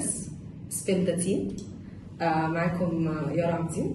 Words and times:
Let's 0.00 0.30
spill 0.68 1.04
the 1.06 1.16
tea 1.16 1.56
معاكم 2.20 3.08
آه، 3.08 3.30
يارا 3.32 3.54
عبدين 3.54 3.94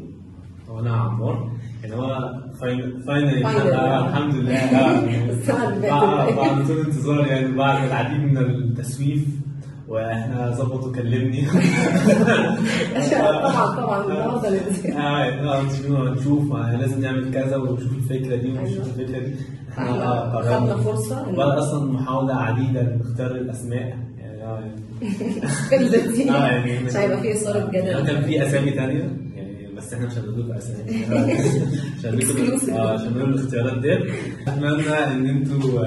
هو 0.69 0.79
أنا 0.79 0.95
عمار 0.95 1.51
يعني 1.83 1.95
هو 1.95 2.31
finally 2.61 3.03
Finally. 3.05 3.45
الحمد 3.45 4.35
لله 4.35 4.55
آه، 4.57 4.99
اللي 4.99 5.89
بعد. 5.91 6.33
بعد 6.35 6.67
طول 6.67 6.79
انتظار 6.79 7.27
يعني 7.27 7.51
بعد 7.55 7.83
العديد 7.87 8.19
من 8.21 8.37
التسويف 8.37 9.25
وإحنا 9.87 10.51
ظبطوا 10.51 10.93
كلمني. 10.93 11.45
طبعا 13.11 13.75
طبعا. 13.75 14.03
آه. 14.97 15.61
نشوف 15.63 15.91
نشوف 15.91 16.51
آه، 16.55 16.75
لازم 16.77 17.01
نعمل 17.01 17.31
كذا 17.33 17.57
ونشوف 17.57 17.91
الفكرة 17.93 18.35
دي 18.35 18.47
ونشوف 18.49 18.73
أيوة. 18.77 18.85
الفكرة 18.85 19.19
دي. 19.19 19.33
إحنا 19.69 20.03
آه، 20.03 20.41
خدنا 20.41 20.75
فرصة. 20.77 21.29
وبعد 21.29 21.57
أصلا 21.57 21.91
محاولة 21.91 22.33
عديدة 22.35 22.81
لاختيار 22.81 23.31
الأسماء. 23.31 23.97
آه 24.45 24.63
يعني 26.47 26.79
مش 26.83 26.95
هيبقى 26.95 27.21
فيه 27.21 27.33
اثاره 27.33 27.69
جدل 27.71 28.07
كان 28.07 28.21
في 28.21 28.47
اسامي 28.47 28.71
ثانية 28.71 29.17
بس 29.77 29.93
إحنا 29.93 30.05
مش 30.07 30.13
هنقول 30.17 30.39
لكم 30.39 30.51
اسامي 30.51 31.05
عشان 31.97 32.75
آه 32.75 32.93
عشان 32.93 33.07
الاختيارات 33.21 33.77
ديت 33.81 33.99
اتمنى 34.47 34.89
ان 34.89 35.25
أنتوا 35.25 35.85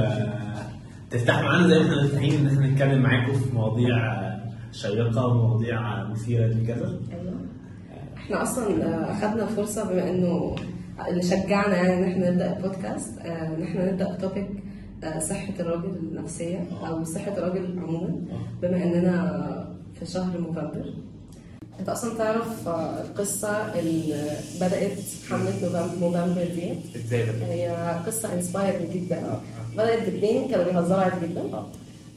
تفتحوا 1.10 1.42
معانا 1.42 1.68
زي 1.68 1.78
ما 1.78 1.84
إحنا 1.84 2.02
مرتاحين 2.02 2.34
ان 2.40 2.46
إحنا 2.46 2.66
نتكلم 2.66 3.02
معاكم 3.02 3.32
في 3.32 3.54
مواضيع 3.54 3.96
شيقه 4.72 5.26
ومواضيع 5.26 6.04
مثيره 6.10 6.44
للجدل 6.46 7.00
أيوه 7.12 7.34
إحنا 8.16 8.42
أصلا 8.42 9.12
اخدنا 9.12 9.46
فرصه 9.46 9.90
بما 9.92 10.10
إنه 10.10 10.54
اللي 11.08 11.22
شجعنا 11.22 11.76
يعني 11.76 11.94
إن 11.94 12.04
إحنا 12.12 12.30
نبدأ 12.30 12.56
البودكاست 12.56 13.18
آه، 13.18 13.56
إن 13.56 13.62
إحنا 13.62 13.92
نبدأ 13.92 14.14
بتوبيك 14.14 14.48
آه، 15.04 15.18
صحة 15.18 15.52
الراجل 15.60 15.96
النفسية 16.02 16.64
أو 16.88 17.04
صحة 17.04 17.32
الراجل 17.38 17.78
عموما 17.78 18.14
بما 18.62 18.76
إننا 18.84 19.74
في 20.00 20.06
شهر 20.06 20.38
نوفمبر. 20.40 20.92
أنت 21.80 21.88
أصلا 21.88 22.18
تعرف 22.18 22.68
آه، 22.68 23.00
القصة 23.02 23.78
اللي 23.78 24.30
بدأت 24.60 24.98
حملة 25.30 25.88
Movember 26.00 26.44
دي؟ 26.54 26.72
إزاي 26.96 27.26
ده؟ 27.26 27.32
هي 27.46 27.96
قصة 28.06 28.34
inspired 28.34 28.90
جدا. 28.94 29.40
بدأت 29.74 30.02
باثنين 30.10 30.48
كانوا 30.50 30.64
بيهزروا 30.64 31.00
عادي 31.00 31.26
جدا. 31.26 31.42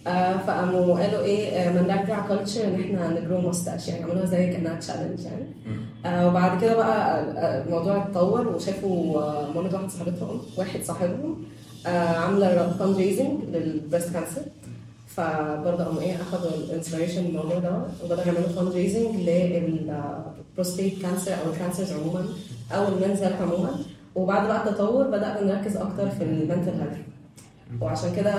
آه. 0.07 0.37
فقاموا 0.37 0.99
قالوا 0.99 1.21
إيه 1.23 1.47
آه 1.49 1.73
ما 1.73 1.81
نرجع 1.81 2.27
culture 2.27 2.63
إن 2.67 2.79
إحنا 2.81 3.19
ن 3.19 3.24
grow 3.24 3.41
mustache 3.41 3.87
يعني 3.87 4.03
عملوها 4.03 4.25
زي 4.25 4.47
كأنها 4.53 4.75
challenge 4.79 5.19
يعني. 5.19 5.45
آه 6.05 6.27
وبعد 6.27 6.61
كده 6.61 6.75
بقى 6.75 7.21
آه، 7.21 7.63
الموضوع 7.63 7.97
اتطور 8.03 8.47
وشافوا 8.47 9.21
آه 9.21 9.51
مامة 9.55 9.73
واحد 9.73 9.89
صاحبتهم 9.89 10.41
واحد 10.57 10.83
صاحبهم 10.83 11.31
آه 11.31 11.60
عاملة 11.85 12.75
fundraising 12.79 12.95
لل 12.95 13.43
breast 13.53 14.13
cancer. 14.13 14.41
فبرضه 15.07 15.83
قاموا 15.83 16.01
إيه 16.01 16.15
أخدوا 16.21 16.49
ال 16.49 16.55
inspiration 16.55 17.21
من 17.23 17.29
الموضوع 17.29 17.59
ده 17.59 17.81
وبدأوا 18.03 18.25
يعملوا 18.25 18.47
fundraising 18.47 18.67
لل 18.67 19.15
prostate 19.15 21.01
cancer 21.01 21.33
أو 21.33 21.51
ال 21.53 21.58
cancers 21.58 21.91
عموما 21.91 22.25
أو 22.71 22.87
ال 22.87 22.93
men's 22.93 23.23
عموما. 23.23 23.79
وبعد 24.15 24.47
بقى 24.47 24.69
التطور 24.69 25.07
بدأنا 25.07 25.43
نركز 25.43 25.77
أكتر 25.77 26.09
في 26.09 26.23
ال 26.23 26.30
mental 26.30 26.71
health 26.71 26.97
وعشان 27.81 28.15
كده 28.15 28.33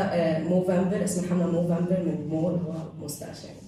Movember 0.48 1.04
اسم 1.04 1.24
الحمله 1.24 1.46
Movember 1.46 1.98
من 2.06 2.26
mo 2.30 2.48
اللي 2.48 2.60
هو 2.60 3.04
mustache. 3.04 3.46
يعني 3.46 3.58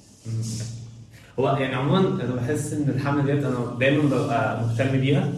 هو 1.39 1.49
يعني 1.49 1.75
عموما 1.75 1.99
أنا 1.99 2.35
بحس 2.35 2.73
إن 2.73 2.89
الحملة 2.97 3.25
ديت 3.35 3.45
أنا 3.45 3.77
دايما 3.81 4.03
ببقى 4.17 4.61
مهتم 4.63 5.01
بيها. 5.01 5.33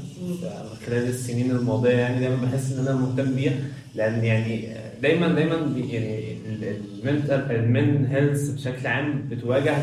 خلال 0.87 1.09
السنين 1.09 1.51
الماضية 1.51 1.91
يعني 1.91 2.21
دايما 2.21 2.37
بحس 2.37 2.73
إن 2.73 2.87
أنا 2.87 2.97
مهتم 2.97 3.35
بيها. 3.35 3.53
لأن 3.95 4.25
يعني 4.25 4.69
دايما 5.03 5.29
دايما 5.29 5.55
يعني 5.91 6.37
ال 7.05 7.11
mental 7.11 7.51
ال 7.51 7.65
men 7.65 8.07
health 8.07 8.49
بشكل 8.51 8.87
عام 8.87 9.25
بتواجه 9.31 9.75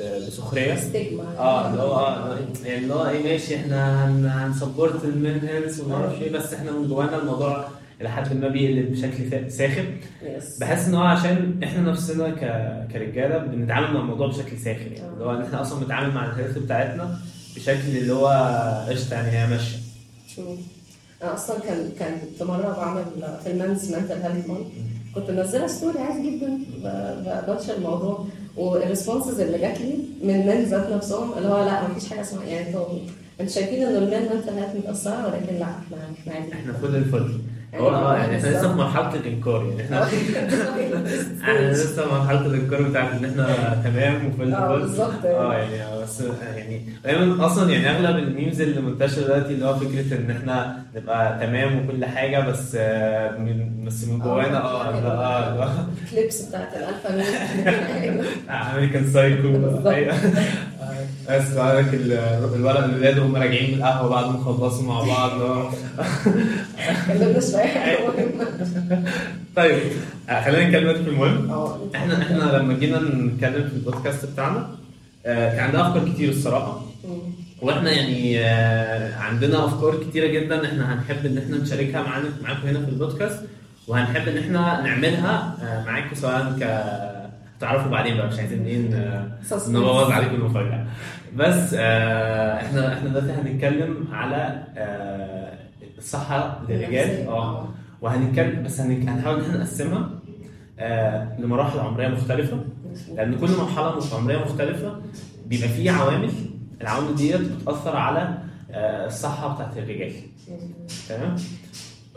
بسخرية. 0.00 0.74
stigma 0.76 1.22
آه 1.38 1.70
اللي 1.70 1.82
هو 1.82 1.94
آه 1.96 2.38
يعني 2.64 2.82
اللي 2.82 2.94
هو 2.94 3.08
إيه 3.08 3.22
ماشي 3.24 3.56
إحنا 3.56 4.06
هن- 4.08 4.26
هن 4.26 4.43
support 4.43 5.04
ال 5.04 5.13
men 5.13 5.40
health 5.48 5.80
وما 5.80 5.94
أعرفش 5.94 6.22
إيه 6.22 6.32
بس 6.32 6.54
إحنا 6.54 6.70
من 6.72 6.88
جوانا 6.88 7.16
الموضوع 7.18 7.64
إلى 8.00 8.08
حد 8.08 8.36
ما 8.36 8.48
بيقلب 8.48 8.92
بشكل 8.92 9.50
ساخر 9.52 9.84
بحس 10.60 10.88
إن 10.88 10.94
هو 10.94 11.02
عشان 11.02 11.60
إحنا 11.64 11.82
نفسنا 11.90 12.30
ك... 12.30 12.40
كرجالة 12.92 13.38
بنتعامل 13.38 13.94
مع 13.94 14.00
الموضوع 14.00 14.26
بشكل 14.26 14.58
ساخر 14.58 14.92
يعني. 14.92 15.12
اللي 15.12 15.24
هو 15.24 15.34
إن 15.34 15.42
إحنا 15.42 15.60
أصلا 15.60 15.80
بنتعامل 15.80 16.14
مع 16.14 16.26
ال 16.26 16.31
health 16.31 16.58
بتاعتنا 16.58 17.18
بشكل 17.56 17.96
اللي 17.96 18.12
هو 18.12 18.26
قشطة 18.88 19.14
يعني 19.14 19.30
هي 19.38 19.46
ماشية. 19.46 19.76
أنا 21.22 21.34
أصلا 21.34 21.56
كان 21.98 22.18
كنت 22.20 22.42
مرة 22.42 22.72
بعمل 22.76 23.04
في 23.44 23.50
ال 23.50 23.57
men's 23.57 23.94
mental 23.94 24.12
health 24.22 24.48
month 24.48 24.66
كنت 25.14 25.30
منزلة 25.30 25.66
story 25.66 25.98
عادي 25.98 26.30
جدا. 26.36 26.46
ب- 26.48 27.24
ب- 27.24 27.46
بنشر 27.50 27.74
الموضوع. 27.76 28.26
وال 28.56 28.71
responses 28.71 29.40
اللي 29.40 29.58
جات 29.58 29.80
لي 29.80 29.94
من 30.22 30.30
ال 30.34 30.41
men 30.41 30.64
ذات 30.64 30.92
نفسهم 30.92 31.38
اللي 31.38 31.48
هو 31.48 31.64
لا 31.64 31.88
مفيش 31.88 32.10
حاجة 32.10 32.20
اسمها. 32.20 32.44
يعني 32.44 32.68
أنتوا 32.68 32.86
أنتوا 33.40 33.54
شايفين 33.54 33.82
إن 33.82 33.96
ال 33.96 34.06
men 34.06 34.36
mental 34.36 34.50
health 34.52 34.76
متأثرة 34.76 35.26
ولكن 35.26 35.54
لا 35.58 35.64
إحنا 35.64 35.96
إحنا 36.20 36.32
عادي. 36.34 36.52
إحنا 36.52 36.72
فل 36.72 36.96
الفل. 36.96 37.38
آه 37.80 38.16
يعني 38.16 38.36
إحنا 38.36 38.48
لسه 38.48 38.68
في 38.72 38.78
مرحلة 38.78 39.14
الإنكار 39.14 39.66
يعني 39.66 39.82
إحنا 39.84 40.02
إحنا 41.42 41.70
لسه 41.72 42.02
في 42.08 42.14
مرحلة 42.14 42.46
الإنكار 42.46 42.82
بتاعت 42.82 43.12
إن 43.12 43.24
إحنا 43.24 43.46
تمام 43.84 44.26
وفل 44.26 44.54
آه 44.54 44.76
بالظبط. 44.76 45.24
آه 45.24 45.52
يعني 45.54 45.82
آه، 45.82 46.02
بس 46.02 46.22
يعني 46.56 46.82
دايما 47.04 47.46
أصلا 47.46 47.72
يعني 47.72 47.90
أغلب 47.90 48.18
ال 48.18 48.25
memes 48.25 48.60
اللي 48.60 48.80
منتشرة 48.80 49.22
دلوقتي 49.24 49.54
اللي 49.54 49.66
هو 49.66 49.74
فكرة 49.76 50.16
إن 50.18 50.30
إحنا 50.30 50.76
نبقى 50.96 51.46
تمام 51.46 51.78
وكل 51.88 52.04
حاجة 52.04 52.40
بس 52.40 52.76
آه، 52.80 53.38
من 53.38 53.84
بس 53.84 54.04
من 54.04 54.18
جوانا 54.18 54.64
آه 54.64 54.88
آه. 54.88 55.86
ال 56.04 56.10
clips 56.10 56.42
بتاعت 56.42 56.68
الألفا 56.76 57.24
American 58.72 59.06
Psycho 59.06 59.48
عندك 61.28 61.94
ال- 61.94 62.12
الولد 62.54 62.84
الولاد 62.84 63.18
وهم 63.18 63.36
راجعين 63.36 63.70
من 63.70 63.78
القهوة 63.78 64.08
بعد 64.10 64.24
ما 64.24 64.44
خلصوا 64.44 64.82
مع 64.82 65.00
بعض 65.02 65.30
اللي 65.32 65.44
هو- 65.44 65.70
اتكلمنا 66.78 67.40
شوية 67.40 67.62
حاجة 67.66 67.98
مهمه 68.06 69.04
طيب 69.56 69.78
خلينا 70.44 70.68
نتكلم 70.68 71.04
في 71.04 71.10
المهم. 71.10 71.50
آه. 71.50 71.78
إحنا 71.94 72.22
إحنا 72.22 72.56
لما 72.56 72.74
جينا 72.74 72.98
نتكلم 73.00 73.68
في 73.68 73.74
البودكاست 73.76 74.24
بتاعنا 74.26 74.66
آه، 75.26 75.50
كان 75.56 75.64
عندنا 75.64 75.88
أفكار 75.88 76.08
كتير 76.08 76.28
الصراحة. 76.28 76.80
وإحنا 77.62 77.90
يعني 77.90 78.38
عندنا 79.14 79.64
أفكار 79.64 79.96
كتيرة 80.10 80.26
جدا 80.26 80.66
إحنا 80.66 80.94
هنحب 80.94 81.26
إن 81.26 81.38
إحنا 81.38 81.56
نشاركها 81.56 82.02
معاكم 82.42 82.66
هنا 82.68 82.80
في 82.84 82.88
البودكاست 82.88 83.38
وهنحب 83.88 84.28
إن 84.28 84.38
إحنا 84.38 84.80
نعملها 84.84 85.56
معاكم 85.86 86.14
سواء 86.14 86.56
ك 86.60 86.62
تعرفوا 87.64 87.90
بعدين 87.90 88.16
بقى 88.16 88.26
مش 88.26 88.38
عايزين 88.38 88.64
إيه 88.66 89.28
Suspense. 89.50 89.68
نبوظ 89.68 90.10
عليكم 90.10 90.34
المفاجأة. 90.34 90.86
بس 91.36 91.74
آه، 91.78 92.56
إحنا 92.56 92.92
إحنا 92.94 93.08
دلوقتي 93.08 93.32
هنتكلم 93.32 94.08
على 94.12 94.62
آه، 94.76 95.58
الصحة 95.98 96.60
للرجال. 96.68 97.26
آه 97.28 97.68
وهنتكلم 98.00 98.62
بس 98.62 98.80
هنحاول 98.80 99.36
إن 99.40 99.44
إحنا 99.44 99.58
نقسمها 99.58 100.10
آه، 100.78 101.40
لمراحل 101.40 101.78
عمرية 101.78 102.08
مختلفة. 102.08 102.60
لأن 103.14 103.34
كل 103.38 103.50
مرحلة 103.50 104.16
عمرية 104.16 104.38
مختلفة 104.38 104.96
بيبقى 105.46 105.68
فيه 105.68 105.90
عوامل. 105.90 106.30
العوامل 106.80 107.14
ديت 107.14 107.40
بتأثر 107.40 107.96
على 107.96 108.38
آه، 108.70 109.06
الصحة 109.06 109.54
بتاعت 109.54 109.76
الرجال. 109.78 110.12
تمام؟ 111.08 111.36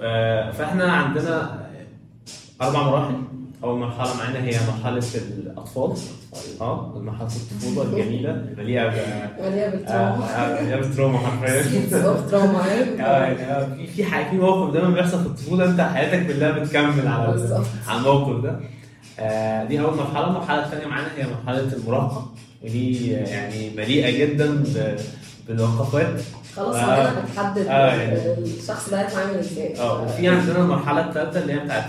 آه، 0.01 0.51
فإحنا 0.51 0.91
عندنا 0.91 1.67
أربع 2.61 2.83
مراحل. 2.83 3.15
أول 3.63 3.79
مرحلة 3.79 4.17
معانا 4.17 4.43
هي 4.43 4.57
مرحلة 4.67 5.03
الأطفال. 5.39 5.93
آه 6.61 6.99
مرحله 6.99 7.27
الطفولة 7.27 7.81
الجميلة. 7.99 8.45
مليئة 8.57 8.89
مليئة 9.39 9.67
آه، 9.67 9.69
بالتروما. 9.69 10.25
آه، 10.59 10.61
مليئة 10.63 10.75
بالتروما 10.79 11.17
حرفيا. 11.17 11.61
آه، 13.01 13.03
آه، 13.03 13.75
في 13.75 13.87
في 13.87 14.03
حاجة 14.05 14.29
في 14.29 14.35
موقف 14.35 14.73
دايما 14.73 14.89
بيحصل 14.89 15.19
في 15.21 15.25
الطفولة 15.27 15.65
أنت 15.65 15.81
حياتك 15.81 16.27
كلها 16.27 16.51
بتكمل 16.51 17.07
على. 17.07 17.59
على 17.87 17.99
الموقف 17.99 18.43
ده. 18.43 18.59
آه، 19.19 19.63
دي 19.63 19.79
أول 19.81 19.97
مرحلة. 19.97 20.27
المرحلة 20.27 20.65
الثانية 20.65 20.87
معانا 20.87 21.07
هي 21.17 21.23
مرحلة 21.27 21.73
المراهقة. 21.73 22.33
ودي 22.63 23.17
آه، 23.17 23.27
يعني 23.27 23.69
مليئة 23.77 24.25
جدا 24.25 24.63
بالوقفات. 25.47 26.21
خلاص 26.57 26.75
آه. 26.75 27.11
هنا 27.11 27.21
بتحدد 27.31 27.67
آه، 27.67 27.93
يعني. 27.95 28.19
الشخص 28.41 28.89
ده 28.89 29.01
هيتعامل 29.01 29.35
إزاي 29.39 29.79
آه 29.79 30.03
وفي 30.03 30.27
عندنا 30.27 30.59
المرحله 30.59 31.07
الثالثه 31.09 31.39
اللي 31.39 31.53
هي 31.53 31.59
بتاعت 31.59 31.83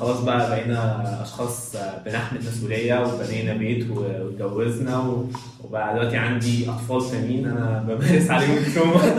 خلاص 0.00 0.20
بقى 0.20 0.50
بقينا 0.50 1.22
أشخاص 1.22 1.76
آه، 1.76 1.98
بنحمل 2.06 2.40
مسؤوليه 2.52 3.00
وبنينا 3.06 3.52
بيت 3.54 3.86
واتجوزنا 3.90 5.24
وبقى 5.64 5.94
دلوقتي 5.94 6.16
عندي 6.16 6.68
أطفال 6.70 7.10
تانيين 7.10 7.46
أنا 7.46 7.84
بمارس 7.88 8.30
عليهم 8.30 8.56
التروما 8.58 9.00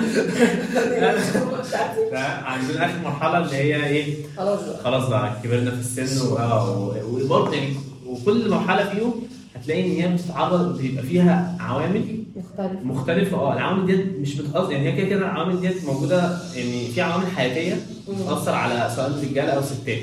عندنا 2.46 2.86
آخر 2.86 3.00
مرحلة 3.04 3.38
اللي 3.38 3.56
هي 3.56 3.86
إيه 3.86 4.16
خلاص 4.38 4.60
بقى 4.64 4.84
خلاص 4.84 5.10
بقى 5.10 5.32
كبرنا 5.44 5.72
في 5.72 5.80
السن 5.80 6.28
و- 6.28 6.94
وبرضه 7.10 7.54
يعني 7.56 7.74
وكل 8.08 8.50
مرحلة 8.50 8.90
فيهم 8.90 9.14
هتلاقي 9.56 9.86
إن 9.86 9.92
هي 10.12 10.16
بتتعرض 10.18 10.78
بيبقى 10.82 11.04
فيها 11.04 11.58
عوامل 11.60 12.23
مختلف 12.36 12.84
مختلفة 12.84 13.38
آه 13.38 13.54
العوامل 13.54 13.86
ديت 13.86 14.20
مش 14.20 14.36
بتأثر 14.36 14.72
يعني 14.72 14.90
هي 14.92 14.98
كده 14.98 15.08
كده 15.10 15.20
العوامل 15.20 15.62
ديت 15.62 15.86
موجودة 15.86 16.38
يعني 16.56 16.88
في 16.88 17.02
عوامل 17.02 17.28
حياتية 17.28 17.76
بتأثر 18.10 18.52
على 18.52 18.92
سواء 18.96 19.12
رجاله 19.12 19.52
أو 19.52 19.62
ستات 19.62 20.00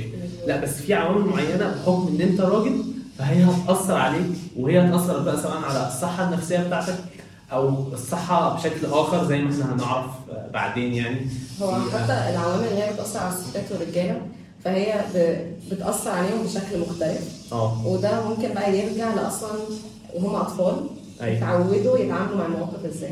لا 0.47 0.61
بس 0.61 0.71
في 0.71 0.95
عوامل 0.95 1.25
معينة 1.25 1.75
بحكم 1.75 2.09
إن 2.15 2.29
أنت 2.29 2.41
راجل 2.41 2.85
فهي 3.19 3.45
هتأثر 3.45 3.95
عليك 3.95 4.27
وهي 4.57 4.81
هتأثر 4.81 5.19
بقى 5.23 5.37
سواء 5.37 5.57
على 5.57 5.89
الصحة 5.89 6.29
النفسية 6.29 6.59
بتاعتك 6.59 6.95
أو 7.53 7.93
الصحة 7.93 8.55
بشكل 8.57 8.87
آخر 8.91 9.25
زي 9.27 9.39
ما 9.39 9.51
إحنا 9.53 9.75
هنعرف 9.75 10.11
بعدين 10.53 10.95
يعني. 10.95 11.17
هو 11.63 11.73
حتى 11.73 12.13
العوامل 12.13 12.65
اللي 12.69 12.83
هي 12.83 12.93
بتأثر 12.93 13.19
على 13.19 13.35
الستات 13.35 13.65
والرجالة 13.73 14.21
فهي 14.65 15.05
بتأثر 15.73 16.11
عليهم 16.11 16.43
بشكل 16.45 16.81
مختلف. 16.81 17.53
آه. 17.53 17.87
وده 17.87 18.29
ممكن 18.29 18.55
بقى 18.55 18.79
يرجع 18.79 19.15
لاصلا 19.15 19.51
وهم 20.15 20.35
أطفال 20.35 20.77
أيوه. 21.23 21.37
يتعودوا 21.37 21.99
يتعاملوا 21.99 22.37
مع 22.37 22.47
المواقف 22.47 22.85
إزاي. 22.85 23.11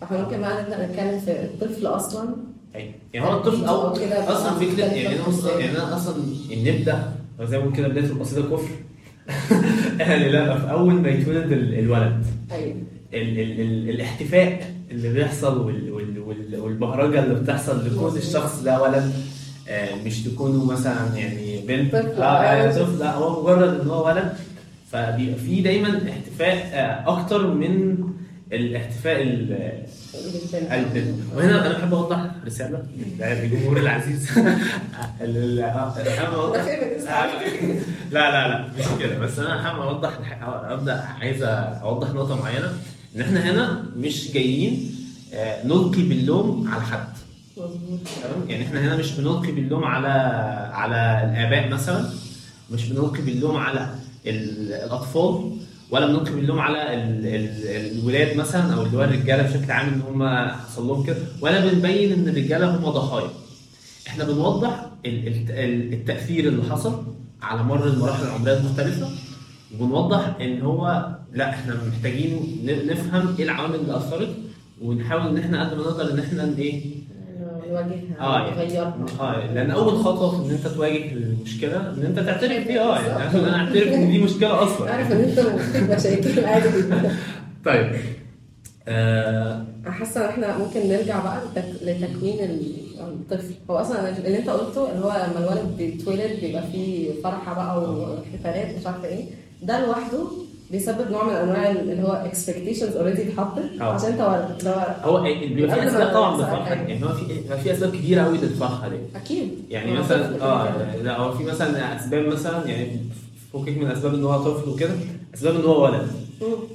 فإحنا 0.00 0.22
ممكن 0.22 0.40
بقى 0.40 0.62
نبدأ 0.62 0.86
نتكلم 0.86 1.20
في 1.20 1.30
الطفل 1.30 1.86
أصلا. 1.86 2.28
أيوه. 2.74 2.92
يعني 3.14 3.26
هو 3.26 3.36
الطفل 3.36 3.64
أو 3.64 3.74
أصلا 4.32 4.50
فكرة 4.58 4.84
يعني 4.84 5.08
أنا 5.16 5.28
أصلا. 5.28 5.58
يعني 5.60 5.76
أنا 5.78 5.96
أصلا 5.96 6.14
نبدأ 6.50 7.12
زي 7.42 7.58
ما 7.58 7.64
بنقول 7.64 7.76
كده 7.76 7.88
بداية 7.88 8.04
القصيدة 8.04 8.42
كفر. 8.42 8.68
يعني 9.98 10.28
لا 10.28 10.58
في 10.58 10.70
أول 10.70 10.94
ما 10.94 11.08
يتولد 11.08 11.52
ال- 11.52 11.78
الولد. 11.78 12.24
أيوه. 12.52 12.74
ال 13.14 13.40
ال 13.40 13.60
ال 13.60 13.90
الاحتفاء 13.90 14.70
اللي 14.90 15.12
بيحصل 15.12 15.66
وال 15.66 15.92
وال 15.92 16.18
وال 16.18 16.60
والبهرجه 16.60 17.24
اللي 17.24 17.34
بتحصل 17.34 17.86
لكون 17.86 18.16
الشخص 18.16 18.62
ده 18.62 18.82
ولد 18.82 19.12
آه 19.68 19.94
مش 19.94 20.22
تكونه 20.24 20.64
مثلا 20.64 21.14
يعني 21.16 21.60
بنت. 21.68 21.94
آه 21.94 22.70
طفل 22.72 22.98
لا 22.98 23.14
هو 23.14 23.42
مجرد 23.42 23.80
إن 23.80 23.88
هو 23.88 24.06
ولد. 24.06 24.32
فبيبقى 24.92 25.34
في 25.38 25.60
دايما 25.62 26.00
احتفاء 26.10 26.56
آه 26.72 27.18
أكتر 27.20 27.46
من 27.54 27.96
الاحتفاء 28.52 29.22
ال- 29.22 29.82
البنت. 30.14 30.72
البنت 30.72 31.14
وهنا 31.34 31.66
أنا 31.66 31.78
بحب 31.78 31.94
أوضح 31.94 32.26
رسالة 32.46 32.82
للجمهور 33.20 33.76
العزيز. 33.76 34.30
ال- 34.38 34.56
ال- 35.20 35.60
آه، 35.60 35.90
فيمينيست 35.94 37.08
لا 38.12 38.30
لا 38.30 38.48
لا 38.48 38.68
مش 38.78 38.84
كده. 39.02 39.18
بس 39.18 39.38
أنا 39.38 39.62
حابب 39.62 39.80
أوضح 39.80 40.12
أبدأ 40.44 41.00
عايز 41.20 41.42
أوضح 41.82 42.10
نقطة 42.10 42.42
معينة. 42.42 42.72
إن 43.16 43.20
إحنا 43.20 43.50
هنا 43.50 43.84
مش 43.96 44.32
جايين 44.32 44.90
آه، 45.34 45.66
نلقي 45.66 46.02
باللوم 46.02 46.68
على 46.68 46.82
حد. 46.82 47.08
تمام؟ 47.56 48.48
يعني 48.48 48.64
إحنا 48.64 48.80
هنا 48.80 48.96
مش 48.96 49.12
بنلقي 49.12 49.52
باللوم 49.52 49.84
على 49.84 50.08
على 50.72 51.30
الآباء 51.32 51.68
مثلا 51.68 52.04
مش 52.70 52.88
بنلقي 52.88 53.22
باللوم 53.22 53.56
على 53.56 53.88
الاطفال 54.26 55.56
ولا 55.90 56.06
بنلقي 56.06 56.32
باللوم 56.32 56.58
على 56.58 56.94
ال 56.94 57.26
ال 57.26 57.66
الولاد 57.98 58.36
مثلا 58.36 58.74
أو 58.74 58.82
اللي 58.82 58.96
هو 58.96 59.04
الرجالة 59.04 59.42
بشكل 59.42 59.70
عام 59.72 59.88
إن 59.88 60.00
هم 60.00 60.48
حصل 60.48 60.86
لهم 60.86 61.04
كده 61.06 61.16
ولا 61.40 61.66
بنبين 61.66 62.12
إن 62.12 62.28
الرجالة 62.28 62.76
هم 62.76 62.90
ضحايا. 62.90 63.30
إحنا 64.08 64.24
بنوضح 64.24 64.86
ال- 65.06 65.26
ال- 65.28 65.50
ال- 65.50 65.92
التأثير 65.92 66.48
اللي 66.48 66.62
حصل 66.70 67.02
على 67.42 67.62
مر 67.62 67.86
المراحل 67.86 68.24
العمرية 68.26 68.56
المختلفة 68.56 69.08
وبنوضح 69.80 70.36
إن 70.40 70.62
هو 70.62 71.08
لا 71.32 71.50
إحنا 71.50 71.76
محتاجين 71.88 72.58
نفهم 72.64 73.34
إيه 73.38 73.44
العوامل 73.44 73.74
اللي 73.74 73.96
أثرت 73.96 74.34
ونحاول 74.82 75.26
إن 75.26 75.36
إحنا 75.36 75.70
قد 75.70 75.76
ما 75.76 75.82
نقدر 75.82 76.12
إن 76.12 76.18
إحنا 76.18 76.54
إيه 76.58 76.82
نواجهها 77.40 78.20
آه 78.20 78.38
يعني. 78.46 78.56
نغيرها 78.56 78.96
آه 79.20 79.52
لأن 79.54 79.70
أول 79.70 79.96
خطوة 79.98 80.30
في 80.30 80.46
إن 80.46 80.50
أنت 80.50 80.66
تواجه 80.66 81.12
المشكلة 81.12 81.76
إن 81.90 82.02
أنت 82.06 82.18
تعترف 82.18 82.66
بيها 82.66 82.82
آه 82.82 83.00
يعني 83.18 83.38
أنا 83.38 83.56
أعترف 83.56 83.88
إن 83.92 84.10
دي 84.10 84.18
مشكلة 84.18 84.62
أصلا. 84.62 84.90
عارف 84.90 85.12
إن 85.12 85.16
أنت 85.20 85.40
مشاكل 85.90 86.44
عادي 86.44 86.68
طيب. 87.64 87.92
آه 88.88 89.64
حاسة 89.86 90.24
إن 90.24 90.28
إحنا 90.28 90.58
ممكن 90.58 90.88
نرجع 90.88 91.22
بقى 91.24 91.40
لتك- 91.54 91.82
لتكوين 91.82 92.44
ال- 92.44 92.86
الطفل. 93.00 93.54
هو 93.70 93.76
أصلا 93.76 94.18
اللي 94.18 94.38
أنت 94.38 94.48
قلته 94.50 94.90
اللي 94.92 95.04
هو 95.04 95.10
لما 95.10 95.38
الولد 95.44 95.76
بيتولد 95.78 96.40
بيبقى 96.40 96.62
فيه 96.72 97.10
فرحة 97.24 97.54
بقى 97.54 97.82
واحتفالات 97.82 98.78
مش 98.78 98.86
عارفة 98.86 99.08
إيه. 99.08 99.24
ده 99.62 99.86
لوحده 99.86 100.18
بيسبب 100.70 101.10
نوع 101.10 101.24
من 101.24 101.32
أنواع 101.32 101.70
اللي 101.70 102.02
هو 102.02 102.30
expectations 102.32 102.96
اوريدي 102.96 103.22
اتحطت. 103.22 103.62
عشان 103.80 104.12
انت 104.12 104.20
ولد 104.20 104.74
هو 105.04 105.22
بيبقى 105.54 105.86
أسباب 105.86 106.12
طبعا 106.12 106.64
حاجة. 106.64 106.80
يعني 106.80 107.04
هو 107.04 107.08
في 107.12 107.58
في 107.62 107.72
أسباب 107.72 107.96
كبيره 107.96 108.22
قوي 108.22 108.38
دي 108.38 108.46
أكيد 109.14 109.50
يعني 109.70 109.92
هو 109.92 110.02
مثلا 110.02 110.42
آه. 110.42 110.96
لا 110.96 111.18
هو 111.18 111.32
في 111.32 111.44
مثلا 111.44 111.96
أسباب 111.96 112.26
مثلا 112.26 112.66
يعني 112.68 113.00
فكك 113.52 113.78
من 113.78 113.86
أسباب 113.86 114.14
إن 114.14 114.24
هو 114.24 114.36
طفل 114.44 114.70
وكده 114.70 114.94
أسباب 115.34 115.54
إن 115.54 115.64
هو 115.64 115.84
ولد. 115.84 116.06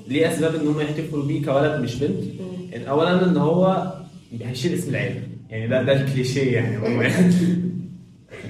ليه 0.08 0.32
أسباب 0.34 0.56
إن 0.56 0.68
هم 0.68 0.82
يحتفلوا 0.82 1.26
بيه 1.26 1.46
كولد 1.46 1.82
مش 1.82 1.96
بنت. 1.96 2.24
يعني 2.72 2.90
اولا 2.90 3.26
إن 3.26 3.38
هو 3.38 3.94
هيشيل 4.42 4.74
اسم 4.74 4.90
العيلة 4.90 5.22
يعني 5.50 5.68
ده 5.68 5.84
ده 5.84 5.94
الكليشيه 5.94 6.54
يعني 6.56 6.78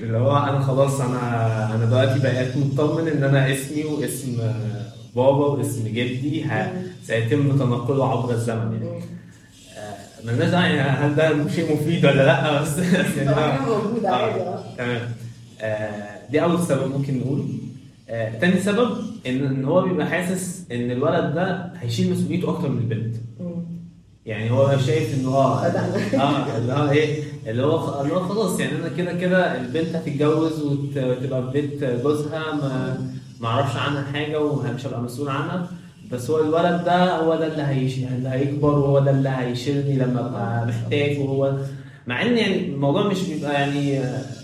اللي 0.02 0.18
هو 0.18 0.38
أنا 0.38 0.60
خلاص 0.60 1.02
أنا 1.02 1.76
أنا 1.76 1.86
دلوقتي 1.86 2.20
بقيت 2.20 2.58
مطمن 2.58 3.08
إن 3.08 3.24
أنا 3.24 3.52
اسمي 3.54 3.84
واسم 3.84 4.38
بابا 5.16 5.46
واسم 5.48 5.88
جدي 5.88 6.46
سيتم 7.04 7.58
تنقله 7.58 8.12
عبر 8.12 8.34
الزمن 8.34 8.58
يعني. 8.74 8.86
مم. 8.86 9.02
آه، 9.78 10.26
مالناش 10.26 10.50
داعي 10.50 10.76
يعني 10.76 10.90
هل 10.90 11.16
ده 11.16 11.50
شيء 11.50 11.74
مفيد 11.74 12.06
ولا 12.06 12.26
لأ؟ 12.26 12.62
بس 12.62 12.78
يعني 12.78 13.26
ده- 13.26 13.36
حاجة 13.52 13.62
موجوده 13.70 14.10
آه، 14.10 14.14
عادي 14.16 14.42
آه. 14.42 14.64
تمام. 14.78 15.02
آه، 15.62 16.20
دي 16.32 16.44
أول 16.44 16.60
سبب 16.64 16.92
ممكن 16.98 17.20
نقول. 17.20 17.46
آه، 18.10 18.40
تاني 18.40 18.60
سبب 18.62 18.90
ان 19.28 19.46
إن 19.46 19.66
هو 19.66 19.82
بيبقى 19.82 20.08
حاسس 20.10 20.66
إن 20.72 20.92
الولد 20.92 21.36
ده 21.36 21.72
هيشيل 21.80 22.12
مسؤوليته 22.12 22.50
أكتر 22.50 22.70
من 22.70 22.78
البنت. 22.78 23.16
مم. 23.40 23.51
يعني 24.26 24.52
هو 24.52 24.78
شايف 24.86 25.14
ان 25.14 25.22
بدأنا. 25.22 26.24
آه 26.24 26.58
اللي 26.58 26.74
هو 26.74 26.90
إيه 26.92 27.24
اللي 27.48 27.64
هو 27.66 28.02
اللي 28.02 28.14
هو 28.14 28.20
خلاص 28.20 28.60
يعني 28.60 28.72
أنا 28.78 28.88
كده 28.98 29.14
كده 29.14 29.62
البنت 29.62 29.96
هتتجوز 29.96 30.62
وت- 30.62 30.98
وتبقى 30.98 31.44
في 31.52 31.62
بيت 31.62 31.84
جوزها 31.84 32.40
ما 32.56 32.98
ما 33.40 33.48
أعرفش 33.48 33.76
عنها 33.76 34.04
حاجة 34.14 34.40
ومش 34.42 34.86
هبقى 34.86 35.02
مسؤول 35.02 35.30
عنها 35.30 35.68
بس 36.12 36.30
هو 36.30 36.40
الولد 36.40 36.84
ده 36.86 37.16
هو 37.18 37.36
ده 37.36 37.48
اللي 37.48 37.64
هيش 37.64 37.98
اللي 37.98 38.30
هيكبر 38.30 38.80
وهو 38.80 39.00
ده 39.00 39.12
اللي 39.12 39.30
هيشيلني 39.30 39.96
لما 39.96 40.20
أبقى 40.20 40.66
محتاج 40.68 41.20
وهو 41.20 41.54
مع 42.08 42.22
إن 42.22 42.38
يعني 42.38 42.66
الموضوع 42.66 43.08
مش 43.08 43.22
بيبقى 43.30 43.54
يعني 43.54 43.90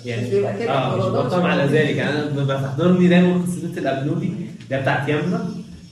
يعني 0.05 0.21
مش 0.27 0.29
بيبقى 0.33 0.59
كده، 0.59 0.71
آه 0.71 0.97
مش 0.97 1.05
بيبقى 1.05 1.51
على 1.51 1.63
ذلك 1.63 1.95
يعني 1.95 2.09
أنا 2.11 2.25
ببقى 2.43 2.61
تحضرني 2.63 3.07
دايما 3.07 3.41
قصيده 3.43 3.81
الأبنودي 3.81 4.25
اللي 4.25 4.75
هي 4.75 4.81
بتاعت 4.81 5.09
يمنى 5.09 5.37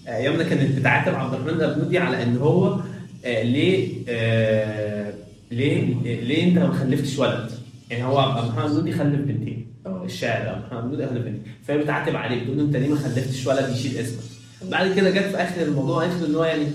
آه، 0.08 0.18
يمنى 0.18 0.44
كانت 0.44 0.80
بتعاتب 0.80 1.16
عبد 1.16 1.34
الرحمن 1.34 1.50
الأبنودي 1.50 1.98
على 1.98 2.24
إن 2.24 2.38
هو 2.38 2.76
ليه 3.25 3.89
آه، 4.10 5.14
ليه 5.52 5.94
ليه 6.04 6.44
انت 6.44 6.57
ما 6.57 6.73
خلفتش 6.73 7.19
ولد؟ 7.19 7.50
يعني 7.90 8.04
هو 8.04 8.18
عبد 8.19 8.38
الرحمن 8.44 8.64
الابنودي 8.66 8.92
خلف 8.92 9.16
بنتين 9.19 9.68
آه. 9.85 10.04
الشاعر 10.06 10.50
عبد 10.50 10.57
الرحمن 10.64 10.78
الابنودي 10.80 11.06
خلف 11.06 11.18
بنتين 11.26 11.44
فهي 11.68 11.78
بتعاتب 11.78 12.16
عليه 12.16 12.42
بتقول 12.42 12.57
له 12.57 12.64
انت 12.64 12.76
ليه 12.76 12.90
ما 12.90 12.95
خلفتش 12.95 13.47
ولد 13.47 13.69
يشيل 13.69 13.97
اسمك؟ 13.97 14.19
بعد 14.71 14.95
كده 14.95 15.09
جت 15.09 15.23
في 15.23 15.38
آخر 15.38 15.61
الموضوع 15.61 16.02
قالت 16.04 16.21
له 16.21 16.28
إن 16.28 16.35
هو 16.35 16.44
يعني 16.44 16.66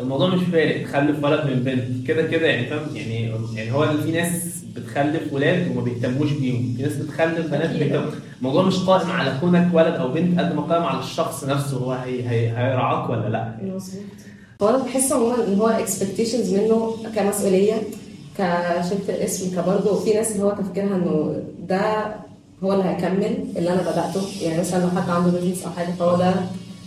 الموضوع 0.00 0.34
مش 0.34 0.40
فارق 0.52 0.86
خلف 0.86 1.24
ولد 1.24 1.46
من 1.46 1.62
بنت 1.64 2.06
كده 2.06 2.26
كده 2.26 2.46
يعني 2.46 2.66
فاهم 2.66 2.96
يعني 2.96 3.32
يعني 3.54 3.72
هو 3.72 3.96
في 3.96 4.12
ناس 4.12 4.56
بتخلف 4.76 5.32
ولاد 5.32 5.70
وما 5.70 5.80
بيهتموش 5.82 6.32
بيهم 6.32 6.74
في 6.76 6.82
ناس 6.82 6.96
بتخلف 6.96 7.46
بنات. 7.46 7.70
بيهتموا 7.70 8.10
الموضوع 8.38 8.62
مش 8.62 8.76
قائم 8.78 9.10
على 9.10 9.36
كونك 9.40 9.68
ولد 9.74 9.94
أو 9.94 10.12
بنت 10.12 10.38
قد 10.40 10.54
ما 10.54 10.62
قائم 10.62 10.82
على 10.82 11.00
الشخص 11.00 11.44
نفسه 11.44 11.76
هو 11.76 11.92
هي 11.92 12.28
هي 12.28 12.48
هيرعاك 12.48 13.10
ولا 13.10 13.28
لأ 13.28 13.56
مظبوط 13.62 14.02
هو 14.62 14.68
أنا 14.68 14.78
بحس 14.78 15.12
عموما 15.12 15.34
إن 15.48 15.58
هو 15.60 15.66
expectations 15.68 16.54
منه 16.54 16.96
كمسؤولية 17.16 17.74
كشفت 18.38 19.10
الاسم 19.10 19.56
كبرضه 19.56 20.00
في 20.00 20.12
ناس 20.12 20.32
اللي 20.32 20.42
هو 20.44 20.50
تفكيرها 20.50 20.96
إنه 20.96 21.42
ده 21.68 21.80
هو 22.64 22.72
اللي 22.72 22.84
هيكمل 22.84 23.36
اللي 23.56 23.70
أنا 23.72 23.82
بدأته. 23.82 24.20
يعني 24.42 24.60
مثلا 24.60 24.82
لو 24.84 24.88
حد 25.00 25.10
عنده 25.10 25.30
business 25.40 25.64
أو 25.64 25.70
حاجة 25.70 25.88
فهو 25.98 26.16
ده 26.16 26.34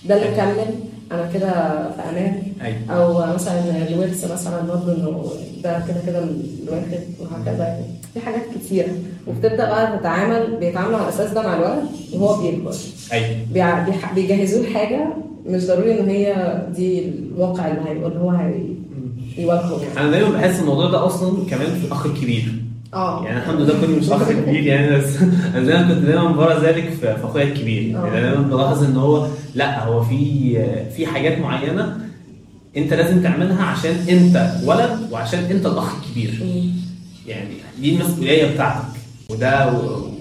ده 0.06 0.16
اللي 0.16 0.32
مكمل. 0.32 0.76
أنا 1.12 1.30
كده 1.34 1.52
في 1.92 2.02
أمان 2.10 2.44
أيوه. 2.62 2.78
أو 2.90 3.34
مثلا 3.36 3.88
الورث 3.88 4.32
مثلا 4.32 4.62
برضه 4.62 4.94
إنه 4.96 5.24
ده 5.64 5.84
كده 5.88 5.98
كده 6.08 6.20
الواخد 6.20 7.00
وهكذا. 7.20 7.64
يعني 7.64 7.84
في 8.14 8.20
حاجات 8.20 8.42
كتيره 8.66 8.90
وبتبدأ 9.28 9.66
بقى 9.70 9.98
تتعامل 9.98 10.56
بيتعاملوا 10.60 10.98
على 10.98 11.08
الاساس 11.10 11.32
ده 11.32 11.42
مع 11.42 11.56
الولد 11.56 11.86
وهو 12.14 12.42
بيكبر. 12.42 12.76
أيوه. 13.14 13.38
بيجهزوه 14.16 14.62
لحاجة 14.70 15.08
مش 15.46 15.66
ضروري 15.66 16.00
إن 16.00 16.10
هي 16.10 16.62
دي 16.76 17.10
الواقع 17.10 17.68
اللي 17.68 17.82
هي 17.90 17.92
اللي 17.92 18.20
هو 18.20 18.30
هيواجهه 19.38 19.82
يعني 19.84 20.00
أنا 20.00 20.12
دايما 20.12 20.30
بحس 20.30 20.60
الموضوع 20.60 20.90
ده 20.90 21.06
أصلا 21.06 21.46
كمان 21.50 21.68
في 21.80 21.88
الاخ 21.88 22.06
الكبير 22.06 22.44
آه. 22.94 23.26
يعني 23.26 23.40
الحمد 23.40 23.62
لله 23.62 23.80
كوني 23.80 23.96
مش 23.96 24.10
أخ 24.10 24.32
كبير 24.32 24.64
يعني 24.64 24.98
بس 24.98 25.18
أنا 25.56 25.66
دايما 25.66 25.94
كنت 25.94 26.06
دايما 26.06 26.32
برى 26.32 26.58
ذلك 26.62 26.90
في 26.90 27.16
أخويا 27.16 27.44
الكبير. 27.44 27.98
آه. 27.98 28.06
يعني 28.08 28.22
دايما 28.22 28.42
بلاحظ 28.42 28.84
إن 28.84 28.98
هو 28.98 29.28
لأ 29.56 29.84
هو 29.84 30.04
في 30.04 30.54
في 30.96 31.08
حاجات 31.08 31.38
معينة 31.40 31.98
أنت 32.78 32.94
لازم 32.94 33.22
تعملها 33.24 33.64
عشان 33.64 33.96
أنت 34.10 34.52
ولد 34.66 35.08
وعشان 35.12 35.40
أنت 35.40 35.66
الأخ 35.66 35.96
الكبير. 35.96 36.40
يعني 37.28 37.50
دي 37.82 37.96
المسؤولية 37.96 38.54
بتاعتك. 38.54 38.99
وده 39.30 39.74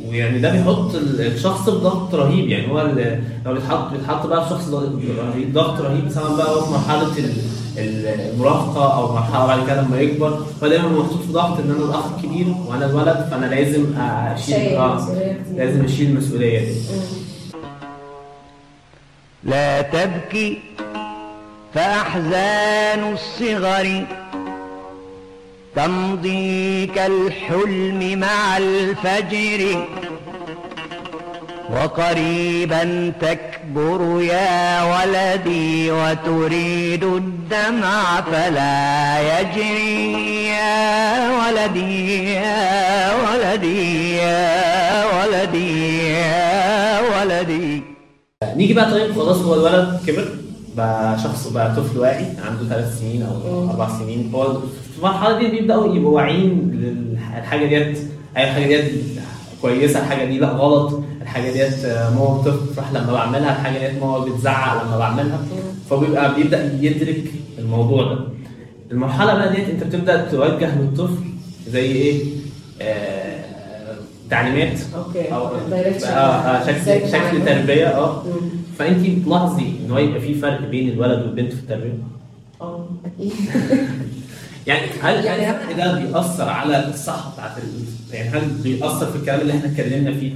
ويعني 0.09 0.39
ده 0.39 0.51
بيحط 0.53 0.95
ال- 0.95 1.21
الشخص 1.21 1.65
في 1.65 1.71
ضغط 1.71 2.15
رهيب 2.15 2.49
يعني 2.49 2.73
هو 2.73 2.81
ال- 2.81 3.23
لو 3.47 3.55
بيتحط 3.55 3.91
بيتحط 3.93 4.27
بقى 4.27 4.45
في 4.45 4.51
شخص 4.51 4.69
رهيب 4.69 5.53
ضغط 5.53 5.81
رهيب 5.81 6.11
سواء 6.11 6.37
بقى 6.37 6.55
هو 6.55 6.61
في 6.61 6.71
مرحلة 6.73 7.19
ال- 7.19 7.33
ال- 7.79 8.07
المراهقة 8.35 8.95
أو 8.99 9.13
مرحلة 9.15 9.47
بعد 9.47 9.67
كده 9.67 9.83
لما 9.83 10.01
يكبر 10.01 10.39
هو 10.63 10.69
دايما 10.69 10.89
محطوط 10.89 11.21
في 11.23 11.33
ضغط 11.33 11.59
إن 11.61 11.71
أنا 11.71 11.85
الأخ 11.85 12.05
الكبير 12.17 12.55
وأنا 12.69 12.87
الولد 12.87 13.29
فأنا 13.31 13.47
لازم 13.47 13.85
أشيل 13.99 14.77
آه. 14.77 15.09
لازم 15.57 15.85
أشيل 15.85 16.11
المسؤولية 16.11 16.59
دي. 16.59 16.75
لا 19.45 19.83
تبكي 19.83 20.59
فأحزان 21.75 23.13
الصغر 23.13 24.07
تمضي 25.77 26.87
كالحلم 26.87 28.19
مع 28.19 28.57
الفجر 28.57 29.87
وقريبا 31.71 33.13
تكبر 33.21 34.23
يا 34.23 34.83
ولدي 34.83 35.91
وتريد 35.91 37.05
الدمع 37.05 38.21
فلا 38.21 39.19
يجري 39.41 40.47
يا 40.47 41.31
ولدي 41.31 42.33
يا 42.35 43.15
ولدي 43.15 44.17
يا 44.17 45.05
ولدي 45.05 46.09
يا 46.09 47.01
ولدي. 47.01 47.83
نيجي 48.57 48.75
بقى 48.75 48.91
طيب 48.91 49.13
خلاص 49.15 49.37
هو 49.37 49.55
الولد 49.55 50.01
كبر. 50.07 50.25
بقى 50.79 51.19
شخص 51.19 51.49
بقى 51.49 51.77
طفل 51.77 51.99
واعي 51.99 52.25
عنده 52.25 52.65
ثلاث 52.69 52.99
سنين 53.01 53.23
أو. 53.23 53.71
أربع 53.71 53.99
سنين. 53.99 54.31
هو 54.35 54.53
في 54.55 54.99
المرحلة 54.99 55.39
دي 55.39 55.47
بيبدأوا 55.51 55.95
يبقوا 55.97 56.15
واعيين 56.17 56.71
للحاجه 56.73 57.67
ديت. 57.67 57.99
اي 58.37 58.47
حاجة 58.47 58.67
ديت 58.67 58.93
كويسة 59.63 59.99
الحاجة 60.01 60.25
دي 60.25 60.39
لا 60.39 60.49
غلط. 60.49 61.03
الحاجة 61.23 61.51
ديت 61.53 61.85
آه، 61.85 62.11
ماما 62.11 62.43
بتفرح 62.43 62.93
لما 62.93 63.13
بعملها 63.13 63.53
الحاجة 63.61 63.79
ديت 63.79 64.03
ماما 64.03 64.19
بتزعق 64.19 64.85
لما 64.85 64.99
بعملها. 64.99 65.39
فبيبقى 65.91 66.35
بيبدأ 66.35 66.79
يدرك 66.81 67.25
الموضوع 67.59 68.03
ده. 68.15 68.19
المرحلة 68.91 69.35
بقى 69.35 69.55
ديت 69.57 69.69
أنت 69.69 69.85
بتبدأ 69.85 70.31
توجه 70.31 70.79
للطفل 70.79 71.15
زي 71.69 71.85
إيه؟ 71.93 72.25
آه 72.83 73.18
تعليمات 74.31 74.79
أوكي 74.97 75.35
أو. 75.35 75.47
آه 75.47 76.09
آه، 76.09 76.71
إزاي 76.71 77.01
شكل 77.09 77.29
شكل. 77.29 77.45
تربية 77.45 77.87
آه. 77.87 78.23
فانت 78.79 79.07
بتلاحظي 79.09 79.63
ان 79.87 79.91
هو 79.91 79.99
يبقى 79.99 80.21
في 80.21 80.35
فرق 80.35 80.61
بين 80.61 80.89
الولد 80.89 81.19
والبنت 81.23 81.53
في 81.53 81.59
التربية 81.61 81.93
آه 82.61 82.87
أكيد 83.07 83.33
يعني 84.67 84.87
هل 85.03 85.25
يعني 85.25 85.43
يعني 85.43 85.75
ده 85.75 85.95
بيأثر 85.99 86.49
على 86.49 86.89
الصحة 86.89 87.33
بتاعت. 87.33 87.53
يعني 88.13 88.29
هل 88.29 88.49
بيأثر 88.63 89.07
في 89.07 89.17
الكلام 89.17 89.41
اللي 89.41 89.53
إحنا 89.53 89.71
اتكلمنا 89.71 90.13
فيه؟ 90.13 90.33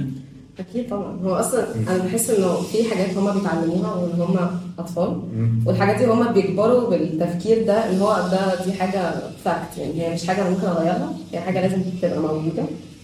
أكيد 0.59 0.89
طبعا 0.89 1.19
هو 1.23 1.33
أصلا 1.35 1.65
أنا 1.75 1.97
بحس 2.03 2.29
إنه 2.29 2.53
في 2.61 2.89
حاجات 2.89 3.17
هما 3.17 3.31
بيتعلموها 3.33 3.93
وإن 3.95 4.21
هما 4.21 4.59
أطفال. 4.79 5.21
والحاجات 5.65 5.97
دي 5.97 6.05
هما 6.05 6.31
بيكبروا 6.31 6.89
بالتفكير 6.89 7.65
ده 7.67 7.89
ان 7.91 7.99
هو 7.99 8.13
ده 8.31 8.65
دي 8.65 8.73
حاجة 8.73 9.13
fact 9.45 9.77
يعني 9.77 10.01
هي 10.01 10.13
مش 10.13 10.27
حاجة 10.27 10.49
ممكن 10.49 10.67
أغيرها 10.67 11.13
هي 11.33 11.39
حاجة 11.39 11.61
لازم 11.61 11.81
تبقى 12.01 12.19
موجودة 12.19 12.63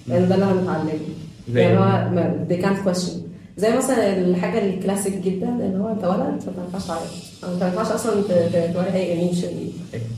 لأن 0.10 0.28
ده 0.30 0.36
اللي 0.36 0.46
أنا 0.46 0.54
متعلمه 0.54 0.89
زي 1.54 1.62
يعني؟ 1.62 1.78
هو 1.78 1.84
ما- 2.16 2.46
they 2.50 2.62
can't 2.63 2.88
question. 2.89 3.12
زي 3.58 3.78
مثلا 3.78 4.18
الحاجة 4.18 4.66
الكلاسيك 4.66 5.13
جدا 5.18 5.50
اللي 5.50 5.78
هو 5.84 5.89
أنت 5.92 6.04
ولد 6.04 6.42
فما 6.42 6.63
ينفعش 6.66 6.88
تعيط. 6.88 7.00
أو 7.44 7.54
انت 7.54 7.63
ما 7.63 7.68
ينفعش 7.70 7.88
أصلا 7.92 8.13
توري 8.74 8.94
أي 8.94 9.12
emotion 9.13 9.48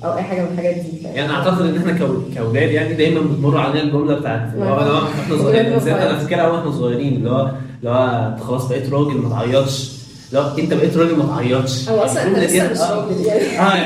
أو 0.06 0.14
أي 0.18 0.22
حاجة 0.24 0.42
من 0.42 0.48
الحاجات 0.52 0.76
دي. 0.76 1.08
يعني 1.16 1.32
أعتقد 1.34 1.62
إن 1.66 1.78
إحنا 1.78 1.92
كأولاد 2.36 2.72
يعني 2.72 2.94
دايما 2.94 3.22
بتمر 3.22 3.58
علينا 3.58 3.84
الجملة 3.84 4.16
بتاعت 4.20 4.54
اللي 4.54 4.66
هو 4.66 5.04
إحنا 5.24 5.38
صغيرين 5.38 5.74
أنا 5.90 6.18
فاكرها 6.18 6.48
وإحنا 6.48 6.72
صغيرين 6.72 7.16
اللي 7.16 7.30
هو 7.30 7.52
اللي 7.80 7.90
هو 7.92 8.28
أنت 8.34 8.44
خلاص 8.44 8.68
بقيت 8.68 8.94
راجل 8.94 9.18
ما 9.18 9.30
تعيطش. 9.30 9.92
لو 10.34 10.42
أنت 10.60 10.74
بقيت 10.74 10.98
راجل 10.98 11.16
ما 11.18 11.26
تعيطش. 11.36 11.90
هو 11.90 12.00
أصلا 12.00 12.28
أنت 12.28 12.38
لسه 12.38 12.72
مش. 12.72 12.80
راجل 12.80 13.22
يعني. 13.26 13.60
آه. 13.60 13.86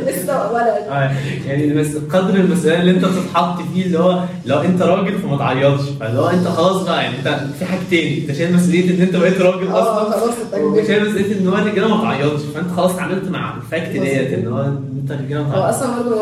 لسه 0.31 0.53
ولد 0.53 1.07
يعني 1.47 1.73
بس 1.73 1.87
قدر 1.97 2.35
المسؤوليه 2.35 2.79
اللي 2.79 2.91
انت 2.91 3.05
بتتحط 3.05 3.59
فيه 3.73 3.85
اللي 3.85 3.99
هو 3.99 4.23
لو 4.45 4.59
انت 4.61 4.81
راجل 4.81 5.17
فما 5.19 5.37
تعيطش. 5.37 5.81
فاللي 5.99 6.19
هو 6.19 6.27
انت 6.27 6.47
خلاص 6.47 6.83
بقى 6.83 7.03
يعني 7.03 7.17
انت 7.17 7.39
في 7.59 7.65
حاجتين 7.65 8.21
انت 8.21 8.37
شايل 8.37 8.53
مسؤولية 8.55 8.95
ان 8.95 9.01
انت 9.01 9.15
بقيت 9.15 9.41
راجل 9.41 9.67
آه 9.67 9.81
أصلا. 10.03 10.19
خلاص. 10.19 10.33
وشايل 10.63 11.05
مسؤولية 11.09 11.35
ان 11.39 11.47
هو 11.47 11.55
الرجاله 11.55 11.95
ما 11.97 12.03
تعيطش. 12.03 12.41
فانت 12.55 12.71
خلاص 12.77 12.91
اتعاملت 12.91 13.29
مع 13.29 13.57
الفاكت 13.57 13.89
ديت 13.91 14.33
ان 14.33 14.47
هو 14.47 14.61
انت 15.01 15.11
الرجاله 15.11 15.43
ما 15.43 15.49
هو 15.55 15.61
تعيطش. 15.61 15.75
أصلا 15.77 15.95
برضه 16.01 16.15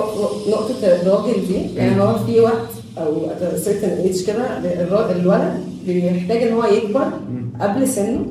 نقطة 0.49 0.75
الراجل 0.83 1.47
دي 1.47 1.75
يعني 1.75 2.01
هو 2.01 2.17
في 2.25 2.39
وقت 2.39 2.69
أو 2.97 3.27
certain 3.65 4.07
age 4.15 4.27
كده 4.27 4.57
الولد 5.11 5.53
بيحتاج 5.87 6.43
إن 6.43 6.53
هو 6.53 6.63
يكبر 6.65 7.05
قبل 7.61 7.87
سنه. 7.87 8.25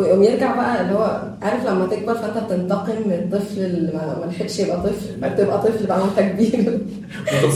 ويقوم 0.00 0.22
يرجع 0.22 0.56
بقى 0.56 0.80
اللي 0.82 0.94
هو 0.94 1.22
عارف 1.42 1.66
لما 1.66 1.86
تكبر 1.86 2.14
فانت 2.14 2.44
بتنتقم 2.44 2.92
من 3.06 3.12
الطفل 3.12 3.60
اللي 3.60 3.92
ما 3.92 4.26
لحقش 4.30 4.58
يبقى 4.58 4.76
طفل 4.82 5.30
بتبقى 5.30 5.62
طفل 5.62 5.86
بقى 5.86 6.00
وانت 6.00 6.20
كبير 6.20 6.78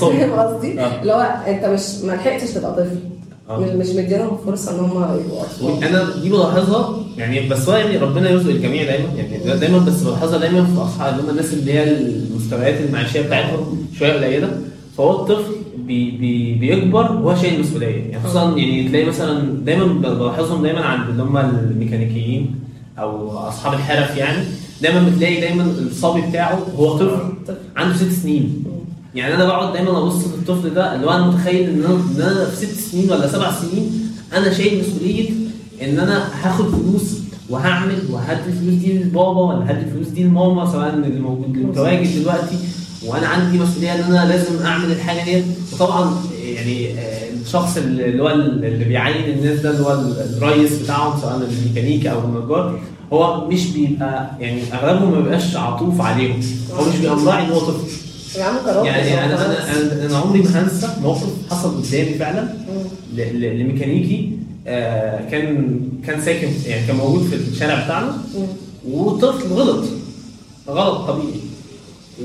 فاهم 0.01 0.33
قصدي؟ 0.33 0.81
آه. 0.81 1.01
اللي 1.03 1.13
هو 1.13 1.21
انت 1.47 1.65
مش 1.65 2.05
ما 2.05 2.13
لحقتش 2.13 2.51
تبقى 2.51 2.73
طفل 2.73 2.97
آه. 3.51 3.59
مش 3.59 3.89
مدينهم 3.89 4.37
فرصة 4.47 4.75
إن 4.75 4.81
هم 4.81 4.91
يبقوا 5.21 5.41
أطفال 5.41 5.85
أنا 5.85 6.21
دي 6.23 6.29
بلاحظها 6.29 6.97
يعني 7.19 7.49
بس 7.49 7.69
هو 7.69 7.77
يعني 7.77 7.97
ربنا 7.97 8.31
يرزق 8.31 8.51
الجميع 8.51 8.85
دايما 8.85 9.09
يعني 9.17 9.59
دايما 9.61 9.79
بس 9.79 10.03
بلاحظها 10.03 10.39
دايما 10.39 10.65
في 10.65 10.83
أصحاب 10.83 11.29
الناس 11.31 11.53
اللي 11.53 11.73
هي 11.73 11.83
المستويات 11.91 12.81
المعيشية 12.81 13.21
بتاعتهم 13.21 13.87
شوية 13.99 14.13
قليلة 14.13 14.49
فهو 14.99 15.11
الطفل 15.11 15.55
بي 15.87 16.11
بي 16.11 16.55
بيكبر 16.55 17.13
وهو 17.13 17.37
شايل 17.37 17.61
مسؤوليه 17.61 17.87
يعني 18.11 18.25
خصوصا 18.25 18.57
يعني 18.57 18.89
تلاقي 18.89 19.05
مثلا 19.07 19.41
دايما 19.65 19.85
بلاحظهم 19.87 20.63
دايما 20.63 20.81
عند 20.81 21.09
اللي 21.09 21.23
هم 21.23 21.37
الميكانيكيين 21.37 22.55
أو 22.99 23.31
أصحاب 23.39 23.75
الحرف 23.75 24.17
يعني 24.17 24.45
دايما 24.83 25.09
بتلاقي 25.11 25.41
دايما 25.41 25.65
الصبي 25.65 26.21
بتاعه 26.21 26.59
هو 26.77 26.97
طفل 26.99 27.19
طفل. 27.47 27.57
عنده 27.77 27.97
ست 27.97 28.13
سنين. 28.23 28.65
يعني 29.15 29.35
أنا 29.35 29.45
بقعد 29.45 29.73
دايما 29.73 29.99
أبص 29.99 30.15
للطفل 30.27 30.75
ده 30.75 30.95
اللي 30.95 31.07
هو 31.07 31.11
أنا 31.11 31.27
متخيل 31.27 31.69
إن 31.71 31.85
أنا 31.85 31.95
إن 31.95 32.23
أنا 32.37 32.45
في 32.45 32.67
ست 32.67 32.91
سنين 32.91 33.11
ولا 33.11 33.29
سبع 33.29 33.51
سنين 33.53 33.91
أنا 34.33 34.53
شايل 34.53 34.81
مسؤولية 34.81 35.31
إن 35.83 35.99
أنا 35.99 36.29
هاخد 36.43 36.65
فلوس 36.69 37.19
وهعمل 37.51 37.99
وهدي 38.11 38.41
الفلوس 38.49 38.75
دي 38.75 38.99
لبابا 38.99 39.41
ولا 39.41 39.71
هدي 39.71 39.81
الفلوس 39.81 40.09
دي 40.09 40.25
لماما 40.25 40.73
سواء 40.73 40.95
اللي 40.95 41.21
موجود 41.21 41.57
متواجد 41.59 42.21
دلوقتي. 42.21 42.57
وأنا 43.07 43.27
عندي 43.27 43.59
مسؤولية 43.59 43.95
إن 43.95 44.01
أنا 44.01 44.29
لازم 44.29 44.63
أعمل 44.65 44.93
الحاجة 44.93 45.25
دي 45.25 45.43
وطبعا 45.73 46.15
يعني 46.45 46.91
آه، 46.99 47.31
الشخص 47.47 47.77
اللي 47.77 48.23
هو 48.23 48.31
اللي 48.31 48.85
بيعين 48.85 49.39
الناس 49.39 49.61
ده 49.61 49.71
اللي 49.71 49.83
هو 49.87 49.93
الرئيس 50.37 50.73
بتاعهم 50.83 51.21
سواء 51.21 51.37
الميكانيكي 51.37 52.11
أو 52.11 52.19
النجار 52.25 52.81
هو 53.13 53.49
مش 53.49 53.67
بيبقى 53.67 54.31
يعني 54.41 54.61
أغلبهم 54.73 55.11
ما 55.13 55.21
بيبقاش 55.21 55.57
عطوف 55.57 56.01
عليهم. 56.01 56.41
هو 56.73 56.85
مش 56.89 56.97
بيبقى 56.97 57.17
مراعي 57.17 57.45
ان 57.47 57.51
هو 57.51 57.59
طفل 57.59 57.89
يعني 58.87 59.25
أنا 59.25 59.47
أنا 59.47 59.73
أنا, 59.77 60.07
أنا 60.07 60.17
عمري 60.19 60.41
ما 60.43 60.63
هنسى 60.63 60.89
موقف 61.03 61.27
حصل 61.51 61.83
قدامي 61.83 62.15
فعلا 62.15 62.49
لميكانيكي. 63.33 64.31
آه، 64.67 65.31
كان 65.31 65.79
كان 66.07 66.21
ساكن 66.23 66.49
يعني 66.67 66.87
كان 66.87 66.97
موجود 66.97 67.23
في 67.23 67.35
الشارع 67.37 67.85
بتاعنا. 67.85 68.19
وطفل 68.91 69.49
غلط. 69.49 69.85
غلط 70.69 71.09
طبيعي. 71.09 71.41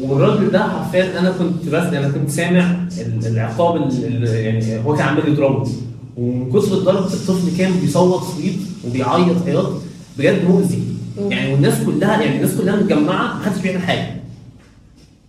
والراجل 0.01 0.51
ده 0.51 0.63
حرفيا 0.63 1.19
أنا 1.19 1.31
كنت 1.31 1.65
بس 1.69 1.84
أنا 1.93 2.10
كنت 2.10 2.29
سامع 2.29 2.75
ال- 3.01 3.27
العقاب 3.27 3.75
ال- 3.75 4.05
ال- 4.05 4.36
يعني 4.36 4.86
هو 4.86 4.96
كان 4.96 5.08
عمال 5.08 5.27
يضربه. 5.27 5.69
ومن 6.17 6.51
كثر 6.51 6.77
الضرب 6.77 7.05
الطفل 7.05 7.58
كان 7.58 7.72
بيصوت 7.81 8.24
صويت 8.24 8.60
وبيعيط 8.88 9.36
عياط 9.46 9.72
بجد 10.17 10.46
مؤذي. 10.50 10.84
يعني 11.29 11.53
والناس 11.53 11.74
كلها 11.86 12.22
يعني 12.22 12.36
الناس 12.36 12.55
كلها 12.55 12.75
متجمعة 12.75 13.38
محدش 13.39 13.62
بيعمل 13.62 13.81
حاجة. 13.81 14.15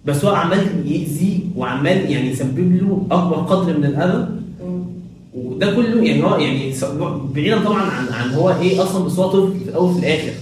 بس 0.05 0.25
هو 0.25 0.35
عمال 0.35 0.67
يأذي 0.93 1.41
وعمال 1.57 2.11
يعني 2.11 2.31
يسبب 2.31 2.77
له 2.77 3.07
أكبر 3.11 3.37
قدر 3.37 3.79
من 3.79 3.85
الأذى. 3.85 4.29
وده 5.35 5.73
كله 5.75 6.03
يعني 6.05 6.23
هو 6.25 6.37
يعني 6.37 6.75
بعيدا 7.35 7.65
طبعا 7.65 7.83
عن 7.83 8.05
عن 8.09 8.35
هو 8.35 8.51
إيه 8.51 8.83
أصلا 8.83 9.05
بس 9.05 9.13
هو 9.19 9.29
طفل 9.29 9.59
في 9.59 9.69
الأول 9.69 9.91
وفي 9.91 9.99
الآخر. 9.99 10.33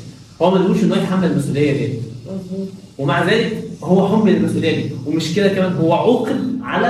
هو 0.42 0.50
ملوش 0.50 0.82
ان 0.84 0.92
هو 0.92 0.98
يتحمل 0.98 1.30
المسؤولية 1.30 1.72
دي. 1.86 1.92
ومع 2.98 3.24
ذلك 3.24 3.64
هو 3.82 4.08
حمل 4.08 4.36
المسؤولية 4.36 4.76
دي. 4.82 4.90
ومش 5.06 5.34
كده 5.34 5.48
كمان 5.48 5.72
هو 5.76 5.92
عوقب 5.92 6.36
على. 6.62 6.86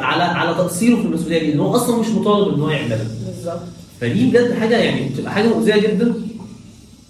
على 0.00 0.22
على 0.22 0.54
تقصيره 0.54 0.96
في 0.96 1.02
المسؤولية 1.02 1.38
دي 1.38 1.52
إن 1.52 1.60
هو 1.60 1.76
أصلا 1.76 2.00
مش 2.00 2.08
مطالب 2.08 2.54
إن 2.54 2.60
هو 2.60 2.70
يعملها. 2.70 2.98
بالظبط. 3.26 3.60
فدي 4.00 4.30
بجد 4.30 4.52
حاجة 4.60 4.76
يعني 4.76 5.08
بتبقى 5.08 5.32
حاجة 5.32 5.48
مؤذية 5.48 5.76
جدا. 5.76 6.14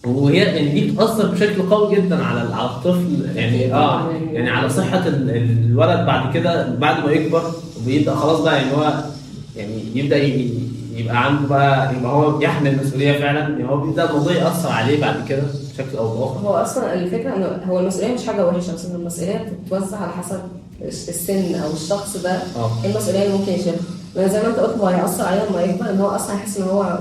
وهي 0.07 0.37
يعني 0.37 0.81
دي 0.81 0.91
بتأثر 0.91 1.27
بشكل 1.27 1.63
قوي 1.63 1.97
جدا 1.97 2.25
على 2.25 2.55
على 2.55 2.71
الطفل 2.71 3.27
يعني 3.37 3.75
آه 3.75 4.11
يعني 4.33 4.51
على 4.51 4.69
صحة 4.71 5.07
ال- 5.09 5.31
الولد 5.71 6.07
بعد 6.07 6.35
كده 6.35 6.75
بعد 6.75 7.05
ما 7.05 7.13
يكبر 7.13 7.43
وبيبدأ 7.83 8.15
خلاص 8.15 8.41
بقى 8.41 8.57
يعني 8.57 8.73
هو 8.77 9.05
يعني 9.57 9.73
يبدأ 9.95 10.17
يبقى 11.01 11.25
عنده 11.25 11.49
بقى 11.49 11.95
يبقى 11.97 12.13
هو 12.13 12.41
يحمل 12.41 12.79
مسؤوليه 12.85 13.19
فعلا. 13.19 13.41
يعني 13.41 13.69
هو 13.69 13.77
بيبدا 13.77 14.11
الموضوع 14.11 14.33
ياثر 14.33 14.69
عليه 14.69 15.01
بعد 15.01 15.29
كده 15.29 15.43
بشكل 15.73 15.97
أو 15.99 16.09
بآخر. 16.19 16.39
هو 16.49 16.55
أصلا 16.55 16.95
الفكرة 16.95 17.37
إنه 17.37 17.59
هو 17.69 17.81
المسؤولية 17.81 18.15
مش 18.15 18.27
حاجة 18.27 18.47
وحشة 18.47 18.75
بس 18.75 18.85
المسؤولية 18.87 19.49
بتتوزع 19.65 19.97
على 19.97 20.13
حسب 20.13 20.41
السن 20.83 21.55
أو 21.55 21.73
الشخص 21.73 22.17
ده. 22.17 22.31
آه. 22.57 22.71
إيه 22.85 22.91
المسؤولية 22.91 23.23
اللي 23.27 23.39
ممكن 23.39 23.53
يشيلها؟ 23.53 23.79
زي 24.17 24.43
ما 24.43 24.49
أنت 24.49 24.59
قلت 24.59 24.79
هو 24.79 24.87
هيأثر 24.87 25.25
عليه 25.25 25.43
لما 25.51 25.63
يكبر 25.63 25.91
إن 25.91 26.01
هو 26.01 26.09
أصلا 26.09 26.37
هيحس 26.37 26.57
إن 26.57 26.69
هو 26.69 26.99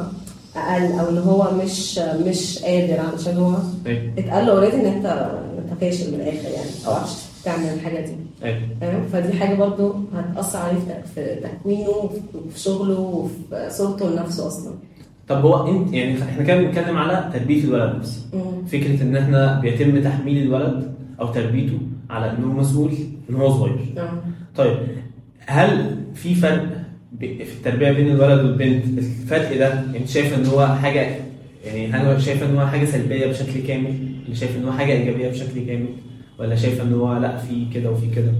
أقل 0.55 0.99
أو 0.99 1.09
إن 1.09 1.17
هو 1.17 1.51
مش 1.63 1.97
مش 1.99 2.59
قادر 2.59 2.99
علشان 3.13 3.37
هو 3.37 3.53
أيوه 3.85 4.01
اتقال 4.17 4.45
له 4.45 4.51
اوريدي 4.51 4.75
إن 4.75 4.85
انت 4.85 5.05
أنت 5.05 5.81
فاشل 5.81 6.07
من 6.13 6.21
الآخر 6.21 6.49
يعني 6.49 6.69
أو 6.87 6.91
عرفش 6.93 7.13
تعمل 7.49 7.73
الحاجة 7.73 7.99
دي. 8.05 8.11
أيوه 8.43 8.59
تمام؟ 8.81 9.01
فدي 9.13 9.33
حاجة 9.33 9.55
برضو 9.55 9.95
هتأثر 10.15 10.59
عليه 10.59 10.79
في- 11.15 11.35
تكوينه 11.43 11.89
وفي 11.89 12.59
شغله 12.59 12.99
وفي 12.99 13.69
صورته 13.69 14.09
لنفسه 14.09 14.47
أصلا. 14.47 14.73
طب 15.27 15.45
هو 15.45 15.67
انت 15.67 15.93
يعني 15.93 16.23
إحنا 16.23 16.43
كده 16.43 16.57
بنتكلم 16.57 16.97
على 16.97 17.29
تربية 17.33 17.63
الولد 17.63 17.99
بس. 18.01 18.19
فكرة 18.71 19.01
إن 19.03 19.15
إحنا 19.15 19.59
بيتم 19.59 20.01
تحميل 20.03 20.37
الولد 20.47 20.93
أو 21.21 21.27
تربيته 21.27 21.77
على 22.09 22.31
انه 22.31 22.47
مسؤول 22.47 22.91
من 23.29 23.35
هو 23.35 23.49
صغير. 23.49 23.85
طيب 24.55 24.77
هل 25.45 25.95
في 26.13 26.35
فرق 26.35 26.65
في 27.19 27.53
التربية 27.57 27.91
بين 27.91 28.07
الولد 28.11 28.39
والبنت؟ 28.45 28.85
الفرق 28.97 29.57
ده 29.57 29.73
أنت 29.97 30.07
شايف 30.07 30.39
إن 30.39 30.45
هو 30.45 30.67
حاجة 30.67 31.15
يعني 31.65 31.87
هل 31.87 32.21
شايف 32.21 32.43
إن 32.43 32.55
هو 32.59 32.65
حاجة 32.67 32.85
سلبية 32.85 33.27
بشكل 33.27 33.67
كامل؟ 33.67 33.93
ولا 34.27 34.35
شايف 34.35 34.57
إن 34.57 34.65
هو 34.65 34.71
حاجة 34.71 34.91
إيجابية 34.91 35.29
بشكل 35.29 35.65
كامل؟ 35.67 35.85
ولا 36.39 36.55
شايف 36.55 36.81
إن 36.81 36.93
هو 36.93 37.17
لأ 37.17 37.37
في 37.37 37.65
كده 37.73 37.91
وفي 37.91 38.07
كده؟ 38.15 38.31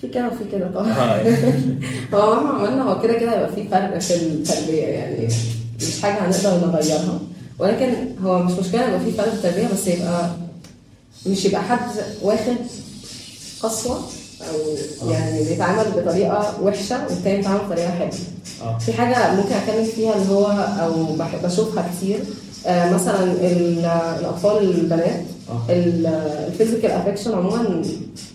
في 0.00 0.08
كده 0.08 0.26
وفي 0.28 0.44
كده 0.52 0.70
طبعا. 0.70 0.92
آه. 0.92 1.22
هو 2.14 2.34
مهما 2.34 2.48
عملنا 2.58 2.82
هو 2.82 3.00
كده 3.02 3.12
كده 3.18 3.32
هيبقى 3.34 3.52
في 3.54 3.68
فرق 3.68 3.98
في 3.98 4.14
التربية 4.16 4.82
يعني. 4.82 5.28
مش 5.76 6.02
حاجة 6.02 6.26
هنقدر 6.26 6.66
نغيرها. 6.66 7.18
ولكن 7.58 7.92
هو 8.24 8.42
مش 8.42 8.52
مشكلة 8.52 8.84
يبقى 8.88 9.00
في 9.00 9.10
فرق 9.12 9.28
في 9.28 9.34
التربية 9.34 9.68
بس 9.72 9.86
يبقى 9.88 10.30
مش 11.26 11.44
يبقى 11.44 11.62
حد 11.62 11.88
واخد 12.22 12.56
قسوة 13.62 13.96
أو 14.40 15.10
يعني 15.10 15.44
بيتعامل 15.44 15.90
بطريقة 15.96 16.62
وحشة 16.62 17.04
والتاني 17.10 17.36
بيتعامل 17.36 17.60
بطريقة 17.66 17.90
حلوة. 17.90 18.10
آه. 18.62 18.78
في 18.78 18.92
حاجة 18.92 19.34
ممكن 19.34 19.52
أتكلم 19.54 19.84
فيها 19.84 20.14
اللي 20.16 20.28
هو 20.32 20.46
أو 20.80 21.06
بشوفها 21.44 21.90
كتير 21.96 22.18
آه، 22.66 22.94
مثلا 22.94 23.24
ال- 23.24 23.84
الأطفال 24.20 24.70
البنات 24.70 25.20
ال 25.70 25.83
physical 25.83 26.90
affection 26.90 27.34
عموما 27.34 27.82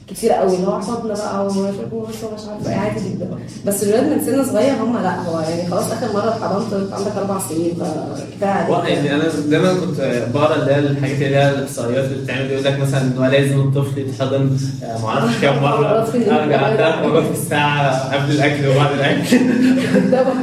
كتير 0.09 0.31
قوي 0.31 0.55
اللي 0.55 0.67
هو 0.67 0.79
حضن 0.79 1.07
بقى 1.07 1.45
ومش 1.47 2.15
مش 2.15 2.47
عارفة 2.49 2.69
إيه 2.69 2.75
عادي 2.75 2.99
جدا. 3.09 3.29
بس 3.65 3.83
الولاد 3.83 4.03
من 4.03 4.25
سن 4.25 4.45
صغير 4.45 4.73
هم 4.73 4.97
لأ 4.97 5.15
هو 5.21 5.39
يعني 5.39 5.69
خلاص 5.69 5.91
آخر 5.91 6.13
مرة 6.13 6.29
اتحضنت 6.29 6.73
وانت 6.73 6.93
عندك 6.93 7.11
أربع 7.17 7.39
سنين 7.49 7.73
فكفاية 7.75 8.93
يعني 8.93 9.15
أنا 9.15 9.23
دايما 9.49 9.73
كنت 9.73 10.27
بقرأ 10.33 10.55
اللي 10.55 10.71
هي 10.73 10.79
الحاجات 10.79 11.15
اللي 11.21 11.35
هي 11.35 11.49
الإحصائيات 11.49 12.05
اللي 12.05 12.21
بتتعمل 12.21 12.51
يقول 12.51 12.63
لك 12.63 12.79
مثلا 12.79 13.01
إن 13.01 13.17
هو 13.17 13.25
لازم 13.25 13.59
الطفل 13.59 14.01
يتحضن 14.01 14.57
آه، 14.83 15.01
معرفش 15.01 15.41
كام 15.41 15.61
مرة. 15.63 15.87
أرجع 16.41 16.75
ثلاث 16.75 17.05
مرات 17.05 17.23
في 17.23 17.31
الساعة 17.31 18.13
قبل 18.13 18.31
الأكل 18.31 18.67
وبعد 18.67 18.93
الأكل. 18.93 19.37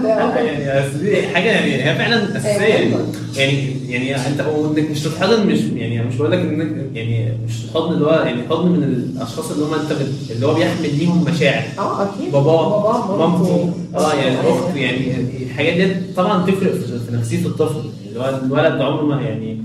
آه، 0.07 0.37
يعني 0.47 0.89
دي 0.99 1.23
حاجة 1.27 1.49
يعني 1.49 1.85
هي 1.85 1.95
فعلا 1.95 2.37
أساسية. 2.37 2.99
يعني 3.37 3.77
يعني 3.89 4.09
يعني 4.09 4.27
أنت 4.27 4.41
انك 4.41 4.91
مش 4.91 5.03
تتحضن 5.03 5.47
مش 5.47 5.59
يعني 5.75 6.03
مش 6.03 6.17
بقول 6.17 6.33
لك 6.33 6.39
انك 6.61 6.97
يعني 6.97 7.33
مش 7.49 7.65
الحضن 7.65 7.93
اللي 7.95 8.07
هو 8.07 8.11
يعني 8.11 8.43
حضن 8.51 8.69
من 8.69 8.83
الأشخاص 8.83 9.51
اللي 9.51 9.65
هم 9.65 9.75
انت 9.75 9.93
اللي 10.31 10.47
هو 10.47 10.55
بيحمل 10.55 10.99
ليهم 10.99 11.25
مشاعر. 11.25 11.63
آه 11.79 12.03
أكيد. 12.03 12.33
باباه 12.33 12.83
باباه 12.83 13.27
مامته. 13.27 13.73
آه 13.95 14.15
يعني. 14.15 14.37
أخت 14.41 14.77
يعني 14.77 15.15
الحاجات 15.43 15.75
دي 15.75 15.95
طبعا 16.17 16.47
تفرق 16.47 16.73
في 16.73 17.13
نفسية 17.13 17.47
الطفل. 17.47 17.83
اللي 18.09 18.21
هو 18.21 18.41
الولد 18.45 18.81
عمره 18.81 19.03
ما 19.03 19.23
يعني 19.23 19.63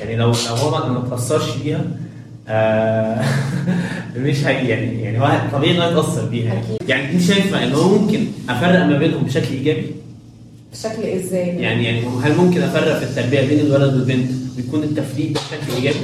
يعني 0.00 0.16
لو 0.16 0.26
لو 0.26 0.54
هو 0.54 0.70
ما 0.70 0.88
ما 0.88 1.08
تأثرش 1.10 1.56
بيها 1.64 1.84
آه 2.48 3.24
مش 4.16 4.46
هي 4.46 4.68
يعني 4.68 5.02
يعني 5.02 5.20
هو 5.20 5.40
طبيعي 5.52 5.76
إنه 5.76 5.84
يتأثر 5.84 6.24
بيها. 6.24 6.62
يعني 6.88 7.12
أنت 7.12 7.22
شايفة 7.22 7.64
إن 7.64 7.72
هو 7.72 7.98
ممكن 7.98 8.26
أفرق 8.48 8.84
ما 8.84 8.98
بينهم 8.98 9.22
بشكل 9.22 9.54
إيجابي؟ 9.54 9.86
بشكل 10.72 11.02
إزاي؟ 11.02 11.48
يعني 11.48 11.84
يعني 11.84 12.02
هل 12.22 12.36
ممكن 12.36 12.62
أفرق 12.62 12.98
في 12.98 13.04
التربية 13.04 13.40
بين 13.40 13.60
الولد 13.60 13.94
والبنت؟ 13.94 14.30
ويكون 14.56 14.82
التفريق 14.82 15.32
ده 15.32 15.40
بشكل 15.40 15.76
إيجابي؟ 15.76 15.98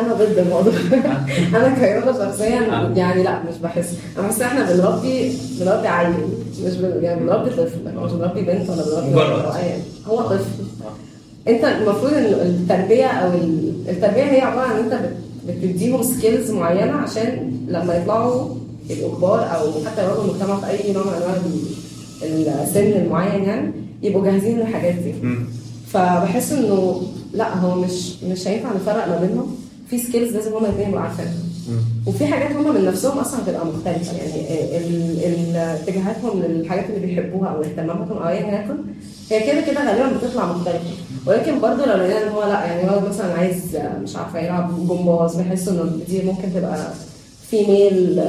أنا 0.00 0.12
ضد 0.14 0.38
الموضوع. 0.38 0.72
أنا 1.56 1.74
كرياضه 1.78 2.12
شخصيا 2.24 2.60
آه. 2.60 2.92
يعني 2.96 3.22
لا 3.22 3.38
مش 3.42 3.56
بحس. 3.62 3.88
أنا 4.18 4.26
بحس 4.26 4.40
إحنا 4.42 4.72
بنربي 4.72 5.32
بنربي 5.60 5.88
عيل 5.88 6.14
مش 6.64 6.74
بن... 6.76 7.04
يعني 7.04 7.20
بنربي 7.20 7.50
طفل 7.50 7.78
مش 7.96 8.12
بنربي 8.12 8.40
بنت 8.40 8.70
ولا 8.70 8.82
بنربي 8.84 9.10
مجرد. 9.10 9.52
هو 10.08 10.20
طفل. 10.22 10.44
أنت 11.48 11.64
المفروض 11.64 12.12
إن 12.12 12.24
التربية 12.24 13.06
أو 13.06 13.32
ال- 13.32 13.72
التربية 13.88 14.22
هي 14.22 14.40
عبارة 14.40 14.66
عن 14.68 14.76
أنت 14.78 14.94
بت- 14.94 15.16
بتديهم 15.64 16.02
سكيلز 16.02 16.50
معينة 16.50 16.92
عشان 16.92 17.52
لما 17.68 17.94
يطلعوا 17.94 18.48
يبقوا 18.90 19.16
كبار 19.16 19.38
أو 19.40 19.66
حتى 19.86 20.04
يواجهوا 20.04 20.24
المجتمع 20.24 20.56
في 20.60 20.66
أي 20.70 20.92
نوع 20.92 21.02
من 21.04 21.12
أنواع 21.12 21.36
ال- 22.22 22.48
السن 22.68 22.92
المعين 23.02 23.44
يعني 23.44 23.72
يبقوا 24.02 24.24
جاهزين 24.24 24.58
للحاجات 24.58 24.94
دي. 24.94 25.14
فبحس 25.92 26.52
إنه 26.52 27.02
لا 27.34 27.54
هو 27.56 27.80
مش 27.80 28.22
مش 28.22 28.48
هينفع 28.48 28.68
نفرق 28.72 29.08
ما 29.08 29.16
بينهم. 29.26 29.56
في 29.90 29.98
skills 29.98 30.34
لازم 30.36 30.52
هما 30.52 30.66
الاثنين 30.66 30.88
يبقوا 30.88 31.00
عارفينها. 31.02 31.32
وفي 32.06 32.26
حاجات 32.26 32.56
هما 32.56 32.72
من 32.72 32.84
نفسهم 32.84 33.18
أصلا 33.18 33.40
هتبقى 33.42 33.66
مختلفة. 33.66 34.16
يعني 34.16 35.56
اتجاهاتهم 35.74 36.42
للحاجات 36.42 36.84
اللي 36.90 37.06
بيحبوها 37.06 37.48
أو 37.48 37.62
اهتماماتهم 37.62 38.18
أو 38.18 38.28
ايا 38.28 38.64
يكن 38.64 38.76
هي 39.30 39.52
كده 39.52 39.60
كده 39.72 39.90
غالبا 39.90 40.16
بتطلع 40.18 40.52
مختلفة. 40.52 40.80
ولكن 41.26 41.60
برضه 41.60 41.86
لو 41.86 41.96
لقينا 41.96 42.22
إن 42.22 42.28
هو 42.28 42.42
لأ 42.42 42.64
يعني 42.64 42.90
هو 42.90 43.00
مثلا 43.08 43.32
عايز 43.34 43.76
مش 44.02 44.16
عارفة 44.16 44.38
يلعب 44.38 44.88
جمباز 44.88 45.36
بحس 45.36 45.68
إنه 45.68 45.90
دي 46.08 46.22
ممكن 46.22 46.52
تبقى 46.54 46.88
female 47.50 48.20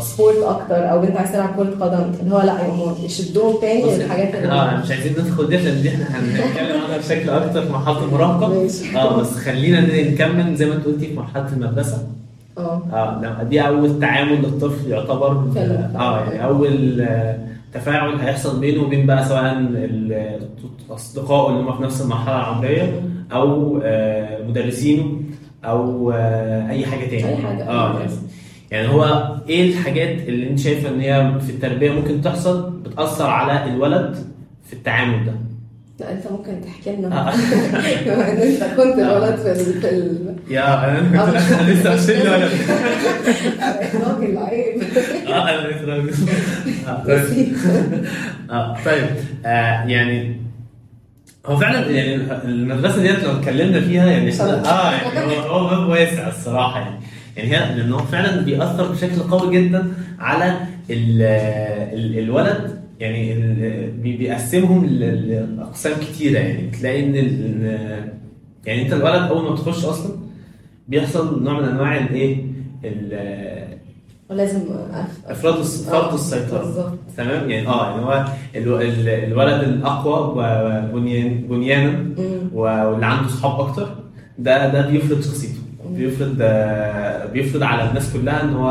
sport 0.00 0.36
أكتر 0.42 0.90
أو 0.90 1.00
بنت 1.00 1.16
عايز 1.16 1.32
تلعب 1.32 1.56
كرة 1.56 1.84
قدم. 1.84 2.12
اللي 2.22 2.34
هو 2.34 2.40
لا 2.40 2.60
يقوموا 2.66 2.92
يشدوهم 3.04 3.60
تاني 3.60 3.84
بص، 3.84 3.92
للحاجات 3.92 4.34
اللي 4.34 4.48
آه 4.52 4.80
مش 4.82 4.90
عايزين 4.90 5.12
ندخل 5.12 5.46
دي 5.48 5.56
لأن 5.56 5.82
دي 5.82 5.88
إحنا 5.88 6.04
هنتكلم 6.18 6.82
عنها 6.84 6.98
بشكل 6.98 7.30
أكتر 7.30 7.62
في 7.62 7.72
مرحلة 7.72 8.04
المراهقة. 8.04 8.66
آه 8.96 9.16
بس 9.20 9.32
خلينا 9.36 9.80
نكمل 10.10 10.54
زي 10.56 10.66
ما 10.66 10.74
أنت 10.74 10.84
قلتي 10.86 11.06
في 11.06 11.14
مرحلة 11.14 11.48
المدرسة. 11.52 12.06
آه. 12.58 12.82
آه 12.92 13.42
دي 13.42 13.60
أول 13.60 14.00
تعامل 14.00 14.42
للطفل 14.42 14.90
يعتبر. 14.90 15.44
آه 15.96 16.20
يعني 16.20 16.44
أول 16.44 17.00
آه، 17.00 17.38
تفاعل 17.74 18.14
هيحصل 18.20 18.60
بينه 18.60 18.82
وبين 18.82 19.06
بقى 19.06 19.24
سواء 19.24 19.66
أصدقائه 20.90 21.50
اللي 21.50 21.70
هم 21.70 21.76
في 21.76 21.82
نفس 21.82 22.00
المرحلة 22.02 22.36
العمرية 22.36 23.02
أو 23.32 23.80
آه، 23.84 24.42
مدرسينه 24.48 25.20
أو 25.64 26.10
آه، 26.14 26.70
أي 26.70 26.86
حاجة 26.86 27.04
تاني. 27.06 27.28
أي 27.28 27.36
حاجة. 27.36 27.68
آه 27.68 27.98
يعني 27.98 28.10
يعني 28.70 28.88
هو 28.88 29.34
إيه 29.48 29.70
الحاجات 29.72 30.28
اللي 30.28 30.50
أنت 30.50 30.58
شايفة 30.58 30.88
إن 30.88 31.00
هي 31.00 31.32
في 31.46 31.50
التربية 31.50 31.90
ممكن 31.90 32.22
تحصل 32.22 32.70
بتأثر 32.70 33.30
على 33.30 33.70
الولد 33.70 34.16
في 34.66 34.72
التعامل 34.72 35.24
ده؟ 35.26 35.32
لا 36.00 36.12
أنت 36.12 36.22
ممكن 36.30 36.60
تحكي 36.60 36.96
لنا. 36.96 37.06
آه. 37.28 37.34
بما 38.04 38.28
ان 38.32 38.36
أنت 38.36 38.62
كنت 38.64 38.96
ولد 38.98 39.36
في 39.36 39.52
ال- 39.52 39.80
في 39.80 39.88
ال- 39.90 40.36
يا 40.50 40.84
أنا 40.84 41.24
آه، 41.24 41.70
لسه 41.70 41.94
مش 41.94 42.00
بشيل 42.00 42.24
لازم. 42.24 42.32
ولد 42.32 42.50
راجل 44.04 44.38
عيب. 44.38 44.82
آه 45.28 45.50
أنا 45.50 45.68
لسه 45.68 45.84
راجل. 45.84 46.10
آه، 46.88 47.04
طيب. 47.04 47.52
آه 48.50 48.76
طيب. 48.84 49.06
آه 49.46 49.84
يعني 49.86 50.36
هو 51.46 51.56
فعلا 51.56 51.90
يعني 51.90 52.14
المدرسة 52.44 53.02
ديت 53.02 53.24
لو 53.24 53.32
اتكلمنا 53.32 53.80
فيها 53.80 54.06
يعني 54.06 54.40
آه 54.40 54.90
يعني 55.14 55.36
هو 55.36 55.40
هو 55.58 55.68
باب 55.68 55.88
واسع 55.88 56.28
الصراحة 56.28 56.80
يعني. 56.80 56.96
يعني 57.36 57.50
هي 57.56 57.74
لأن 57.76 57.92
هو 57.92 57.98
فعلا 57.98 58.40
بيأثر 58.42 58.92
بشكل 58.92 59.20
قوي 59.20 59.56
جدا 59.58 59.92
على 60.18 60.56
ال 60.90 61.22
ال 61.92 62.18
الولد. 62.18 62.76
يعني 63.00 63.34
بيقسمهم 64.02 64.86
لأقسام 64.86 65.92
كتيرة. 66.00 66.38
يعني 66.38 66.70
تلاقي 66.70 67.04
إن 67.04 67.14
يعني 68.66 68.82
أنت 68.82 68.92
الولد 68.92 69.22
أول 69.22 69.50
ما 69.50 69.56
تخش 69.56 69.84
أصلا 69.84 70.12
بيحصل 70.88 71.42
نوع 71.42 71.60
من 71.60 71.68
أنواع 71.68 71.98
الايه 71.98 72.44
ال- 72.84 73.76
ولازم 74.30 74.60
الس- 75.60 75.88
فرض 75.88 76.14
السيطرة. 76.14 76.58
بالظبط. 76.58 76.98
تمام؟ 77.16 77.50
يعني 77.50 77.68
آه 77.68 77.90
يعني 77.90 78.02
هو 78.06 78.26
ال- 78.56 78.82
ال- 78.82 79.08
الولد 79.08 79.62
الأقوى 79.62 80.34
بنيانا. 81.48 82.04
واللي 82.54 83.06
عنده 83.06 83.28
صحاب 83.28 83.60
أكتر 83.60 83.94
ده 84.38 84.68
ده 84.72 84.86
بيفرض 84.90 85.20
شخصيته. 85.20 85.58
بيفرض 85.94 86.36
آه، 86.40 87.26
بيفرض 87.26 87.62
على 87.62 87.88
الناس 87.88 88.12
كلها 88.12 88.42
إن 88.44 88.54
هو 88.54 88.70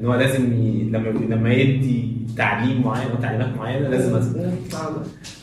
إن 0.00 0.06
هو 0.06 0.14
لازم 0.14 0.52
ي... 0.52 0.88
لما 0.92 1.08
لما 1.34 1.52
يدي 1.52 2.12
تعليم 2.36 2.82
معين 2.84 3.10
أو 3.10 3.16
تعليمات 3.22 3.56
معينة 3.56 3.88
لازم 3.88 4.20
أز- 4.20 4.36
نعم. 4.36 4.52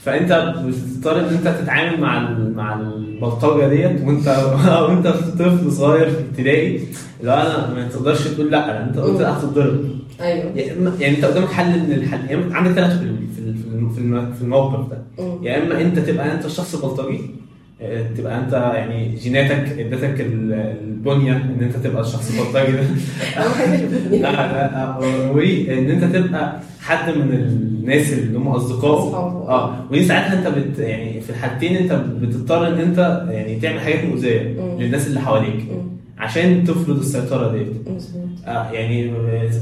فأنت 0.04 0.54
بتضطر 0.66 1.20
إن 1.20 1.26
أنت 1.34 1.48
تتعامل 1.48 2.02
مع 2.02 2.18
ال... 2.30 2.56
مع 2.56 2.80
البلطجة 2.80 3.68
ديت 3.68 4.02
وأنت 4.08 4.28
وأنت 4.90 5.08
طفل 5.08 5.72
صغير 5.72 6.10
في 6.10 6.20
ابتدائي 6.20 6.82
اللي 7.20 7.32
هو 7.32 7.36
أنا 7.36 7.74
ما 7.74 7.88
تقدرش 7.88 8.28
تقول 8.28 8.52
لأ 8.52 8.84
أنت 8.84 8.98
قلت 8.98 9.22
لأ 9.22 9.38
هتتضرب 9.38 9.80
أيوه 10.22 10.52
يعني 11.00 11.16
أنت 11.16 11.26
قدامك 11.26 11.48
حل 11.52 11.80
من 11.80 11.92
الحل 11.94 12.20
يا 12.32 12.36
إما 12.36 12.56
عندك 12.56 12.72
ثلاث 12.72 13.00
حلول 13.00 13.16
في 13.36 13.40
ال- 13.42 13.58
في 13.58 13.68
الم- 13.68 13.90
في 13.90 14.00
الم- 14.00 14.34
في 14.34 14.42
الموقف 14.42 14.90
ده. 14.90 14.98
يا 15.44 15.64
إما 15.64 15.82
أنت 15.82 16.00
تبقى 16.00 16.34
أنت 16.36 16.46
الشخص 16.46 16.76
البلطجي 16.76 17.22
تبقى 18.18 18.40
أنت 18.40 18.54
يعني 18.54 19.16
جيناتك 19.16 19.80
ادتك 19.80 20.22
ال- 20.22 20.54
البنية 20.84 21.32
إن 21.34 21.58
أنت 21.62 21.76
تبقى 21.76 22.02
الشخص 22.02 22.32
البلطجي 22.40 22.72
ده 22.72 22.84
لا 24.18 24.32
لا 24.72 24.98
وان 25.32 25.90
أنت 25.90 26.16
تبقى 26.16 26.60
حد 26.82 27.10
من 27.16 27.34
الناس 27.34 28.14
اللي 28.14 28.38
هم 28.38 28.48
أصدقائه. 28.48 29.16
آه 29.50 29.86
ودي 29.92 30.06
ساعتها 30.06 30.40
أنت 30.40 30.48
بت 30.58 30.80
يعني 30.80 31.22
في 31.22 31.30
الحالتين 31.30 31.76
أنت 31.78 31.92
بتضطر 32.22 32.68
إن 32.68 32.80
أنت 32.80 33.26
يعني 33.30 33.60
تعمل 33.60 33.80
حاجات 33.80 34.06
مؤذية. 34.06 34.42
للناس 34.80 35.08
اللي 35.08 35.20
حواليك. 35.20 35.66
عشان 36.18 36.64
تفرض 36.64 37.00
السيطرة 37.00 37.52
ديت 37.58 37.68
آه 38.48 38.72
يعني 38.72 39.12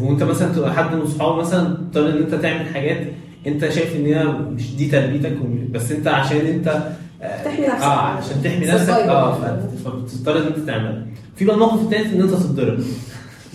وأنت 0.02 0.24
مثلا 0.24 0.54
تبقى 0.54 0.74
حد 0.74 0.96
من 0.96 1.06
صحابه 1.08 1.36
مثلا 1.36 1.64
تضطر 1.76 2.10
إن 2.10 2.18
أنت 2.18 2.36
تعمل 2.36 2.66
حاجات 2.74 2.98
أنت 3.48 3.70
شايف 3.70 3.96
إن 3.96 4.06
هي 4.06 4.24
مش 4.56 4.76
دي 4.76 4.88
تربيتك 4.88 5.34
بس 5.72 5.92
أنت 5.92 6.08
عشان 6.08 6.38
أنت 6.38 6.84
تحمي 7.22 7.68
نفسك. 7.68 7.84
آه 7.84 8.00
عشان 8.00 8.44
تحمي 8.44 8.66
نفسك. 8.66 8.90
آه 8.90 9.60
فبتضطر 9.86 10.38
إن 10.38 10.48
أنت 10.48 10.60
تعملها 10.60 11.06
في 11.36 11.46
بقى 11.46 11.56
الموقف 11.56 11.82
التالت 11.82 12.14
إن 12.14 12.22
أنت 12.22 12.32
تتضرب 12.32 12.80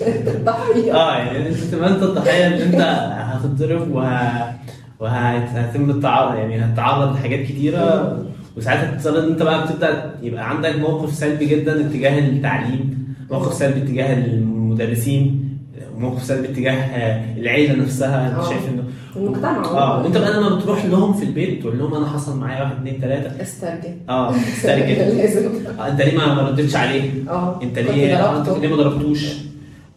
الضحيه 0.00 0.94
آه 1.00 1.16
يعني 1.16 1.48
أنت 1.48 1.56
تبقى 1.56 1.90
أنت 1.90 2.02
الضحيه 2.02 2.46
إن 2.46 2.52
أنت 2.52 2.80
هتتضرب 3.14 3.90
وه 3.90 4.52
وهتتم 5.00 5.90
التعرض 5.90 6.34
يعني 6.36 6.64
هتتعرض 6.64 7.14
لحاجات 7.16 7.46
كتيرة. 7.46 8.18
وساعتها 8.56 8.90
بتضطر 8.90 9.18
إن 9.24 9.28
أنت 9.30 9.42
بقى 9.42 9.66
بتبدأ 9.66 10.14
يبقى 10.22 10.50
عندك 10.50 10.76
موقف 10.76 11.14
سلبي 11.14 11.46
جدا 11.46 11.80
اتجاه 11.86 12.18
التعليم 12.18 13.14
موقف 13.30 13.54
سلبي 13.54 13.82
اتجاه 13.82 14.14
المدرسين. 14.14 15.51
موقف 16.02 16.24
سلبي 16.24 16.48
اتجاه 16.48 16.74
العيلة 17.38 17.74
نفسها 17.74 18.28
أنت 18.28 18.38
آه. 18.38 18.48
شايف 18.48 18.68
إنه 18.68 18.82
المجتمع 19.16 19.64
آه 19.64 20.02
وأنت 20.02 20.16
بقى 20.16 20.32
لما 20.32 20.56
بتروح 20.56 20.84
لهم 20.84 21.12
في 21.12 21.24
البيت 21.24 21.60
تقول 21.60 21.78
لهم 21.78 21.94
أنا 21.94 22.06
حصل 22.06 22.38
معايا 22.38 22.62
واحد 22.62 22.76
اثنين 22.76 22.98
ثلاثة 23.00 23.42
استرجل 23.42 23.94
آه 24.08 24.34
استرجل 24.36 24.94
لازم 25.18 25.50
آه، 25.78 25.88
أنت 25.88 26.00
ليه 26.02 26.16
ما 26.16 26.42
ردتش 26.42 26.76
عليه؟ 26.76 27.10
آه 27.28 27.60
أنت 27.62 27.78
ليه 27.78 28.16
آه،. 28.16 28.38
أنت 28.38 28.48
ليه 28.48 28.68
ما 28.68 28.76
ضربتوش؟ 28.76 29.24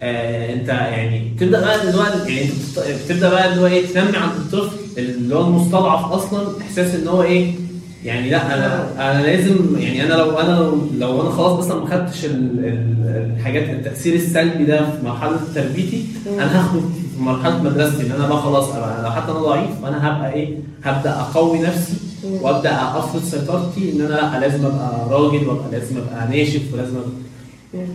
آه 0.01 0.53
أنت 0.53 0.67
يعني 0.67 1.31
تبدأ 1.39 1.61
بقى 1.61 1.81
اللي 1.81 1.97
هو 1.97 2.03
يعني 2.03 2.41
أنت 2.41 2.79
بتبدأ 3.05 3.29
بقى 3.29 3.49
اللي 3.49 3.61
هو 3.61 3.65
إيه 3.65 3.85
تنمي 3.87 4.17
عند 4.17 4.31
الطفل 4.31 4.77
اللي 4.97 5.35
هو 5.35 5.47
المستضعف 5.47 6.11
أصلا 6.11 6.61
إحساس 6.61 6.95
إن 6.95 7.07
هو 7.07 7.23
إيه 7.23 7.64
يعني 8.05 8.29
لا 8.29 8.55
أنا 8.55 8.87
أنا 9.11 9.21
لازم 9.25 9.55
يعني 9.79 10.03
أنا 10.03 10.13
لو 10.13 10.39
أنا 10.39 10.71
لو, 10.99 11.21
أنا 11.21 11.29
خلاص 11.29 11.65
مثلا 11.65 11.79
ما 11.79 11.85
خدتش 11.85 12.25
ال- 12.25 12.65
ال- 12.65 13.31
الحاجات 13.37 13.69
التأثير 13.69 14.15
السلبي 14.15 14.65
ده 14.65 14.77
في 14.91 15.05
مرحلة 15.05 15.37
تربيتي 15.55 16.05
أنا 16.27 16.59
هاخده 16.59 16.79
في 16.79 17.21
مرحلة 17.23 17.63
مدرستي 17.63 18.05
إن 18.07 18.11
أنا 18.11 18.27
بقى 18.27 18.41
خلاص 18.41 18.69
أبقى 18.75 19.03
لو 19.03 19.11
حتى 19.11 19.31
أنا 19.31 19.39
ضعيف 19.39 19.69
فأنا 19.81 20.07
هبقى 20.17 20.33
إيه؟ 20.33 20.57
هبدأ 20.83 21.11
أقوي 21.19 21.59
نفسي 21.59 21.93
وأبدأ 22.41 22.71
أفرض 22.75 23.23
سيطرتي 23.23 23.91
إن 23.91 24.01
أنا 24.01 24.13
لا 24.13 24.39
لازم 24.39 24.65
أبقى 24.65 25.07
راجل 25.09 25.47
وابقى 25.47 25.71
لازم 25.71 25.95
أبقى 25.97 26.27
ناشف 26.37 26.61
ولازم 26.73 26.95
أبقى 26.95 27.85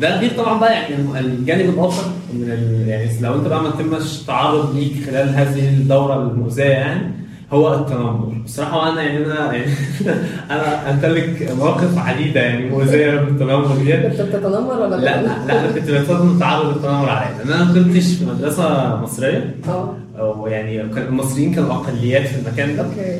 ده 0.00 0.20
غير 0.20 0.30
طبعا 0.38 0.58
بقى 0.60 0.72
يعني 0.72 0.94
الجانب 1.20 1.68
الآخر 1.74 2.04
من. 2.34 2.48
يعني 2.88 3.10
لو 3.20 3.34
أنت 3.34 3.46
بقى 3.48 3.62
ما 3.62 3.70
تمش 3.70 4.18
تعرض 4.26 4.76
ليك 4.76 4.92
خلال 5.06 5.28
هذه 5.34 5.68
الدورة 5.68 6.22
المؤذية 6.22 6.64
يعني 6.64 7.12
هو 7.52 7.74
التنمر. 7.74 8.32
بصراحة 8.44 8.92
أنا 8.92 9.02
يعني 9.02 9.26
أنا 9.26 9.52
يعني 9.52 9.72
أنا 10.50 10.90
أمتلك 10.90 11.52
مواقف 11.58 11.98
عديدة 11.98 12.40
يعني 12.40 12.68
مؤذية 12.70 13.10
بالتنمر 13.16 13.76
دي 13.76 13.92
كنت 13.96 14.20
بتتنمر 14.20 14.80
ولا 14.80 14.96
لا 14.96 15.22
لا 15.22 15.22
لا 15.22 15.60
أنا 15.60 15.72
كنت 15.72 15.90
بتصدم 15.90 16.38
تعرض 16.38 16.76
للتنمر 16.76 17.08
عليا. 17.10 17.38
لأن 17.38 17.52
أنا 17.52 17.64
ما 17.64 17.74
كنتش 17.74 18.06
في 18.14 18.24
مدرسة 18.24 18.96
مصرية. 19.02 19.54
آه. 19.68 19.94
أو 20.18 20.46
يعني 20.46 20.78
كان 20.78 21.06
المصريين 21.06 21.54
كانوا 21.54 21.72
أقليات 21.74 22.26
في 22.26 22.36
المكان 22.48 22.76
ده. 22.76 22.82
أوكي. 22.84 23.18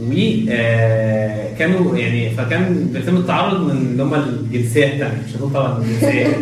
وكانوا 0.00 1.96
يعني 1.96 2.30
فكان 2.30 2.88
بيتم 2.92 3.16
التعرض 3.16 3.60
من 3.60 3.70
اللي 3.70 4.02
هم 4.02 4.14
الجنسية 4.14 4.84
الثانية 4.86 5.12
مش 5.28 5.36
هنقول 5.36 5.52
طبعا 5.52 5.78
الجنسية. 5.78 6.26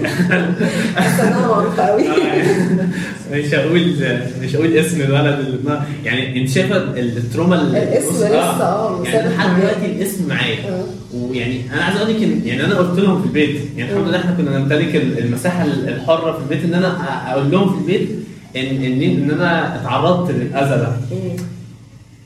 آه، 1.78 1.98
يعني 1.98 2.42
مش 3.32 3.54
هقول 3.54 3.94
مش 4.42 4.56
هقول 4.56 4.76
اسم 4.76 5.00
الولد 5.00 5.38
اللي 5.38 5.80
يعني 6.04 6.40
أنت 6.40 6.48
شايفة 6.48 6.76
التروما 6.76 7.54
الاسم 7.62 8.08
لسه 8.16 8.38
آه. 8.38 9.02
يعني 9.04 9.18
مثابر 9.18 9.36
لحد. 9.36 9.60
دلوقتي 9.60 9.86
الاسم 9.86 10.28
معايا. 10.28 10.56
آه. 10.68 10.84
ويعني 11.16 11.60
أنا 11.74 11.82
عايز 11.84 11.96
أقول 11.96 12.10
لك 12.10 12.16
إن- 12.16 12.46
يعني 12.46 12.64
أنا 12.64 12.74
قلت 12.74 13.00
لهم 13.00 13.20
في 13.22 13.26
البيت 13.26 13.60
يعني 13.76 13.92
الحمد 13.92 14.08
لله 14.08 14.18
إحنا 14.18 14.30
كنا 14.36 14.58
نمتلك 14.58 14.96
المساحة 14.96 15.64
الحرة 15.64 16.32
في 16.32 16.38
البيت 16.38 16.64
إن 16.64 16.74
أنا 16.74 16.96
أقول 17.32 17.50
لهم 17.50 17.72
في 17.72 17.78
البيت 17.80 18.08
ان 18.56 18.84
إن 18.84 19.02
ان 19.02 19.30
أنا 19.30 19.80
اتعرضت 19.82 20.30
للأذى 20.30 20.70
ده. 20.70 20.88
مم. 21.12 21.36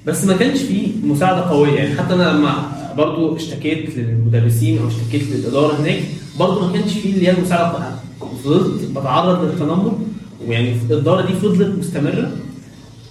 بس 0.07 0.25
ما 0.25 0.37
كانش 0.37 0.61
فيه 0.63 0.89
مساعدة 1.05 1.41
قوية 1.41 1.73
يعني 1.75 1.95
حتى 1.95 2.15
أنا 2.15 2.23
لما 2.23 2.53
برضو 2.97 3.37
اشتكيت 3.37 3.97
للمدرسين 3.97 4.79
أو 4.79 4.89
اشتكيت 4.89 5.23
للإدارة 5.31 5.81
هناك 5.81 6.01
برضو 6.39 6.67
ما 6.67 6.73
كانش 6.73 6.93
فيه 6.93 7.15
اللي 7.15 7.27
هي 7.29 7.31
المساعدة. 7.33 7.79
فضلت 8.45 8.91
بتعرض 8.91 9.45
للتنمر 9.45 9.99
ويعني 10.49 10.73
الإدارة 10.91 11.27
دي 11.27 11.33
فضلت 11.33 11.79
مستمرة 11.79 12.31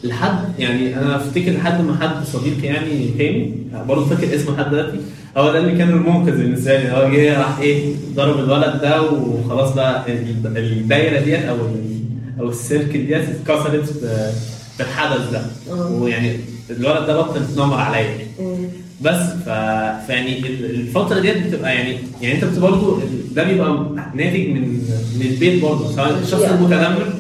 لحد 0.04 0.60
يعني 0.60 0.98
أنا 1.00 1.16
أفتكر 1.16 1.52
لحد 1.52 1.84
ما 1.86 1.98
حد 2.02 2.26
صديقي 2.26 2.68
يعني 2.68 3.08
تاني 3.18 3.54
برضه 3.88 4.06
فاكر 4.06 4.36
اسمه 4.36 4.56
لحد 4.56 4.70
دلوقتي 4.72 4.98
هو 5.38 5.52
ده 5.52 5.60
اللي 5.60 5.78
كان 5.78 5.90
المنقذ 5.90 6.32
بالنسبة 6.38 6.78
لي 6.78 6.92
هو 6.92 7.12
جه 7.12 7.40
راح 7.40 7.58
إيه 7.60 7.94
ضرب 8.16 8.40
الولد 8.40 8.82
ده 8.82 9.02
وخلاص 9.12 9.74
بقى 9.74 10.12
ال- 10.14 10.58
الدايرة 10.58 11.20
ديت 11.20 11.40
أو 11.46 11.58
أو 12.40 12.50
السيركل 12.50 13.08
ديت 13.08 13.24
اتكسرت 13.30 13.94
بالحدث 14.80 15.30
ده 15.32 15.42
آه. 15.72 15.92
ويعني 15.92 16.40
الولد 16.70 17.08
ده 17.08 17.22
بطل 17.22 17.42
يتنمر 17.42 17.74
عليا 17.78 18.00
يعني. 18.02 18.24
بس 19.02 19.16
ف... 19.46 19.50
فيعني 20.08 20.40
ال- 20.40 20.66
الفترة 20.66 21.20
ديت 21.20 21.48
بتبقى 21.48 21.76
يعني 21.76 21.98
يعني 22.22 22.36
انت 22.36 22.46
بتبقى 22.46 22.72
برضه 22.72 23.00
ده 23.36 23.44
بيبقى 23.44 23.86
ناتج 24.16 24.48
من 24.50 24.62
من 25.20 25.26
البيت 25.32 25.62
برضه 25.64 25.92
سواء 25.92 26.20
الشخص 26.24 26.42
يعني. 26.42 26.56
المتنمر 26.56 27.14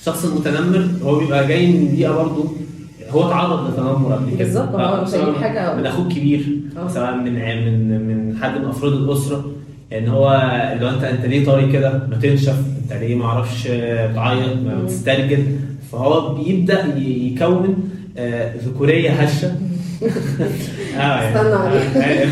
الشخص 0.00 0.24
المتنمر 0.24 0.88
هو 1.02 1.18
بيبقى 1.18 1.46
جاي 1.46 1.72
من 1.72 1.88
بيئة 1.88 2.10
برضه 2.10 2.44
هو 3.10 3.30
تعرض 3.30 3.70
لتنمر 3.72 4.12
قبل 4.12 4.30
كده 4.30 4.44
بالظبط، 4.44 4.68
هو 4.74 4.78
آه، 4.80 5.04
سواء 5.04 5.32
حاجة- 5.34 5.76
من 5.78 5.86
أخوك 5.86 6.12
كبير 6.12 6.46
آه. 6.76 6.88
سواء 6.88 7.14
من 7.16 7.34
من 7.34 8.06
من 8.08 8.36
حد 8.42 8.58
من 8.58 8.64
أفراد 8.64 8.92
الأسرة 8.92 9.44
ان 9.92 10.08
هو 10.08 10.32
اللي 10.72 10.84
هو 10.86 10.90
انت 10.90 11.04
انت 11.04 11.24
ليه 11.26 11.44
طري 11.44 11.72
كده 11.72 12.06
ما 12.10 12.16
تنشف 12.22 12.56
انت 12.84 12.92
ليه 12.92 13.14
ما 13.14 13.24
أعرفش 13.24 13.62
تعيط 14.14 14.56
ما. 14.56 14.84
تسترجل 14.88 15.42
فهو 15.92 16.34
بيبدأ 16.34 16.94
يكون 16.96 17.64
آه، 17.66 17.99
ذكورية 18.66 19.10
هشة 19.10 19.52
آه 20.96 21.00
يعني 21.00 21.36
استنى. 21.36 22.04
آه، 22.04 22.26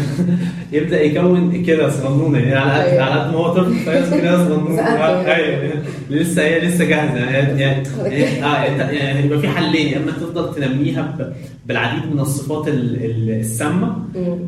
يبدأ 0.72 1.02
يكون 1.02 1.62
كده 1.66 1.90
صغنونه 1.90 2.38
يعني 2.38 2.54
على 2.56 2.72
قد 2.82 2.88
أيوة. 2.88 3.02
على 3.04 3.20
قد 3.20 3.32
ما 3.32 3.38
هو 3.38 3.54
طفل 3.54 3.74
فيصل 3.74 4.20
كده 4.20 4.38
صغنونه 4.48 4.80
آه،. 4.82 5.34
أيوه 5.34 5.72
لسه 6.10 6.42
هي 6.42 6.60
لسه 6.60 6.84
جاهزة 6.84 7.18
يعني 7.18 7.60
يعني 7.60 7.82
يعني- 8.04 8.44
آه 8.44 8.64
يعني 8.64 9.18
هيبقى 9.22 9.38
في 9.38 9.48
حلين 9.48 9.88
يا 9.88 9.96
أما 9.96 10.12
تفضل 10.12 10.54
تنميها 10.54 11.18
بالعديد 11.66 12.12
من 12.12 12.20
الصفات 12.20 12.68
ال- 12.68 13.04
ال- 13.04 13.30
السامة. 13.40 13.96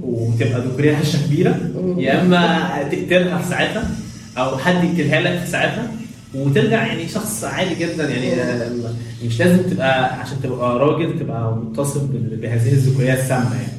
وتبقى 0.03 0.61
ذكورية 0.61 0.93
هشة 0.97 1.27
كبيرة 1.27 1.57
يا 1.99 2.21
أما 2.23 2.69
تقتلها 2.93 3.39
في 3.39 3.49
ساعتها 3.49 3.91
أو 4.39 4.59
حد 4.59 4.85
يقتلها 4.85 5.21
لك 5.21 5.39
في 5.41 5.47
ساعتها 5.51 5.91
وترجع 6.35 6.87
يعني 6.87 7.09
شخص 7.09 7.45
عادي 7.45 7.75
جدا. 7.75 8.09
يعني 8.11 8.35
آه، 8.43 8.71
مش 9.27 9.41
لازم 9.41 9.63
تبقى 9.71 10.15
عشان 10.21 10.37
تبقى 10.43 10.79
راجل 10.79 11.19
تبقى 11.19 11.55
متصف 11.55 12.03
بهذه 12.13 12.73
الذكوريه 12.73 13.15
السامة 13.15 13.51
يعني. 13.55 13.73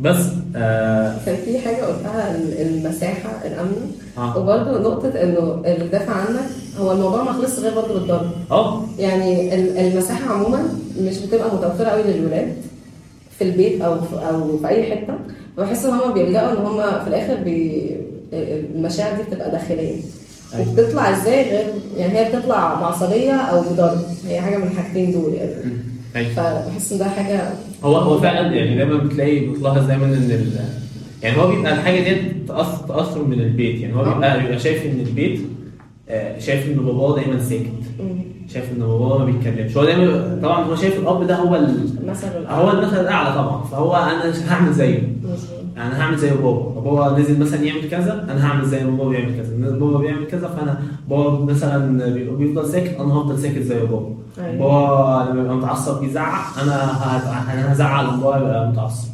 بس 0.00 0.26
آه 0.56 1.16
كان 1.26 1.36
في 1.44 1.58
حاجة 1.58 1.76
قلتها 1.84 2.34
ال- 2.36 2.60
المساحة 2.60 3.46
الامنه 3.46 3.90
آه. 4.18 4.38
وبرده 4.38 4.78
نقطة 4.80 5.08
إنه 5.08 5.62
الدافع 5.66 6.12
عنك 6.12 6.40
هو 6.78 6.92
الموضوع 6.92 7.22
ما 7.22 7.32
خلصش 7.32 7.58
غير 7.58 7.74
برضه 7.74 7.94
بالضرب. 7.94 8.30
آه. 8.50 8.84
يعني 8.98 9.54
ال- 9.54 9.78
المساحة 9.78 10.34
عموما 10.34 10.62
مش 11.00 11.18
بتبقى 11.18 11.54
متوفرة 11.56 11.84
قوي 11.88 12.02
للولاد 12.02 12.52
في 13.38 13.44
البيت 13.44 13.80
أو 13.80 14.00
في 14.00 14.14
أو 14.16 14.58
في 14.58 14.68
أي 14.68 14.82
حتة. 14.96 15.14
بحس 15.58 15.84
إن 15.84 15.90
هم 15.94 16.12
بيلجأوا 16.14 16.52
إن 16.52 16.56
هم 16.66 16.76
في 17.04 17.08
الآخر 17.08 17.34
بي 17.44 17.90
المشاعر 18.32 19.16
دي 19.16 19.22
بتبقى 19.22 19.50
داخلية. 19.50 20.00
أيوة. 20.54 20.68
وبتطلع 20.70 21.10
إزاي 21.10 21.50
غير 21.50 21.66
يعني 21.96 22.18
هي 22.18 22.28
بتطلع 22.28 22.74
بعصبيه 22.80 23.32
أو 23.32 23.60
بضرب 23.60 23.98
هي 24.26 24.40
حاجة 24.40 24.56
من 24.56 24.66
الحاجتين 24.66 25.12
دول 25.12 25.32
يعني. 25.34 25.52
أيوة. 26.16 26.30
فبحس 26.34 26.92
إن 26.92 26.98
ده 26.98 27.04
حاجة 27.08 27.40
هو 27.84 27.96
هو 27.96 28.18
فعلا 28.20 28.54
يعني 28.54 28.76
دايما 28.76 28.96
بتلاقي 28.96 29.40
بتلاحظ 29.40 29.86
دايما 29.86 30.04
إن 30.06 30.12
ال 30.12 30.52
يعني 31.22 31.36
هو 31.40 31.48
بيبقى 31.48 31.72
الحاجة 31.72 32.00
ديت 32.00 32.48
تاثر 32.88 33.24
من 33.24 33.40
البيت. 33.40 33.80
يعني 33.80 33.96
هو 33.96 34.04
بيبقى 34.04 34.40
بيبقى 34.40 34.58
شايف 34.58 34.86
إن 34.86 35.00
البيت 35.06 35.40
آه، 36.08 36.38
شايف 36.38 36.66
إن 36.66 36.74
باباه 36.76 37.14
دايما 37.16 37.40
ساكت. 37.42 37.66
شايف 38.54 38.64
إن 38.72 38.78
باباه 38.78 39.18
ما 39.18 39.24
بيتكلمش. 39.24 39.76
هو 39.76 39.84
دايما 39.84 40.38
طبعا 40.42 40.64
هو 40.64 40.76
شايف 40.76 40.98
الأب 40.98 41.26
ده 41.26 41.36
هو 41.36 41.56
ال... 41.56 41.84
مثلا. 42.06 42.52
هو 42.52 42.70
المثل 42.70 43.00
الأعلى 43.00 43.34
طبعا. 43.34 43.64
فهو 43.64 43.96
أنا 43.96 44.32
هعمل 44.52 44.72
زيه. 44.72 45.02
مظبوط. 45.78 45.94
أنا 45.94 46.02
هعمل 46.04 46.16
زي 46.18 46.30
بابا. 46.30 46.80
بابا 46.80 47.18
نزل 47.20 47.40
مثلا 47.40 47.62
يعمل 47.62 47.90
كذا 47.90 48.26
أنا 48.30 48.46
هعمل 48.46 48.64
زي 48.66 48.84
ما 48.84 48.90
بابا 48.90 49.10
بيعمل 49.10 49.36
كذا. 49.36 49.70
بابا 49.78 49.98
بيعمل 49.98 50.26
كذا 50.26 50.48
فأنا 50.48 50.80
بابا 51.10 51.52
مثلا 51.52 52.10
بي- 52.14 52.30
بيفضل 52.30 52.68
ساكت 52.68 52.96
أنا 53.00 53.14
هفضل 53.14 53.38
ساكت 53.38 53.58
زي 53.58 53.80
بابا. 53.80 54.08
أيوة. 54.38 54.58
بابا 54.58 55.30
لما 55.30 55.42
يبقى 55.42 55.56
متعصب 55.56 56.00
بيزعق 56.00 56.58
أنا 56.62 56.74
أنا 57.52 57.72
هزعق 57.72 58.02
لما 58.02 58.16
بابا 58.22 58.36
يبقى 58.38 58.68
متعصب. 58.68 59.08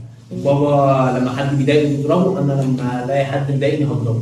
بابا 0.44 1.18
لما 1.18 1.30
حد 1.30 1.58
بيضايقني 1.58 1.96
بيضربه 1.96 2.38
أنا 2.40 2.52
لما 2.52 3.04
ألاقي 3.04 3.24
حد 3.24 3.52
مضايقني 3.54 3.84
هضربه. 3.84 4.20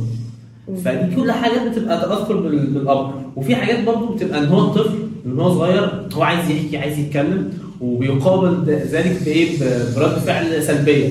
فدي 0.85 1.15
كل 1.15 1.31
حاجات 1.31 1.67
بتبقى 1.71 1.99
تأثر 2.01 2.35
بال- 2.37 2.73
بالأب. 2.73 3.11
وفي 3.35 3.55
حاجات 3.55 3.83
برضه 3.85 4.15
بتبقى 4.15 4.39
إن 4.43 4.47
هو 4.47 4.59
الطفل 4.59 4.93
من 5.25 5.39
هو 5.39 5.49
صغير 5.53 6.07
هو 6.13 6.23
عايز 6.23 6.49
يحكي 6.51 6.77
عايز 6.77 6.99
يتكلم. 6.99 7.53
وبيقابل 7.83 8.63
ذلك 8.91 9.17
بإيه؟ 9.25 9.57
برد 9.95 10.19
فعل 10.19 10.63
سلبية. 10.63 11.09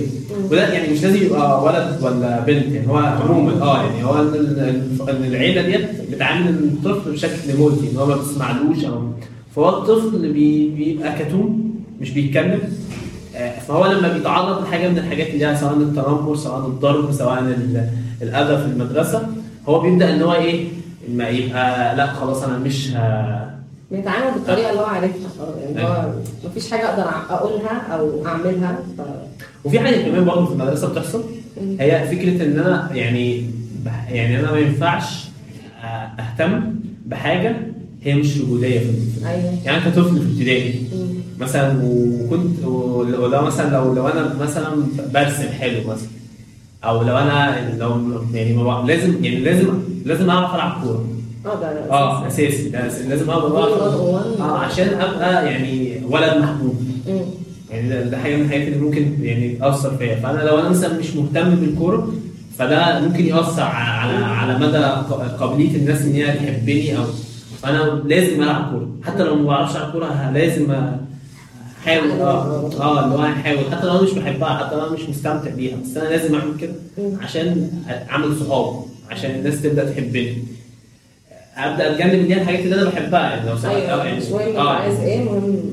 وده 0.51 0.73
يعني 0.73 0.93
مش 0.93 1.03
لازم 1.03 1.27
يبقى 1.27 1.65
ولد 1.65 1.99
ولا 2.03 2.41
بنت 2.41 2.67
يعني 2.75 2.89
هو 2.89 2.97
عموما 2.97 3.63
آه 3.63 3.83
يعني 3.85 4.05
هو 4.05 4.15
ان 4.23 4.29
ال- 4.35 5.09
ان 5.11 5.25
العيلة 5.25 5.63
ديت 5.63 6.11
بتعامل 6.13 6.49
الطفل 6.49 7.13
بشكل 7.13 7.57
مؤذي 7.59 7.91
إن 7.93 7.97
هو 7.97 8.07
ما 8.07 8.17
بتسمعلوش 8.17 8.85
أو 8.85 9.03
فهو 9.57 9.69
الطفل 9.69 10.33
بي- 10.33 10.69
بيبقى 10.69 11.25
كتوم 11.25 11.75
مش 12.01 12.11
بيتكلم 12.11 12.59
آه، 13.37 13.59
فهو 13.69 13.87
لما 13.93 14.13
بيتعرض 14.13 14.63
لحاجة 14.63 14.89
من 14.89 14.99
الحاجات 14.99 15.27
اللي 15.27 15.47
هي 15.47 15.57
سواء 15.57 15.73
التنمر 15.75 16.37
سواء 16.37 16.67
الضرب 16.67 17.13
سواء 17.13 17.39
ال- 17.39 17.89
الأذى 18.23 18.59
في 18.59 18.67
المدرسة 18.73 19.27
هو 19.69 19.81
بيبدأ 19.81 20.15
إن 20.15 20.23
هو 20.23 20.33
إيه؟ 20.35 20.65
ما 21.15 21.29
يبقى 21.29 21.97
لا 21.97 22.07
خلاص 22.07 22.43
أنا 22.43 22.59
مش. 22.59 22.89
بيتعامل 23.93 24.35
بالطريقة 24.35 24.71
اللي 24.71 24.81
هو 24.81 24.85
عارفها 24.85 25.31
يعني 25.61 25.89
هو 25.89 25.93
أيوة. 25.93 26.23
مفيش 26.45 26.71
حاجة 26.71 26.89
أقدر 26.89 27.11
أقولها 27.31 27.79
أو 27.93 28.27
أعملها 28.27 28.79
ف... 28.99 29.01
وفي 29.65 29.81
حاجة 29.81 30.03
كمان 30.03 30.25
برضه 30.25 30.47
في 30.47 30.53
المدرسة 30.53 30.89
بتحصل 30.89 31.25
مم. 31.61 31.77
هي 31.81 32.09
فكرة 32.09 32.45
إن 32.45 32.59
أنا 32.59 32.91
يعني 32.95 33.51
يعني 34.11 34.41
أنا 34.41 34.53
ما 34.53 34.59
ينفعش 34.59 35.25
آه، 35.85 35.87
أهتم 36.21 36.75
بحاجة 37.07 37.57
هي 38.03 38.15
مش 38.15 38.37
وجوديه 38.37 38.79
في 38.79 38.87
أيوه 39.27 39.59
يعني 39.65 39.87
انت 39.87 39.99
طفل 39.99 40.21
في 40.21 40.33
ابتدائي 40.33 40.87
مم. 40.93 41.15
مثلا 41.39 41.81
وكنت 41.85 42.65
ولو 42.65 43.43
مثلا 43.43 43.71
لو 43.71 43.95
لو 43.95 44.09
أنا 44.09 44.35
مثلا 44.41 44.87
برسم 45.15 45.49
حلو 45.61 45.81
مثلا 45.81 46.09
أو 46.85 47.03
لو 47.03 47.19
أنا 47.19 47.71
لو 47.79 48.23
يعني 48.35 48.87
لازم 48.87 49.25
يعني 49.25 49.37
لازم 49.37 49.69
لازم 50.05 50.31
أعرف 50.31 50.55
ألعب 50.55 50.83
كورة 50.83 51.07
آه 51.47 51.61
ده 51.61 51.91
آه 51.91 52.27
أساسي. 52.27 52.69
ده. 52.69 52.81
لازم 53.09 53.27
one. 53.27 53.31
آه 54.41 54.59
عشان 54.59 54.89
أبقى 54.89 55.47
يعني 55.47 56.01
ولد 56.11 56.37
محبوب. 56.37 56.75
يعني 57.71 57.89
ده, 57.89 58.03
ده 58.03 58.19
حاجة 58.19 58.37
من 58.37 58.43
الحاجات 58.43 58.69
اللي 58.69 58.79
ممكن 58.79 59.17
يعني 59.23 59.55
تأثر 59.57 59.97
فيا. 59.97 60.15
فأنا 60.17 60.43
لو 60.43 60.59
أنا 60.59 60.69
مثلا 60.69 60.99
مش 60.99 61.15
مهتم 61.17 61.55
بالكورة 61.55 62.13
فده 62.59 63.01
ممكن 63.01 63.27
يأثر 63.27 63.63
على 63.63 64.25
على 64.25 64.59
مدى 64.67 64.79
قابلية 65.41 65.77
الناس 65.77 66.03
إن 66.03 66.13
هي 66.13 66.27
تحبني 66.33 66.99
أو 66.99 67.05
فأنا 67.63 68.03
لازم 68.07 68.43
ألعب 68.43 68.71
كورة. 68.73 68.89
حتى 69.05 69.23
لو 69.23 69.35
ما 69.35 69.47
بعرفش 69.47 69.77
ألعب 69.77 69.93
كورة 69.93 70.31
لازم 70.35 70.71
أحاول. 71.83 72.11
آه 72.11 72.71
آه 72.81 73.05
اللي 73.05 73.15
هو 73.15 73.23
أحاول. 73.25 73.59
حتى 73.73 73.87
لو 73.87 73.93
أنا 73.93 74.03
مش 74.03 74.13
بحبها 74.13 74.49
حتى 74.67 74.77
لو 74.77 74.83
أنا 74.87 74.93
مش 74.93 75.09
مستمتع 75.09 75.51
بيها. 75.51 75.77
بس 75.85 75.97
أنا 75.97 76.09
لازم 76.09 76.35
أعمل 76.35 76.53
كده. 76.61 76.73
عشان 77.23 77.71
أعمل 78.11 78.37
صحاب. 78.37 78.75
عشان 79.11 79.31
الناس 79.31 79.63
تبدأ 79.63 79.91
تحبني. 79.91 80.35
أبدأ 81.57 81.93
اتجنب 81.93 82.15
اللي 82.15 82.35
هي 82.35 82.43
الحاجات 82.43 82.61
اللي 82.61 82.75
أنا 82.83 82.91
بحبها 82.91 83.21
يعني 83.31 83.51
لو 83.51 83.57
سمحت 83.57 83.75
أيوه 83.75 84.05
يعني 84.05 84.19
مش 84.19 84.25
مهم 84.27 84.49
انت 84.49 84.57
آه. 84.57 84.71
عايز 84.77 85.01
إيه 85.01 85.25
مهم 85.25 85.73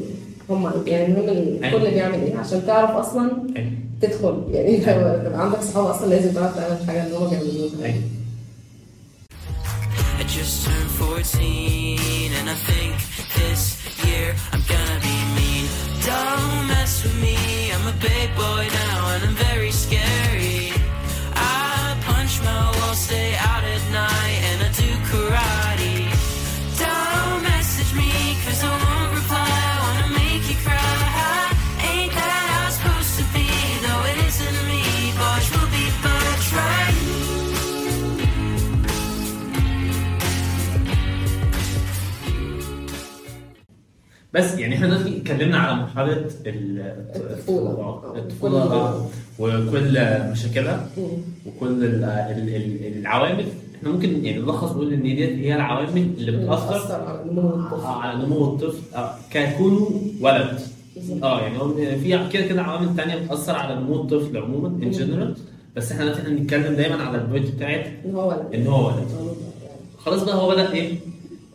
هم 0.49 0.71
يعني 0.87 1.13
مهم 1.13 1.29
أيوة. 1.29 1.65
الكل 1.65 1.91
بيعمل 1.91 2.19
إيه 2.23 2.37
عشان 2.37 2.65
تعرف 2.67 2.89
أصلا 2.89 3.31
أيوة. 3.57 3.71
تدخل 4.01 4.43
يعني. 4.51 4.77
تبقى 4.77 5.41
عندك 5.43 5.61
صحاب 5.61 5.85
أصلا 5.85 6.09
لازم 6.09 6.31
تعرف 6.33 6.55
تعمل 6.55 6.77
الحاجة 6.81 7.05
اللي 7.05 7.17
هم 7.17 7.29
بيعملوها 7.29 7.85
أيوة. 7.85 8.01
I 10.19 10.23
just 10.23 10.65
turned 10.65 10.91
14 10.99 11.39
and 12.39 12.49
I 12.49 12.57
think 12.69 12.93
this 13.39 13.61
year 14.05 14.35
I'm 14.53 14.61
gonna 14.73 14.99
be 15.01 15.15
mean. 15.37 15.65
Don't 16.05 16.67
mess 16.67 17.03
with 17.03 17.15
me, 17.21 17.35
I'm 17.73 17.87
a 17.87 17.95
big 18.09 18.27
boy 18.35 18.63
now 18.83 18.99
and 19.13 19.23
I'm 19.27 19.35
very 19.49 19.71
scary. 19.71 20.73
I 21.35 21.95
punch 22.05 22.41
my 22.43 22.68
بس 44.33 44.57
يعني 44.57 44.75
إحنا 44.75 44.87
دلوقتي 44.87 45.17
اتكلمنا 45.17 45.57
على 45.57 45.75
مرحلة 45.81 46.13
ال- 46.13 46.93
الطفولة. 47.15 47.69
آه. 47.69 48.13
الطفولة 48.15 48.63
آه، 48.63 49.05
وكل 49.39 49.99
مشاكلها. 50.31 50.87
وكل 51.45 51.67
ال- 51.83 52.03
ال- 52.03 52.55
ال- 52.55 52.97
العوامل. 52.99 53.45
إحنا 53.77 53.89
ممكن 53.89 54.25
يعني 54.25 54.39
نلخص 54.41 54.71
نقول 54.71 54.93
إن 54.93 55.01
ديت 55.01 55.29
هي 55.29 55.55
العوامل 55.55 55.97
اللي 56.17 56.31
بتأثر 56.31 57.01
على 57.01 57.31
نمو 57.31 57.49
الطفل. 57.49 57.81
آه، 57.85 58.01
على 58.01 58.23
نمو 58.25 58.43
الطفل. 58.45 58.95
آه، 58.95 59.15
ككونه 59.31 60.01
ولد. 60.21 60.59
آه 61.23 61.41
يعني 61.41 61.59
هو 61.59 61.73
في 61.73 62.29
كده 62.33 62.45
كده 62.47 62.61
عوامل 62.61 62.95
تانية 62.95 63.15
بتأثر 63.15 63.55
على 63.55 63.75
نمو 63.75 63.95
الطفل 64.01 64.37
عموما 64.37 64.67
in 64.67 64.91
general 64.91 65.35
بس 65.75 65.91
إحنا 65.91 66.03
دلوقتي 66.05 66.21
هنتكلم 66.27 66.75
دايما 66.75 67.03
على 67.03 67.17
ال 67.17 67.23
point 67.23 67.55
بتاعت 67.55 67.85
إن 68.05 68.15
هو 68.15 68.29
ولد. 68.29 68.53
إن 68.53 68.67
هو 68.67 68.87
ولد. 68.87 69.07
خلاص 69.97 70.23
بقى 70.23 70.35
هو 70.35 70.49
بدا 70.49 70.73
إيه؟ 70.73 70.93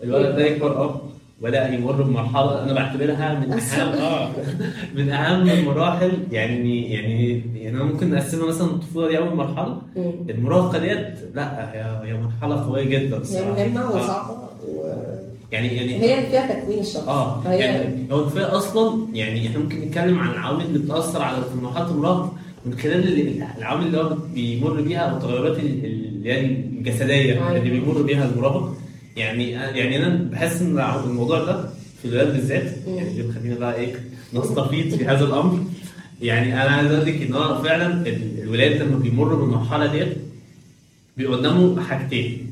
الولد 0.02 0.36
ده 0.36 0.44
يكبر 0.46 0.76
آه 0.76 1.00
بدا 1.42 1.68
يمر 1.74 2.02
بمرحلة 2.02 2.62
أنا 2.64 2.72
بعتبرها 2.72 3.34
من 3.34 3.52
أهم 3.58 3.88
آه 3.98 4.28
من 4.94 5.10
أهم 5.10 5.48
المراحل 5.50 6.12
يعني 6.32 6.92
يعني 6.92 7.42
يعني 7.56 7.68
أنا 7.76 7.84
ممكن 7.84 8.10
نقسمها 8.10 8.46
مثلا 8.46 8.66
الطفولة 8.66 9.08
دي 9.08 9.18
أول 9.18 9.36
مرحلة. 9.36 9.78
المراهقة 10.30 10.78
ديت 10.78 11.14
لا 11.34 11.72
هي 11.72 12.08
هي 12.10 12.14
مرحلة 12.20 12.64
قوية 12.66 12.84
جدا 12.84 13.16
هي 13.16 13.20
الصراحه 13.20 13.50
مهمة 13.52 13.80
آه. 13.80 13.96
وصعبة 13.96 14.34
يعني 15.52 15.68
يعني 15.76 16.16
اللي 16.16 16.26
فيها 16.30 16.60
تكوين 16.60 16.78
الشخص 16.78 17.08
آه 17.08 17.42
يعني 17.52 18.12
هو 18.12 18.24
كفاية 18.26 18.56
أصلا 18.56 19.06
يعني 19.14 19.46
إحنا 19.48 19.58
ممكن 19.58 19.78
نتكلم 19.80 20.18
عن 20.18 20.30
العوامل 20.30 20.64
اللي 20.64 20.78
بتأثر 20.78 21.22
على 21.22 21.36
في 21.36 21.64
مرحله 21.64 21.90
المراهقة 21.90 22.32
من 22.66 22.74
خلال 22.78 23.08
ال- 23.20 23.42
العوامل 23.58 23.86
اللي 23.86 23.98
هو 23.98 24.16
بيمر 24.34 24.80
بيها 24.80 24.98
أو 25.00 25.16
التغيرات 25.16 25.58
ال- 25.58 25.84
اللي 25.84 26.32
هي 26.32 26.40
الجسدية 26.46 27.32
أيوة. 27.32 27.56
اللي 27.56 27.70
بيمر 27.70 28.02
بيها 28.02 28.24
المراهق 28.24 28.74
يعني 29.16 29.50
يعني 29.50 29.96
أنا 30.06 30.28
بحس 30.32 30.62
إن 30.62 30.78
الموضوع 31.04 31.44
ده 31.44 31.68
في 32.02 32.08
الولاد 32.08 32.32
بالذات. 32.32 32.72
يعني 32.86 33.10
اللي 33.20 33.32
خلينا 33.32 33.54
بقى 33.58 33.74
إيه 33.74 33.94
نستفيض 34.34 34.94
في 34.96 35.04
هذا 35.06 35.24
الأمر 35.24 35.64
يعني 36.22 36.52
أنا 36.62 36.70
عايز 36.70 36.90
أقول 36.92 37.06
لك 37.06 37.22
إن 37.22 37.34
هو 37.34 37.62
فعلا 37.62 38.06
ال- 38.08 38.42
الولاد 38.42 38.82
لما 38.82 38.98
بيمروا 38.98 39.38
بالمرحلة 39.40 39.86
ديت 39.92 40.16
بيبقى 41.16 41.38
قدامه 41.38 41.80
حاجتين. 41.82 42.50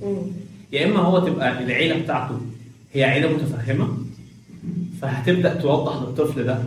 يا 0.72 0.84
إما 0.86 0.98
هو 0.98 1.18
تبقى 1.18 1.64
العيلة 1.64 1.98
بتاعته 1.98 2.40
هي 2.92 3.04
عيلة 3.04 3.32
متفهمة 3.32 3.88
فهتبدأ 5.02 5.54
توضح 5.54 5.96
للطفل 6.02 6.44
ده 6.44 6.58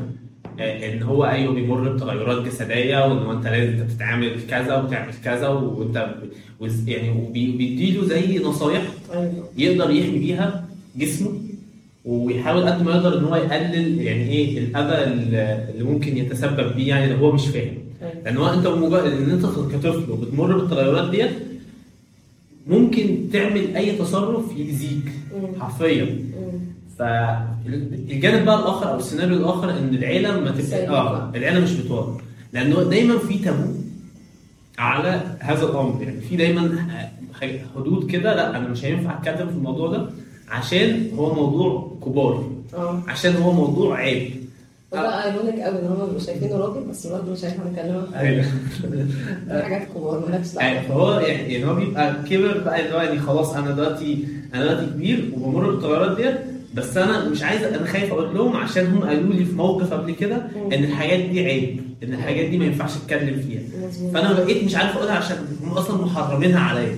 إن 0.60 1.04
هو 1.04 1.26
أيوه 1.26 1.54
بيمر 1.54 1.90
بتغيرات 1.94 2.46
جسدية 2.46 3.06
وإن 3.06 3.18
هو 3.18 3.32
أنت 3.32 3.48
لازم 3.48 3.88
تتعامل 3.88 4.32
كذا 4.50 4.76
وتعمل 4.78 5.14
كذا 5.24 5.48
وأنت 5.48 6.16
يعني 6.88 7.10
وبيديله 7.12 8.06
زي 8.06 8.40
نصايح 8.40 8.82
أيوه 9.14 9.50
يقدر 9.58 9.92
يحمي 9.92 10.20
بيها 10.20 10.66
جسمه 10.96 11.30
ويحاول 12.06 12.64
قد 12.64 12.84
ما 12.84 12.92
يقدر 12.92 13.20
إن 13.20 13.24
هو 13.24 13.36
يقلل 13.36 14.02
يعني 14.02 14.30
إيه 14.30 14.58
الأذى 14.60 15.04
اللي 15.04 15.84
ممكن 15.84 16.18
يتسبب 16.18 16.76
بيه 16.76 16.88
يعني 16.88 17.14
لو 17.14 17.18
هو 17.18 17.32
مش 17.32 17.48
فاهم 17.48 17.74
أيوة. 18.02 18.14
لأن 18.26 18.38
هو 18.38 18.54
أنت 18.54 18.68
بمجرد 18.68 19.12
إن 19.12 19.30
أنت 19.30 19.46
كطفل 19.46 20.12
وبتمر 20.12 20.58
بالتغيرات 20.58 21.12
ديت 21.12 21.32
ممكن 22.68 23.18
تعمل 23.34 23.76
أي 23.76 23.92
تصرف 23.92 24.58
يأذيك. 24.58 25.12
حرفيا. 25.60 26.20
فالجانب 27.00 28.46
بقى 28.46 28.60
الآخر 28.60 28.90
أو 28.92 28.98
السيناريو 28.98 29.38
الآخر 29.38 29.70
إن 29.70 29.96
العيله 29.96 30.40
ما 30.40 30.50
تبقى 30.52 30.62
سيبك 30.64 30.88
آه 30.90 31.12
بقى. 31.12 31.32
العيله 31.40 31.60
مش 31.60 31.72
بتوافق 31.74 32.22
لأنه 32.54 32.84
دايما 32.84 33.18
في 33.18 33.38
تابو 33.40 33.64
على 34.78 35.22
هذا 35.40 35.64
الأمر. 35.66 36.02
يعني 36.04 36.22
في 36.22 36.36
دايما 36.36 36.88
حدود 37.76 38.12
كده 38.12 38.36
لا 38.36 38.50
أنا 38.58 38.68
مش 38.68 38.86
هينفع 38.86 39.18
أتكلم 39.18 39.48
في 39.48 39.54
الموضوع 39.56 39.92
ده 39.92 40.10
عشان 40.50 41.10
هو 41.18 41.34
موضوع 41.36 41.98
كبار. 42.06 42.50
آه. 42.74 43.02
عشان 43.08 43.36
هو 43.36 43.52
موضوع 43.52 43.98
عيب. 43.98 44.32
وده 44.92 45.24
ايرونيك 45.24 45.60
قوي 45.60 45.80
إن 45.80 45.86
هم 45.88 45.94
بيبقوا 46.06 46.20
شايفينه 46.20 46.58
راجل 46.58 46.82
بس 46.90 47.08
برضه 47.08 47.32
مش 47.32 47.46
هينفع 47.46 47.64
نتكلم. 47.70 48.06
أيوه. 48.16 48.44
في 49.48 49.64
حاجات 49.64 49.88
كبار 49.96 50.26
مالكش 50.30 50.54
يعني 50.56 50.88
دعوة. 50.88 50.88
فهو 50.88 51.20
يعني 51.20 51.54
يعني 51.54 51.66
هو 51.66 51.76
بيبقى 51.76 52.16
كبر 52.30 52.58
بقى 52.66 52.80
اللي 52.86 52.96
هو 52.96 53.02
يعني 53.02 53.20
خلاص 53.20 53.54
أنا 53.56 53.72
دلوقتي 53.72 54.28
أنا 54.54 54.64
دلوقتي 54.64 54.86
كبير 54.86 55.32
وبمر 55.34 55.72
بالتغيرات 55.72 56.18
ديت 56.18 56.38
بس 56.76 56.98
أنا 56.98 57.30
مش 57.30 57.44
عايز 57.44 57.64
أنا 57.64 57.86
خايف 57.86 58.12
أقول 58.12 58.36
لهم 58.36 58.56
عشان 58.56 58.86
هم 58.88 59.04
قالوا 59.04 59.34
لي 59.34 59.46
في 59.46 59.52
موقف 59.52 59.94
قبل 59.94 60.12
كده. 60.12 60.36
إن 60.74 60.84
الحاجات 60.84 61.20
دي 61.20 61.46
عيب 61.46 61.80
إن 62.04 62.14
الحاجات 62.14 62.46
دي 62.50 62.58
ما 62.58 62.66
ينفعش 62.66 62.92
أتكلم 62.98 63.42
فيها. 63.48 63.62
فأنا 64.14 64.34
بقيت 64.34 64.64
مش 64.64 64.76
عارف 64.76 64.96
أقولها 64.98 65.14
عشان 65.16 65.38
هم 65.64 65.70
أصلا 65.70 66.06
محرمينها 66.06 66.60
عليا 66.60 66.96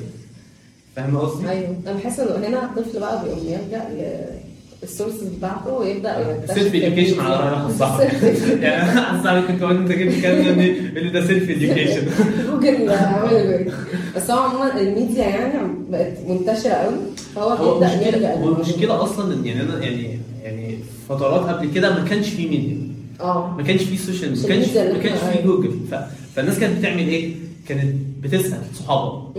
فاهم 0.95 1.17
قصدي؟ 1.17 1.49
أيوه 1.49 1.75
أنا 1.87 1.93
بحس 1.95 2.19
إنه 2.19 2.47
هنا 2.47 2.65
الطفل 2.65 2.99
بقى 2.99 3.23
بيقوم 3.23 3.39
يلجأ 3.47 3.83
ال 4.83 4.88
sources 4.88 5.23
بتاعته 5.27 5.73
ويبدأ 5.73 6.39
self 6.53 6.75
education 6.75 7.19
على 7.19 7.35
راي 7.35 7.51
واحد 7.53 7.71
صاحبي 7.79 8.03
يعني 8.61 9.23
صاحبي 9.23 9.41
كنت 9.47 9.61
بقول 9.61 9.77
أنت 9.77 9.91
بتتكلم 9.91 10.59
يقول 10.59 11.03
لي 11.03 11.09
ده 11.09 11.25
self 11.27 11.49
education 11.49 12.07
جوجل 12.51 12.89
عمل 12.89 13.71
بس 14.15 14.31
هو 14.31 14.39
عموما 14.39 14.81
الميديا 14.81 15.23
يعني 15.23 15.53
بقت 15.89 16.13
منتشرة 16.27 16.69
قوي 16.71 16.95
فهو 17.35 17.49
هو 17.49 17.79
بيبدأ 17.79 17.93
المشكلة 17.93 18.07
يلجا 18.17 18.33
هو 18.33 18.35
للموضوع. 18.37 18.57
المشكلة 18.65 19.03
أصلا 19.03 19.45
يعني 19.45 19.61
أنا 19.61 19.79
يعني 19.83 20.19
يعني 20.43 20.77
فترات 21.09 21.49
قبل 21.55 21.71
كده 21.71 21.93
ما 21.93 22.09
كانش 22.09 22.29
في 22.29 22.47
ميديا 22.47 22.77
آه. 23.21 23.55
ما 23.57 23.63
كانش 23.63 23.83
في 23.83 23.97
social 23.97 24.41
ما 24.41 24.47
كانش 24.47 24.67
ما 24.67 24.97
كانش 24.97 25.19
في 25.19 25.41
جوجل 25.45 25.71
ف... 25.91 25.95
فالناس 26.35 26.59
كانت 26.59 26.79
بتعمل 26.79 27.07
إيه؟ 27.07 27.33
كانت 27.69 27.95
بتسأل 28.21 28.61
صحابها. 28.75 29.31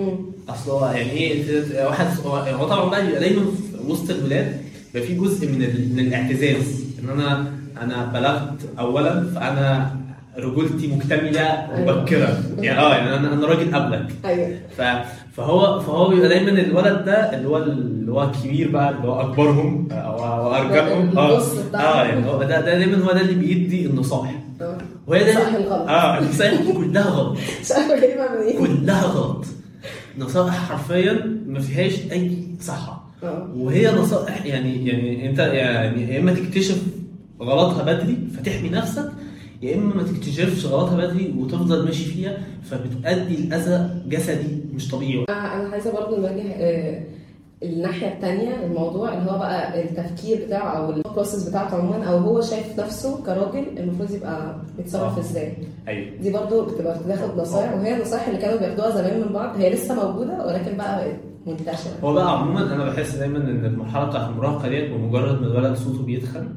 أصل 0.49 0.71
هو 0.71 0.87
يعني 0.87 1.11
إيه؟ 1.11 1.43
واحد 1.87 2.07
هو 2.53 2.67
طبعا 2.69 2.91
بقى 2.91 3.21
دايما 3.21 3.41
في 3.43 3.91
وسط 3.93 4.11
الولاد 4.11 4.57
يبقى 4.95 5.07
في 5.07 5.15
جزء 5.15 5.49
من. 5.49 5.59
من 5.95 6.01
الاعتزاز 6.01 6.85
إن 7.05 7.11
أنا 7.11 7.47
أنا 7.83 8.05
بلغت 8.05 8.79
اولا 8.79 9.25
فأنا 9.35 9.97
رجولتي 10.39 10.87
مكتملة 10.97 11.69
مبكرا 11.77 12.43
يعني 12.59 12.81
آه 12.81 12.95
يعني 12.95 13.17
أنا 13.17 13.33
أنا 13.35 13.47
راجل 13.47 13.75
قبلك 13.75 14.07
أيوه. 14.25 15.05
فهو 15.37 15.81
فهو 15.81 16.09
بيبقى 16.09 16.29
دايما 16.29 16.51
الولد 16.51 17.05
ده 17.05 17.35
اللي 17.37 17.49
هو 17.49 17.57
اللي 17.57 18.13
هو 18.13 18.23
الكبير 18.23 18.71
بقى 18.71 18.91
اللي 18.91 19.09
هو 19.09 19.21
أكبرهم 19.21 19.89
أو 19.93 20.55
ارجلهم 20.55 21.19
آه. 21.19 21.43
آه 21.75 22.05
يعني 22.05 22.31
هو 22.31 22.39
ده, 22.43 22.61
ده 22.61 22.79
دايما 22.79 23.05
هو 23.05 23.13
ده 23.13 23.21
اللي 23.21 23.35
بيدي 23.35 23.87
النصائح 23.87 24.35
آه. 24.61 24.79
وهي 25.07 25.25
دايما 25.25 25.41
صح 25.41 25.55
الغلط. 25.55 25.89
آه 25.89 26.19
النصائح 26.19 26.61
كلها 26.77 27.11
غلط 27.11 27.39
مش 27.65 27.73
عارفة 27.73 28.01
جايبها 28.01 28.41
منين 28.41 28.59
كلها 28.67 29.03
غلط 29.03 29.45
نصائح 30.19 30.55
حرفيا 30.55 31.41
ما 31.47 31.61
فيهاش 31.61 31.93
أي 32.13 32.39
صحة 32.61 33.08
وهي 33.57 33.91
نصائح 33.93 34.47
يعني 34.47 34.87
يعني 34.87 35.31
انت 35.31 35.39
يعني 35.39 36.15
يا 36.15 36.21
إما 36.21 36.35
تكتشف 36.35 36.83
غلطها 37.41 37.83
بدري 37.83 38.17
فتحمي 38.37 38.69
نفسك 38.69 39.11
يا 39.63 39.75
إما 39.77 39.95
ما 39.95 40.03
تكتشفش 40.03 40.67
غلطها 40.67 40.97
بدري 41.07 41.35
وتفضل 41.39 41.85
ماشي 41.85 42.05
فيها 42.05 42.39
فبتؤدي 42.63 43.37
لأذى 43.37 43.91
جسدي 44.09 44.59
مش 44.75 44.89
طبيعي. 44.89 45.25
أنا 45.29 45.61
أنا 45.61 45.69
عايزة 45.69 45.93
برضه 45.93 46.17
نواجه 46.21 46.43
آه، 46.43 47.03
الناحية 47.63 48.09
الثانية 48.15 48.65
الموضوع 48.65 49.15
اللي 49.15 49.31
هو 49.31 49.39
بقى 49.39 49.83
التفكير 49.83 50.45
بتاعه 50.47 50.69
أو 50.79 50.91
ال 50.91 50.98
process 50.98 51.49
بتاعته 51.49 51.77
عموما 51.77 52.05
أو 52.05 52.19
هو 52.19 52.41
شايف 52.41 52.81
نفسه 52.81 53.23
كراجل 53.27 53.65
المفروض 53.79 54.11
يبقى 54.11 54.57
بيتصرف 54.77 55.17
آه. 55.17 55.21
إزاي. 55.21 55.53
أيوه. 55.89 56.17
دي 56.21 56.33
برضه 56.33 56.67
بتبقى 56.67 56.99
بتاخد 57.05 57.39
نصايح 57.41 57.73
وهي 57.75 57.97
النصايح 57.97 58.29
اللي 58.29 58.41
كانوا 58.41 58.59
بياخدوها 58.59 58.91
زمان 58.91 59.21
من 59.21 59.33
بعض 59.33 59.57
هي 59.57 59.71
لسه 59.75 59.95
موجودة 60.07 60.47
ولكن 60.47 60.77
بقى 60.77 61.07
منتشرة. 61.47 61.91
هو 62.05 62.13
بقى 62.15 62.39
عموما 62.39 62.75
أنا 62.75 62.85
بحس 62.85 63.15
دايما 63.17 63.39
إن 63.39 63.65
المرحلة 63.65 64.05
بتاعت 64.05 64.29
المراهقة 64.31 64.69
ديت 64.69 64.91
بمجرد 64.91 65.41
ما 65.41 65.47
الولد 65.47 65.77
صوته 65.77 66.03
بيتخن. 66.03 66.49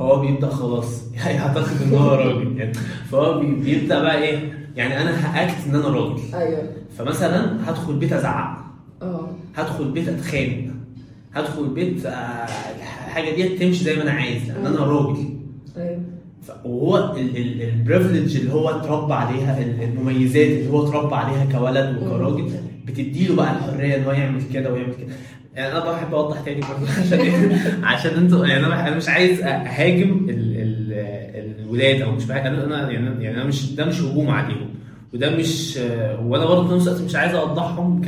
هو 0.00 0.20
بيبدأ 0.20 0.48
خلاص. 0.48 1.02
يعتقد 1.26 1.82
إن 1.86 1.94
هو 1.98 2.08
راجل 2.10 2.56
يعني. 2.58 2.72
فهو 3.10 3.38
بي- 3.40 3.54
بيبدأ 3.54 4.00
بقى 4.02 4.22
إيه 4.22 4.52
يعني 4.76 5.02
أنا 5.02 5.10
ه 5.10 5.21
act 5.21 5.54
إن 5.68 5.74
أنا 5.74 5.88
راجل. 5.88 6.20
أيوه. 6.34 6.62
فمثلا 6.98 7.70
هدخل 7.70 7.92
بيت 7.94 8.12
أزعق. 8.12 8.67
آه. 9.02 9.28
هدخل 9.56 9.90
بيت 9.90 10.08
أتخانق. 10.08 10.64
هدخل 11.34 11.68
بيت 11.68 12.06
آه، 12.06 12.10
الحاجة 12.78 13.34
ديت 13.34 13.62
تمشي 13.62 13.84
زي 13.84 13.96
ما 13.96 14.02
أنا 14.02 14.10
عايز 14.10 14.48
لأن 14.50 14.66
أنا 14.66 14.80
راجل. 14.84 15.24
أيوه 15.76 16.00
وهو 16.64 17.16
ال 17.16 17.28
privilege 17.28 18.36
اللي 18.36 18.52
هو 18.52 18.68
اتربى 18.70 19.14
عليها 19.14 19.58
ال- 19.62 19.82
المميزات 19.82 20.46
اللي 20.46 20.70
هو 20.70 20.88
اتربى 20.88 21.14
عليها 21.14 21.44
كولد 21.44 22.02
وكراجل 22.02 22.50
بتديله 22.86 23.34
بقى 23.36 23.52
الحرية 23.52 23.96
إن 23.96 24.04
هو 24.04 24.12
يعمل 24.12 24.42
كده 24.54 24.72
ويعمل 24.72 24.94
كده. 24.94 25.14
يعني 25.54 25.72
أنا 25.72 25.92
بحب 25.92 26.14
أوضح 26.14 26.40
تاني 26.40 26.60
برضه 26.60 26.92
عشان 27.00 27.18
إيه؟ 27.20 27.58
عشان 27.82 28.10
أنتوا 28.14 28.46
يعني 28.46 28.66
أنا 28.66 28.88
أنا 28.88 28.96
مش 28.96 29.08
عايز 29.08 29.40
أهاجم 29.42 30.26
ال 30.28 30.56
ال 30.56 30.92
الولاد 31.60 32.00
أو 32.00 32.12
مش 32.12 32.30
أنا 32.30 32.86
أنا- 32.86 32.90
يعني 32.92 33.24
يعني 33.24 33.36
أنا 33.36 33.44
مش 33.44 33.74
ده 33.74 33.84
مش 33.84 34.00
هجوم 34.00 34.30
عليهم. 34.30 34.67
وده 35.14 35.36
مش 35.36 35.78
وأنا 36.22 36.46
برضه 36.46 36.68
في 36.68 36.74
نفس 36.74 36.88
الوقت 36.88 37.02
مش 37.02 37.16
عايز 37.16 37.34
أوضحهم 37.34 38.02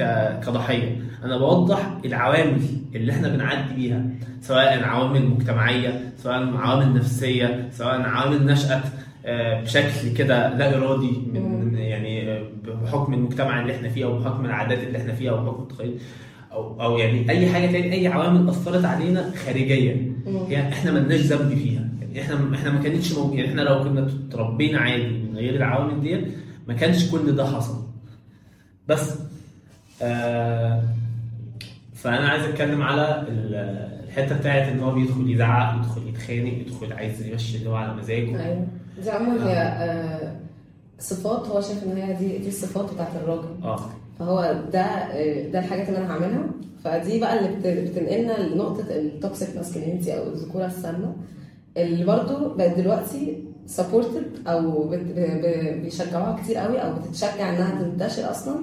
كضحية. 0.46 1.02
أنا 1.24 1.38
بوضح 1.38 1.98
العوامل 2.04 2.60
اللي 2.94 3.12
إحنا 3.12 3.28
بنعدي 3.28 3.74
بيها 3.74 4.04
سواء 4.40 4.84
عوامل 4.84 5.26
مجتمعيه 5.26 6.12
سواء 6.16 6.56
عوامل 6.56 6.94
نفسيه 6.94 7.68
سواء 7.72 8.00
عوامل 8.00 8.46
نشأت 8.46 8.82
آه، 9.26 9.62
بشكل 9.62 10.12
كده 10.16 10.54
لا 10.56 10.76
إرادي 10.76 11.10
من 11.32 11.74
يعني 11.78 12.30
آه، 12.32 12.42
بحكم 12.84 13.14
المجتمع 13.14 13.60
اللي 13.60 13.76
إحنا 13.76 13.88
فيه 13.88 14.04
أو 14.04 14.18
بحكم 14.18 14.44
العادات 14.44 14.78
اللي 14.78 14.98
إحنا 14.98 15.12
فيها 15.12 15.30
أو 15.30 15.44
بحكم 15.44 15.62
التقاليد 15.62 16.00
أو 16.52 16.82
أو 16.82 16.98
يعني 16.98 17.30
أي 17.30 17.48
حاجة 17.48 17.66
تاني 17.66 17.92
أي 17.92 18.06
عوامل 18.08 18.48
أثرت 18.48 18.84
علينا 18.84 19.30
خارجيا 19.46 20.12
يعني 20.48 20.72
إحنا 20.72 20.92
مالناش 20.92 21.20
ذنب 21.20 21.54
فيها. 21.58 21.88
يعني 22.00 22.20
إحنا 22.20 22.54
إحنا 22.54 22.70
ما 22.70 22.80
كانتش 22.82 23.12
مو... 23.12 23.34
يعني 23.34 23.48
إحنا 23.48 23.60
لو 23.60 23.84
كنا 23.84 24.08
اتربينا 24.28 24.78
عادي 24.78 25.06
من 25.08 25.36
غير 25.36 25.54
العوامل 25.54 26.00
ديت 26.00 26.24
ما 26.68 26.74
كانش 26.74 27.10
كل 27.10 27.36
ده 27.36 27.46
حصل. 27.46 27.86
بس 28.88 29.14
آه 30.02 30.82
فأنا 31.94 32.28
عايز 32.28 32.42
أتكلم 32.44 32.82
على 32.82 33.24
ال- 33.28 33.54
الحتة 34.08 34.38
بتاعت 34.38 34.68
إن 34.68 34.80
هو 34.80 34.94
بيدخل 34.94 35.30
يزعق 35.30 35.76
يدخل 35.78 36.08
يتخانق 36.08 36.52
يدخل 36.58 36.92
عايز 36.92 37.26
يمشي 37.26 37.56
اللي 37.58 37.70
هو 37.70 37.74
على 37.76 37.94
مزاجه. 37.94 38.44
أيوه. 38.44 38.66
دي 39.02 39.10
عموما 39.10 39.48
هي 39.50 39.56
آه، 39.58 40.36
صفات 40.98 41.46
هو 41.48 41.60
شايف 41.60 41.84
إن 41.84 41.96
هي 41.96 42.14
دي 42.14 42.38
دي 42.38 42.48
الصفات 42.48 42.94
بتاعت 42.94 43.16
الراجل. 43.16 43.48
آه. 43.64 43.80
فهو 44.18 44.62
ده 44.72 44.80
آه، 44.80 45.48
ده 45.50 45.58
الحاجات 45.58 45.88
اللي 45.88 45.98
أنا 45.98 46.12
هعملها. 46.12 46.44
فدي 46.84 47.20
بقى 47.20 47.38
اللي 47.38 47.56
بت- 47.56 47.90
بتنقلنا 47.90 48.32
لنقطة 48.54 48.80
ال 48.90 49.01
toxic 49.01 49.56
masculinity 49.56 50.18
أو 50.18 50.26
الذكورة 50.32 50.66
السامة. 50.66 51.16
اللي 51.76 52.04
برضو 52.04 52.54
بقت 52.54 52.76
دلوقتي 52.78 53.44
supported 53.70 54.26
أو 54.46 54.88
بيشجعوها 55.83 56.40
كتير 56.42 56.56
قوي 56.56 56.78
أو 56.78 56.92
بتتشجع 56.92 57.50
إنها 57.50 57.83
تنتشر 57.83 58.30
أصلا 58.30 58.54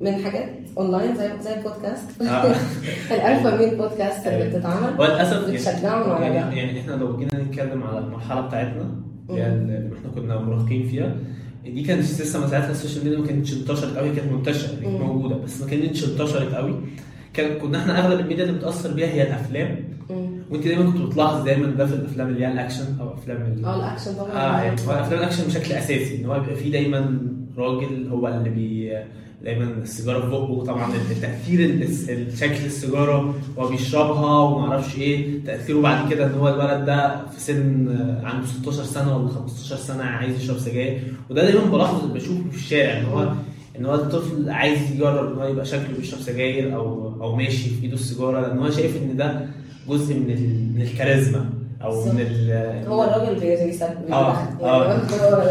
من 0.00 0.14
حاجات 0.14 0.48
اونلاين 0.78 1.16
زي 1.16 1.30
زي 1.40 1.54
البودكاست 1.54 2.22
آه. 2.22 2.54
ال 3.14 3.21
alpha 3.21 3.56
men 3.56 3.78
podcast 3.78 4.26
اللي. 4.26 4.48
بتتعمل 4.48 5.00
وللأسف 5.00 5.50
بتشجعهم 5.50 6.10
على 6.10 6.24
يعني, 6.24 6.50
ده. 6.50 6.56
يعني 6.56 6.80
إحنا 6.80 6.92
لو 6.92 7.16
جينا 7.16 7.42
نتكلم 7.42 7.82
على 7.82 7.98
المرحلة 7.98 8.40
بتاعتنا 8.40 8.90
اللي 9.30 9.90
إحنا 9.98 10.10
كنا 10.14 10.38
مراهقين 10.38 10.88
فيها 10.88 11.16
دي 11.64 11.82
كانت 11.82 12.00
لسه 12.00 12.40
ما 12.40 12.46
ساعتها 12.46 12.70
ال 12.70 12.75
social 12.75 13.04
media 13.04 13.18
ما 13.18 13.26
كانتش 13.26 13.52
انتشرت 13.52 13.96
قوي 13.96 14.10
كانت 14.12 14.32
منتشرة 14.32 14.74
كانت 14.74 14.86
مم. 14.86 15.06
موجودة 15.06 15.36
بس 15.36 15.60
ما 15.60 15.66
كانتش 15.66 16.04
انتشرت 16.04 16.54
قوي 16.54 16.74
كان 17.34 17.58
كنا 17.58 17.78
إحنا 17.78 17.98
أغلب 17.98 18.20
الميديا 18.20 18.44
اللي 18.44 18.58
بتأثر 18.58 18.94
بيها 18.94 19.06
هي 19.08 19.22
الأفلام. 19.22 19.84
وانت 20.50 20.64
دايما 20.66 20.90
كنت 20.90 21.00
بتلاحظ 21.02 21.44
دايما 21.44 21.66
ده 21.66 21.86
في 21.86 21.92
الأفلام 21.94 22.28
اللي 22.28 22.46
هي 22.46 22.52
الأكشن 22.52 22.84
أو 23.00 23.14
افلام 23.14 23.62
آه 23.64 23.76
الأكشن 23.76 24.14
طبعا. 24.14 24.30
آه 24.32 24.62
يعني 24.62 24.74
افلام 24.74 25.18
الأكشن 25.20 25.44
بشكل 25.44 25.72
أساسي 25.72 26.16
إن 26.20 26.26
هو 26.26 26.40
بيبقى 26.40 26.56
فيه 26.56 26.72
دايما 26.72 27.18
راجل 27.58 28.08
هو 28.12 28.28
اللي 28.28 28.50
بي 28.50 28.92
دايما 29.44 29.64
السيجارة 29.82 30.20
في 30.20 30.26
بقه 30.30 30.64
طبعا 30.64 30.92
التأثير 31.10 31.70
الشكل 32.10 32.64
السيجارة 32.66 33.34
هو 33.58 33.68
بيشربها 33.68 34.38
وما 34.38 34.68
أعرفش 34.72 34.98
إيه 34.98 35.44
تأثيره 35.46 35.80
بعد 35.80 36.10
كده 36.12 36.26
إن 36.26 36.34
هو 36.34 36.48
الولد 36.48 36.84
ده 36.84 37.26
في 37.26 37.40
سن 37.40 37.88
آه، 37.88 38.26
عنده 38.26 38.46
16 38.46 38.82
سنة 38.84 39.16
ولا 39.16 39.28
15 39.28 39.76
سنة 39.76 40.02
عايز 40.04 40.36
يشرب 40.42 40.58
سجاير. 40.58 41.00
وده 41.30 41.42
دايما 41.44 41.64
بلاحظه 41.64 42.12
بشوفه 42.14 42.50
في 42.50 42.56
الشارع 42.56 42.98
إن 43.00 43.04
هو 43.04 43.32
إن 43.78 43.86
هو 43.86 43.94
الطفل 43.94 44.50
عايز 44.50 44.78
يجرب 44.94 45.32
إن 45.32 45.38
هو 45.38 45.48
يبقى 45.48 45.64
شكله 45.64 45.96
بيشرب 45.98 46.20
سجاير 46.20 46.74
أو 46.76 47.08
أو 47.22 47.36
ماشي 47.36 47.70
في 47.70 47.82
إيده 47.84 47.94
السيجارة 47.94 48.40
لأن 48.40 48.58
هو 48.58 48.70
شايف 48.70 48.96
إن 48.96 49.16
ده 49.16 49.46
جزء 49.88 50.14
من 50.14 50.72
من 50.76 50.82
الكاريزما 50.82 51.44
أو 51.84 52.04
من 52.04 52.20
ال- 52.20 52.86
هو 52.88 53.04
الراجل 53.04 53.40
بي- 53.40 53.64
بيسد 53.66 53.82
آه، 53.82 54.36
يعني 54.36 54.62
آه. 54.62 54.94
هو 54.94 55.42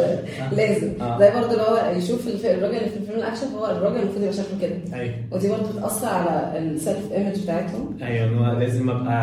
لازم. 0.58 0.88
آه. 1.02 1.20
زي 1.20 1.32
برضه 1.32 1.52
اللي 1.52 1.62
هو 1.64 1.96
يشوف 1.98 2.28
الراجل 2.28 2.78
اللي 2.78 2.90
في 2.90 2.98
الفيلم 2.98 3.20
الاكشن 3.20 3.48
هو 3.58 3.66
الراجل 3.66 3.96
المفروض 4.00 4.22
يبقى 4.22 4.34
شكله 4.34 4.58
كده. 4.62 5.00
أيوه. 5.00 5.14
ودي 5.32 5.50
برضه 5.50 5.72
بتأثر 5.80 6.08
على 6.08 6.60
ال 6.60 6.70
self 6.70 7.12
image 7.12 7.40
بتاعتهم. 7.44 7.98
أيوه 8.04 8.28
إن 8.28 8.38
هو 8.38 8.60
لازم 8.60 8.90
أبقى 8.90 9.14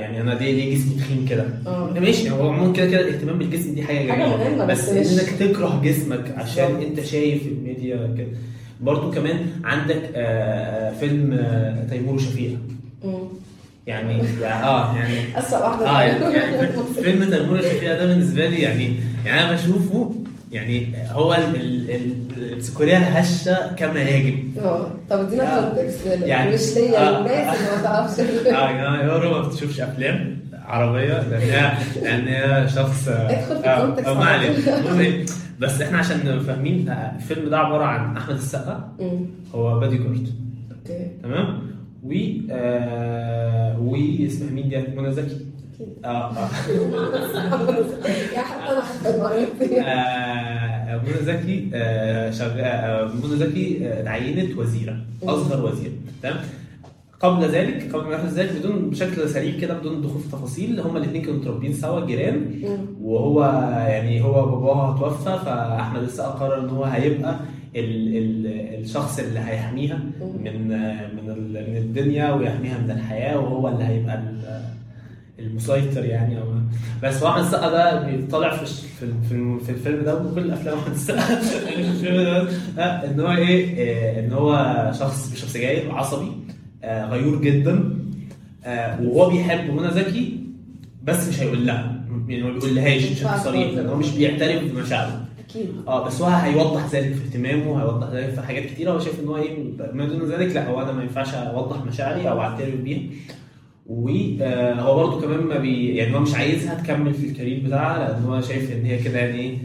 يعني 0.00 0.20
أنا 0.20 0.30
ليه 0.30 0.52
ليه 0.52 0.74
جسمي 0.76 0.94
تخين 0.94 1.26
كده. 1.28 1.44
آه. 1.66 1.90
ماشي 2.00 2.30
هو 2.30 2.48
عموما 2.52 2.72
كده 2.72 2.86
كده 2.86 3.00
الاهتمام 3.00 3.38
بالجسم 3.38 3.74
دي 3.74 3.82
حاجة 3.82 3.98
جميلة. 3.98 4.64
بس 4.64 4.90
بس 4.90 5.18
إنك 5.18 5.30
تكره 5.50 5.80
جسمك 5.84 6.34
عشان. 6.36 6.76
أنت 6.82 7.00
شايف 7.00 7.46
الميديا 7.46 8.14
كده. 8.18 8.26
برضو 8.80 9.10
كمان 9.10 9.36
عندك 9.64 10.02
آه، 10.14 10.90
آه، 10.90 10.92
فيلم 10.92 11.32
آه، 11.32 11.84
تيمور 11.90 12.14
وشفيقة. 12.14 12.56
مم. 13.04 13.14
يعني 13.86 14.22
آه 14.44 14.96
يعني 14.96 15.38
اسوء 15.38 15.60
واحدة. 15.62 15.88
آه 15.90 16.02
يعني 16.02 16.34
يعني 16.34 16.68
فيلم 17.02 17.30
تيمور 17.30 17.58
وشفيقة 17.58 17.98
ده 17.98 18.06
بالنسبة 18.06 18.46
لي 18.46 18.58
يعني 18.62 18.94
يعني 19.26 19.40
أنا 19.44 19.52
بشوفه 19.52 20.14
يعني 20.52 20.92
هو 21.10 21.34
ال- 21.34 21.56
ال- 21.56 21.90
ال- 21.90 22.52
السكوريه 22.56 22.96
الهشه 22.96 23.74
كما 23.76 24.00
يجب 24.02 24.58
آه 24.64 24.90
طب 25.10 25.18
ادينا 25.18 25.58
آه. 25.58 25.68
كونتكست 25.74 26.06
يعني- 26.06 26.54
مش 26.54 26.74
ليا 26.76 26.98
آه. 27.08 27.18
الناس 27.20 27.58
اللي 27.60 27.76
ما 27.76 27.82
تعرفش. 27.82 28.20
آه 28.20 28.70
يا 28.70 29.04
يورو 29.04 29.30
ما 29.30 29.48
بتشوفش 29.48 29.80
أفلام 29.80 30.40
عربية 30.66 31.20
لأن 31.22 31.40
هي 31.40 31.72
لأن 32.02 32.28
هي 32.28 32.68
شخص 32.68 33.08
ادخل 33.08 33.62
في 33.62 33.68
آه، 33.68 33.76
الكونتكست 33.82 34.08
آه، 34.08 34.14
ما 34.14 34.24
علينا. 34.24 35.00
إيه، 35.00 35.26
بس 35.60 35.80
إحنا 35.80 35.98
عشان 35.98 36.18
نبقى 36.24 36.40
فاهمين 36.40 36.88
آه، 36.88 37.12
الفيلم 37.16 37.48
ده 37.48 37.58
عبارة 37.58 37.84
عن 37.84 38.16
أحمد 38.16 38.34
السقا. 38.34 38.92
هو 39.54 39.80
بادي 39.80 39.96
جورد 39.98 40.28
أوكي. 40.70 41.06
تمام؟ 41.22 41.69
و 42.04 42.12
آه 42.50 43.80
و 43.80 43.96
اسمها 44.26 44.50
مين 44.50 44.68
دي 44.68 44.76
منى 44.96 45.12
زكي 45.12 45.36
آه 46.04 46.08
آه. 46.08 46.48
آه، 49.80 50.96
منى 50.96 51.22
زكي 51.22 51.70
آه، 51.74 52.30
شغال 52.30 52.60
آه، 52.60 53.10
منى 53.24 53.36
زكي 53.36 53.78
اتعينت 54.00 54.58
وزيرة 54.58 54.96
أصغر 55.22 55.66
وزيره 55.66 55.92
تمام؟ 56.22 56.36
قبل 57.20 57.44
ذلك 57.44 57.94
قبل 57.94 58.04
ما 58.08 58.14
يحدث 58.14 58.32
ذلك 58.34 58.52
بدون 58.58 58.90
بشكل 58.90 59.28
سريع 59.28 59.60
كده 59.60 59.74
بدون 59.78 60.02
دخول 60.02 60.20
في 60.22 60.28
تفاصيل 60.28 60.80
هما 60.80 60.98
الاثنين 60.98 61.22
كانوا 61.22 61.38
متربيين 61.40 61.72
سوا 61.72 62.06
جيران. 62.06 62.62
وهو 63.02 63.44
يعني 63.88 64.22
هو 64.22 64.46
باباها 64.46 64.98
توفى 64.98 65.44
فأحمد 65.44 66.02
السقا 66.02 66.28
قرر 66.28 66.60
إن 66.60 66.68
هو 66.68 66.84
هيبقى 66.84 67.36
ال 67.76 68.16
ال 68.16 68.46
الشخص 68.80 69.18
اللي 69.18 69.40
هيحميها 69.40 69.96
من 69.96 70.44
من 70.44 70.68
من 71.18 71.76
الدنيا 71.76 72.32
ويحميها 72.32 72.78
من 72.78 72.90
الحياة 72.90 73.38
وهو 73.38 73.68
اللي 73.68 73.84
هيبقى 73.84 74.14
ال- 74.14 74.60
المسيطر 75.38 76.04
يعني 76.04 76.38
أو 76.38 76.44
بس 77.02 77.22
هو 77.22 77.28
احمد 77.28 77.44
السقا 77.44 77.70
ده 77.70 78.06
بيطلع 78.10 78.56
في 78.56 78.66
في 79.64 79.70
الفيلم 79.72 80.04
ده 80.04 80.16
وكل 80.22 80.50
افلام 80.50 80.78
احمد 80.78 80.92
السقا. 80.94 81.20
في 81.40 81.74
الفيلم 81.80 82.16
ده. 82.16 82.48
آه، 82.78 83.10
إن 83.10 83.20
هو 83.20 83.30
إيه 83.32 83.74
آه، 83.94 84.20
إن 84.26 84.32
هو 84.32 84.90
شخص 84.98 85.30
بيشرب 85.30 85.48
سجاير 85.48 85.92
عصبي 85.94 86.32
آه، 86.84 87.06
غيور 87.06 87.40
جدا 87.42 87.96
وهو 89.02 89.30
بيحب 89.30 89.70
منى 89.74 89.90
زكي 89.90 90.36
بس 91.04 91.28
مش 91.28 91.40
هيقول 91.40 91.66
لها 91.66 92.00
يعني 92.28 92.42
ما 92.42 92.50
بيقولهاش 92.52 93.04
بشكل 93.04 93.38
صريح. 93.44 93.70
لأن 93.74 93.86
هو 93.86 93.96
مش 93.96 94.10
بيعترف 94.10 94.62
بمشاعره. 94.72 95.24
أكيد 95.50 95.68
آه 95.88 96.06
بس 96.06 96.22
هو 96.22 96.28
هيوضح 96.28 96.86
ذلك 96.86 97.14
في 97.14 97.24
اهتمامه 97.24 97.82
هيوضح 97.82 98.08
ذلك 98.08 98.28
في 98.34 98.42
حاجات 98.42 98.62
كتيرة. 98.62 98.90
هو 98.92 98.98
شايف 98.98 99.20
إن 99.20 99.28
هو 99.28 99.36
إيه 99.36 99.56
ما 99.92 100.04
دون 100.04 100.30
ذلك 100.30 100.54
لا 100.54 100.68
هو 100.68 100.82
أنا 100.82 100.92
ما 100.92 101.02
ينفعش 101.02 101.34
أوضح 101.34 101.84
مشاعري 101.84 102.28
أو 102.28 102.40
أعترف 102.40 102.74
بيها. 102.74 103.00
وهو 103.86 104.96
برضه 104.96 105.20
كمان 105.20 105.40
ما 105.40 105.58
بي 105.58 105.96
يعني 105.96 106.14
هو 106.14 106.20
مش 106.20 106.34
عايزها 106.34 106.74
تكمل 106.74 107.14
في 107.14 107.26
الكارير 107.26 107.62
بتاعها 107.66 108.08
لأن 108.12 108.24
هو 108.24 108.40
شايف 108.40 108.72
إن 108.72 108.84
هي 108.84 108.98
كده 108.98 109.18
يعني 109.18 109.38
إيه 109.40 109.58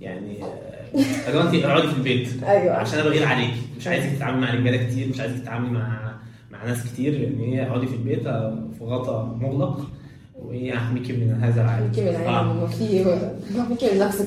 يعني 0.00 0.36
آه، 0.44 1.30
جماعة 1.32 1.54
انت 1.54 1.64
اقعدي 1.64 1.88
في 1.88 1.94
البيت 1.96 2.28
أيوه. 2.42 2.74
عشان 2.74 2.98
أنا 2.98 3.08
بغير 3.08 3.26
عليكي 3.26 3.62
مش 3.78 3.86
عايزك 3.86 4.16
تتعاملي 4.16 4.40
مع 4.40 4.54
رجالة 4.54 4.86
كتير 4.86 5.08
مش 5.08 5.20
عايزك 5.20 5.42
تتعاملي 5.42 5.70
مع 5.70 6.12
مع 6.52 6.64
ناس 6.64 6.92
كتير 6.92 7.12
لأن 7.12 7.38
هي 7.40 7.66
اقعدي 7.66 7.86
في 7.86 7.94
البيت 7.94 8.26
آه، 8.26 8.68
في 8.78 8.84
غطا 8.84 9.38
مغلق. 9.40 9.86
وايه 10.38 10.76
احميكي 10.76 11.12
من 11.12 11.38
هذا 11.42 11.62
العالم 11.62 11.86
ميكي 11.86 12.00
من. 12.02 12.08
العالم 12.08 12.62
وفي 12.62 13.04
ميكي 13.70 13.92
من 13.94 13.98
نفسك 13.98 14.26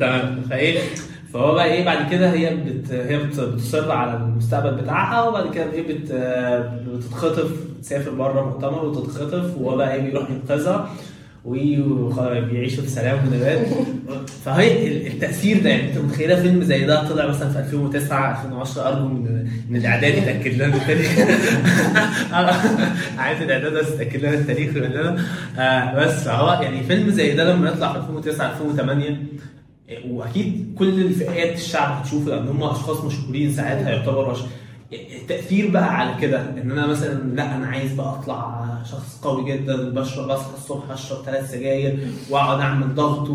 تمام 0.00 0.40
فايه 0.50 0.78
فهو 1.32 1.54
بقى 1.54 1.64
إيه 1.72 1.84
بعد 1.84 2.10
كده 2.10 2.32
هي 2.32 2.56
بت 2.56 2.90
هي 2.92 3.18
بت- 3.18 3.40
بتصر 3.40 3.92
على 3.92 4.16
المستقبل 4.16 4.74
بتاعها 4.82 5.28
وبعد 5.28 5.54
كده 5.54 5.72
إيه 5.72 5.82
بت 5.88 6.12
بتتخطف 6.88 7.50
تسافر 7.82 8.10
بره 8.10 8.44
مؤتمر 8.44 8.84
وتتخطف 8.84 9.56
وهو 9.60 9.76
بقى 9.76 9.94
إيه 9.94 10.00
بيروح 10.02 10.30
ينقذها 10.30 10.90
وبيعيشوا 11.46 12.82
في 12.84 12.90
سلام 12.90 13.18
ونبات 13.28 13.66
فهي 14.44 14.86
ال- 14.88 15.06
التأثير 15.06 15.62
ده 15.62 15.70
يعني 15.70 15.88
انت 15.90 15.98
متخيلة 15.98 16.42
فيلم 16.42 16.62
زي 16.64 16.84
ده 16.84 17.08
طلع 17.08 17.26
مثلا 17.26 17.48
في 17.50 17.58
2009 17.58 18.44
2010 18.44 18.88
ارجو 18.88 19.08
من 19.08 19.48
من 19.70 19.76
الإعداد 19.76 20.14
يتأكد 20.14 20.54
لنا 20.54 20.76
التاريخ 20.76 21.18
عايز 23.18 23.42
الإعداد 23.42 23.72
بس 23.72 23.88
يتأكد 23.88 24.20
لنا 24.24 24.34
التاريخ 24.34 24.70
مننا 24.76 25.24
آه 25.58 25.94
بس 26.04 26.24
فهو 26.24 26.62
يعني 26.62 26.82
فيلم 26.82 27.10
زي 27.10 27.34
ده 27.34 27.52
لما 27.54 27.68
يطلع 27.68 27.92
في 27.92 27.98
2009 27.98 28.52
2008 28.52 29.16
وأكيد 30.08 30.74
كل 30.78 30.88
الفئات 31.02 31.56
الشعب 31.56 32.00
هتشوفه 32.00 32.30
لأن 32.30 32.48
هم 32.48 32.62
أشخاص 32.62 33.04
مشهورين 33.04 33.52
ساعتها 33.52 33.90
يعتبروا. 33.90 34.36
التأثير 34.92 35.70
بقى 35.70 35.94
على 35.98 36.20
كده 36.20 36.40
إن 36.62 36.70
أنا 36.70 36.86
مثلا 36.86 37.34
لا 37.34 37.56
أنا 37.56 37.66
عايز 37.66 37.92
بقى 37.94 38.08
أطلع 38.20 38.66
شخص 38.84 39.20
قوي 39.22 39.52
جدا 39.52 39.90
بشرب 39.90 40.30
أصحى 40.30 40.54
الصبح 40.54 40.90
أشرب 40.90 41.24
ثلاث 41.24 41.50
سجاير 41.50 42.08
وأقعد 42.30 42.60
أعمل 42.60 42.94
ضغط 42.94 43.28
و- 43.30 43.34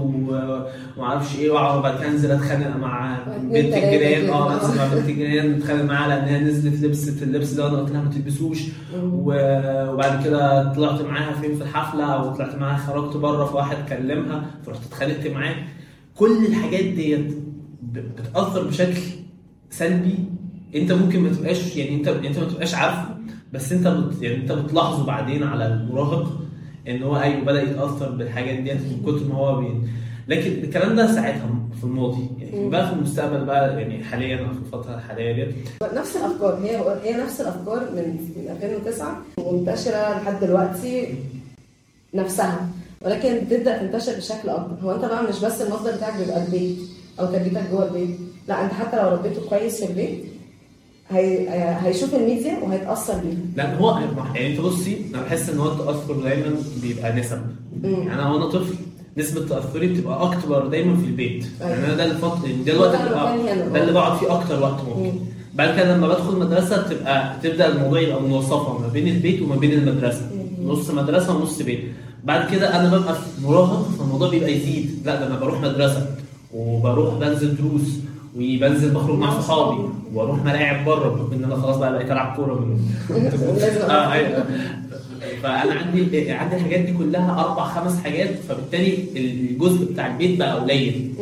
وما 0.98 1.04
أعرفش 1.08 1.36
إيه 1.40 1.52
وأقعد 1.52 1.82
بعد 1.82 2.00
كده 2.00 2.08
أنزل 2.08 2.32
أتخانق 2.32 2.76
مع 2.78 3.18
بنت 3.42 3.74
الجيران. 3.74 4.30
آه 4.30 4.54
أنزل 4.54 4.78
مع 4.78 4.88
بنت 4.94 5.10
الجيران 5.10 5.54
أتخانق 5.54 5.84
معاها 5.84 6.08
لأن 6.08 6.24
هي 6.28 6.40
نزلت 6.40 6.84
لبست 6.84 7.24
اللبس 7.24 7.50
ده 7.52 7.66
وأنا 7.66 7.78
قلت 7.80 7.92
لها 7.92 8.02
ما 8.02 8.10
تلبسوش. 8.10 8.60
وبعد 9.04 10.24
كده 10.26 10.74
طلعت 10.74 11.02
معاها 11.02 11.34
فين؟ 11.42 11.56
في 11.56 11.62
الحفلة 11.64 12.04
أو 12.06 12.36
طلعت 12.36 12.56
معاها 12.56 12.78
خرجت 12.78 13.18
بره 13.18 13.46
فواحد 13.46 13.78
كلمها 13.90 14.46
فرحت 14.66 14.80
اتخانقت 14.88 15.28
معاه. 15.28 15.56
كل 16.16 16.46
الحاجات 16.46 16.84
ديت 16.86 17.38
بتأثر 17.84 18.68
بشكل 18.68 19.02
سلبي 19.70 20.16
انت 20.76 20.92
ممكن 20.92 21.20
ما 21.20 21.30
تبقاش 21.30 21.76
يعني 21.78 21.96
انت 21.96 22.08
انت 22.08 22.40
ما 22.40 22.46
تبقاش 22.46 22.76
عارفه 22.76 23.16
بس 23.54 23.72
انت 23.72 23.88
بت 23.88 24.22
يعني 24.22 24.36
انت 24.36 24.52
بتلاحظه 24.52 25.06
بعدين 25.06 25.44
على 25.44 25.68
المراهق 25.68 26.42
ان 26.88 27.04
هو 27.04 27.18
أيوه 27.18 27.42
بدأ 27.46 27.62
يتأثر 27.62 28.10
بالحاجات 28.12 28.60
ديت 28.60 28.76
من 28.82 29.02
كتر 29.06 29.28
ما 29.28 29.36
هو 29.36 29.60
بي 29.62 29.68
لكن 30.28 30.52
الكلام 30.64 30.96
ده 30.96 31.16
ساعتها 31.16 31.50
في 31.80 31.84
الماضي. 31.84 32.30
يعني 32.40 32.70
بقى 32.70 32.88
في 32.88 32.94
المستقبل 32.94 33.46
بقى 33.46 33.82
يعني 33.82 34.04
حاليا 34.04 34.38
في 34.38 34.44
الفترة 34.66 34.96
الحالية 34.96 35.32
ديت. 35.34 35.56
نفس 35.96 36.16
الأفكار 36.16 36.60
هي 36.64 36.78
هي 37.04 37.24
نفس 37.24 37.42
الأفكار 37.42 37.80
من 37.80 38.18
من 38.38 38.50
2009 38.52 39.22
منتشرة 39.38 40.18
لحد 40.22 40.40
دلوقتي 40.40 41.16
نفسها. 42.14 42.70
ولكن 43.02 43.38
بتبدأ 43.38 43.78
تنتشر 43.78 44.16
بشكل 44.18 44.50
أكبر. 44.50 44.76
هو 44.84 44.96
أنت 44.96 45.06
بقى 45.06 45.24
مش 45.24 45.40
بس 45.40 45.62
المصدر 45.62 45.96
بتاعك 45.96 46.18
بيبقى 46.20 46.46
البيت 46.46 46.78
أو 47.20 47.26
تربيتك 47.26 47.70
جوه 47.72 47.88
البيت. 47.88 48.18
لا 48.48 48.64
أنت 48.66 48.74
حتى 48.74 48.98
لو 48.98 49.10
ربيته 49.10 49.50
كويس 49.50 49.84
في 49.84 49.90
البيت 49.92 50.24
هي... 51.12 51.48
هيشوف 51.84 52.16
الميديا 52.16 52.58
وهيتأثر 52.64 53.14
بيها 53.14 53.38
لا 53.56 53.78
هو 53.78 54.00
يعني 54.36 54.52
انت 54.54 54.62
بصي 54.62 54.98
أنا 55.14 55.22
بحس 55.24 55.50
ان 55.50 55.60
هو 55.60 55.72
التأثر 55.72 56.14
دايما 56.14 56.56
بيبقى 56.82 57.14
نسب 57.20 57.42
يعني 57.84 58.14
أنا 58.14 58.32
وأنا 58.32 58.46
طفل 58.46 58.74
نسبة 59.18 59.48
تأثري 59.48 59.88
بتبقى 59.88 60.24
أكتر 60.24 60.68
دايما 60.68 60.96
في 60.98 61.06
البيت، 61.06 61.46
أيوة. 61.62 61.72
يعني 61.72 61.86
أنا 61.86 61.96
ده 61.96 62.06
الفترة 62.06 62.48
ده 62.66 62.74
الوقت 62.74 62.92
ده 63.74 63.82
اللي 63.82 63.92
بقعد 63.92 64.18
فيه 64.18 64.34
أكتر 64.34 64.64
وقت 64.64 64.82
ممكن. 64.88 65.10
مم. 65.10 65.12
بعد 65.54 65.76
كده 65.76 65.96
لما 65.96 66.08
بدخل 66.08 66.40
مدرسة 66.40 66.88
تبقى 66.90 67.36
تبدأ 67.44 67.68
الموضوع 67.68 68.00
يبقى 68.02 68.22
منوصفة 68.22 68.80
ما 68.80 68.88
بين 68.88 69.08
البيت 69.08 69.42
وما 69.42 69.56
بين 69.56 69.72
المدرسة، 69.72 70.30
نص 70.66 70.90
مدرسة 70.90 71.36
ونص 71.36 71.62
بيت. 71.62 71.80
بعد 72.24 72.52
كده 72.52 72.80
أنا 72.80 72.98
ببقى 72.98 73.16
مراهق 73.44 73.90
فالموضوع 74.00 74.30
بيبقى 74.30 74.54
يزيد، 74.54 75.02
لا 75.06 75.16
ده 75.20 75.28
أنا 75.28 75.40
بروح 75.40 75.62
مدرسة 75.62 76.16
وبروح 76.54 77.14
بنزل 77.14 77.56
دروس 77.56 77.90
وبنزل 78.36 78.90
بخرج 78.94 79.18
مع 79.18 79.40
صحابي 79.40 79.78
وأروح 80.14 80.44
ملاعب 80.46 80.86
بره 80.86 81.10
بحكم 81.10 81.34
إن 81.34 81.44
أنا 81.44 81.56
خلاص 81.56 81.78
بقى 81.78 81.92
بقيت 81.94 82.12
ألعب 82.12 82.36
كورة 82.36 82.54
من 82.56 82.80
آه 83.90 84.12
أيوه. 84.14 84.46
فأنا 85.44 85.74
عندي 85.74 86.32
عندي 86.32 86.56
الحاجات 86.56 86.80
دي 86.80 86.94
كلها 86.94 87.40
أربع 87.46 87.64
خمس 87.64 88.04
حاجات 88.04 88.30
فبالتالي 88.50 88.98
الجزء 89.16 89.92
بتاع 89.94 90.08
البيت 90.12 90.40
بقى 90.40 90.60
قليل. 90.60 91.14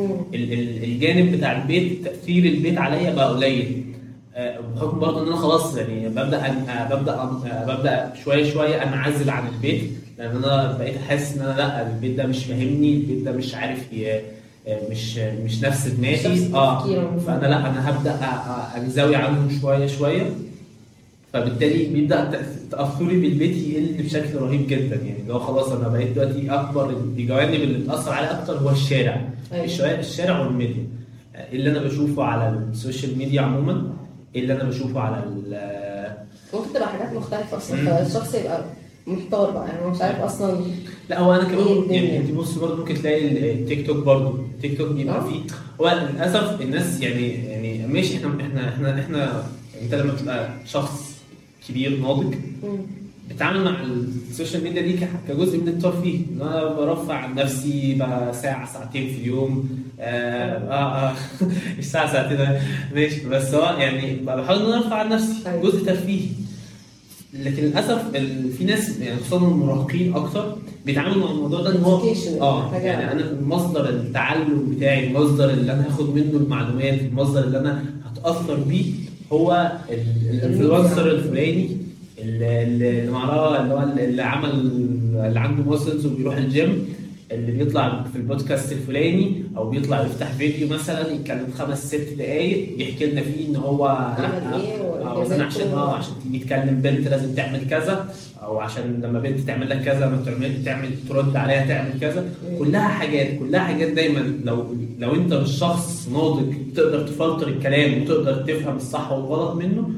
الجانب 0.83 1.31
بتاع 1.31 1.61
البيت 1.61 2.03
تأثير 2.05 2.45
البيت 2.45 2.77
عليا 2.77 3.13
بقى 3.13 3.29
قليل. 3.29 3.83
آه، 4.35 4.59
بحكم 4.75 4.99
برضه 4.99 5.21
إن 5.23 5.27
أنا 5.27 5.35
خلاص 5.35 5.77
يعني 5.77 6.09
ببدأ 6.09 6.41
أن- 6.41 6.69
آه، 6.69 6.95
ببدأ 6.95 7.15
أن- 7.15 7.47
آه، 7.51 7.65
ببدأ 7.75 8.13
شوية 8.23 8.51
شوية 8.51 8.83
انعزل 8.83 9.29
عن 9.29 9.47
البيت 9.47 9.81
لأن 10.17 10.35
أنا 10.43 10.77
بقيت 10.79 10.97
أحس 10.97 11.37
إن 11.37 11.41
أنا 11.41 11.57
لأ 11.57 11.87
البيت 11.87 12.17
ده 12.17 12.25
مش 12.27 12.45
فاهمني 12.45 12.93
البيت 12.95 13.23
ده 13.23 13.31
مش 13.31 13.55
عارف 13.55 13.79
آه، 14.05 14.21
مش 14.91 15.17
مش 15.17 15.63
نفس 15.63 15.87
دماغي 15.87 16.53
آه. 16.53 17.17
فأنا 17.17 17.47
لا 17.47 17.57
أنا 17.69 17.89
هبدأ 17.89 18.15
انزوي 18.81 19.15
عنهم 19.15 19.49
شوية 19.61 19.87
شوية. 19.87 20.29
فبالتالي 21.33 21.85
بيبدأ 21.85 22.41
تأثري 22.71 23.19
بالبيت 23.21 23.57
يقل 23.57 24.03
بشكل 24.03 24.35
رهيب 24.35 24.67
جدا. 24.67 24.95
يعني 24.95 25.19
اللي 25.21 25.33
هو 25.33 25.39
خلاص 25.39 25.71
أنا 25.71 25.87
بقيت 25.87 26.11
دلوقتي 26.11 26.51
أكبر 26.51 26.89
الجوانب 26.89 27.53
اللي 27.53 27.77
بتأثر 27.79 28.11
عليا 28.11 28.39
أكتر 28.41 28.57
هو 28.57 28.69
الشارع. 28.69 29.21
أيوة. 29.53 29.65
الشارع 29.99 30.39
والميديا. 30.39 30.87
اللي 31.53 31.69
أنا 31.69 31.79
بشوفه 31.87 32.23
على 32.23 32.49
ال 32.71 32.78
social 32.78 33.17
media 33.17 33.41
عموما 33.41 33.93
اللي 34.35 34.53
أنا 34.53 34.63
بشوفه 34.63 34.99
على 34.99 35.23
ال- 35.23 36.17
ممكن 36.53 36.69
تبقى 36.73 36.89
حاجات 36.89 37.13
مختلفة 37.13 37.57
أصلا. 37.57 37.85
فالشخص 37.85 38.35
يبقى 38.35 38.63
محتار 39.07 39.51
بقى. 39.51 39.67
يعني 39.67 39.85
هو 39.85 39.89
مش 39.89 40.01
عارف 40.01 40.19
أصلا 40.21 40.61
لا 41.09 41.19
هو 41.19 41.35
أنا 41.35 41.41
إيه 41.41 41.55
كمان 41.55 41.67
الدنيا؟ 41.67 42.01
يعني 42.01 42.17
انت 42.17 42.31
بص 42.31 42.53
برضه 42.53 42.75
ممكن 42.75 42.93
تلاقي 42.93 43.51
التيك 43.53 43.87
توك 43.87 43.97
برضه 44.05 44.39
التيك 44.55 44.77
توك 44.77 44.91
بيبقى 44.91 45.17
آه. 45.17 45.29
فيه 45.29 45.39
هو 45.81 46.09
للأسف 46.13 46.61
الناس 46.61 47.01
يعني 47.01 47.27
يعني 47.27 47.87
ماشي 47.87 48.17
إحنا 48.17 48.41
إحنا 48.41 48.69
إحنا 48.69 48.99
إحنا 48.99 49.43
أنت 49.81 49.93
لما 49.93 50.13
تبقى 50.13 50.49
شخص 50.65 51.21
كبير 51.67 51.97
ناضج. 51.99 52.35
بتعامل 53.29 53.63
مع 53.63 53.75
ال 54.29 54.34
social 54.34 54.63
media 54.63 54.81
دي 54.81 54.99
كجزء 55.27 55.57
من 55.57 55.67
الترفيه 55.67 56.17
إن 56.17 56.41
أنا 56.41 56.65
برفع 56.65 57.13
عن 57.13 57.35
نفسي 57.35 57.95
بقى 57.95 58.33
ساعة 58.33 58.73
ساعتين 58.73 59.07
في 59.07 59.17
اليوم 59.17 59.69
آه 59.99 60.57
آه, 60.57 61.09
آه 61.09 61.15
الساعة 61.79 62.13
ساعتين 62.13 62.37
ده 62.37 62.61
ماشي 62.95 63.29
بس 63.29 63.53
هو 63.53 63.77
يعني 63.79 64.15
بحاول 64.15 64.59
إن 64.59 64.65
أنا 64.65 64.77
ارفع 64.77 64.95
عن 64.95 65.09
نفسي 65.09 65.49
أيوة. 65.49 65.63
جزء 65.63 65.85
ترفيهي 65.85 66.27
لكن 67.33 67.63
للأسف 67.63 68.11
في 68.57 68.63
ناس 68.65 68.99
يعني 68.99 69.19
خصوصا 69.19 69.37
المراهقين 69.37 70.15
أكتر 70.15 70.57
بيتعاملوا 70.85 71.25
مع 71.25 71.31
الموضوع 71.31 71.61
ده 71.61 71.75
إن 71.75 71.83
هو 71.83 71.97
آه 72.41 72.75
يعني 72.75 73.11
أنا 73.11 73.41
مصدر 73.41 73.89
التعلم 73.89 74.75
بتاعي 74.77 75.07
المصدر 75.07 75.49
اللي 75.49 75.73
أنا 75.73 75.87
هاخد 75.87 76.15
منه 76.15 76.37
المعلومات 76.37 76.99
المصدر 77.01 77.43
اللي 77.43 77.59
أنا 77.59 77.83
هتأثر 78.05 78.55
بيه 78.55 78.85
هو 79.33 79.71
ال- 79.89 80.29
الانفلونسر 80.29 81.11
الفلاني. 81.11 81.77
اللي 82.19 83.11
معاه 83.11 83.61
اللي 83.61 83.73
هو 83.73 83.83
اللي 83.99 84.21
عمل 84.23 84.49
اللي 85.15 85.39
عنده 85.39 85.63
muscles 85.63 86.05
وبيروح 86.05 86.37
الجيم 86.37 86.85
اللي 87.31 87.51
بيطلع 87.51 88.03
في 88.03 88.15
البودكاست 88.15 88.71
الفلاني 88.71 89.43
أو 89.57 89.69
بيطلع 89.69 90.01
يفتح 90.01 90.31
فيديو 90.31 90.67
مثلا 90.67 91.11
يتكلم 91.11 91.47
خمس 91.57 91.87
ست 91.87 92.07
دقائق 92.17 92.81
يحكي 92.81 93.05
لنا 93.05 93.21
فيه 93.21 93.47
إن 93.47 93.55
هو 93.55 93.85
عمل 93.87 94.61
إيه 94.61 94.73
آه 94.73 95.13
وإنجازاته. 95.17 95.35
أنا 95.35 95.45
عشان 95.45 95.67
آه 95.73 95.95
عشان 95.95 96.13
تيجي 96.23 96.39
تكلم 96.45 96.81
بنت 96.83 97.07
لازم 97.07 97.35
تعمل 97.35 97.69
كذا 97.69 98.13
أو 98.43 98.59
عشان 98.59 99.01
لما 99.03 99.19
بنت 99.19 99.39
تعمل 99.39 99.69
لك 99.69 99.81
كذا 99.83 100.09
ما 100.09 100.21
تعمل 100.25 100.63
تعمل 100.65 100.89
ترد 101.09 101.35
عليها 101.35 101.65
تعمل 101.65 101.99
كذا. 102.01 102.29
كلها 102.59 102.87
حاجات 102.87 103.39
كلها 103.39 103.59
حاجات 103.59 103.89
دايما 103.91 104.19
لو 104.43 104.75
لو 104.99 105.15
أنت 105.15 105.33
مش 105.33 105.49
شخص 105.51 106.09
ناضج 106.13 106.53
تقدر 106.75 107.07
تفلتر 107.07 107.47
الكلام 107.47 108.01
وتقدر 108.01 108.35
تفهم 108.35 108.75
الصح 108.75 109.11
والغلط 109.11 109.55
منه 109.55 109.89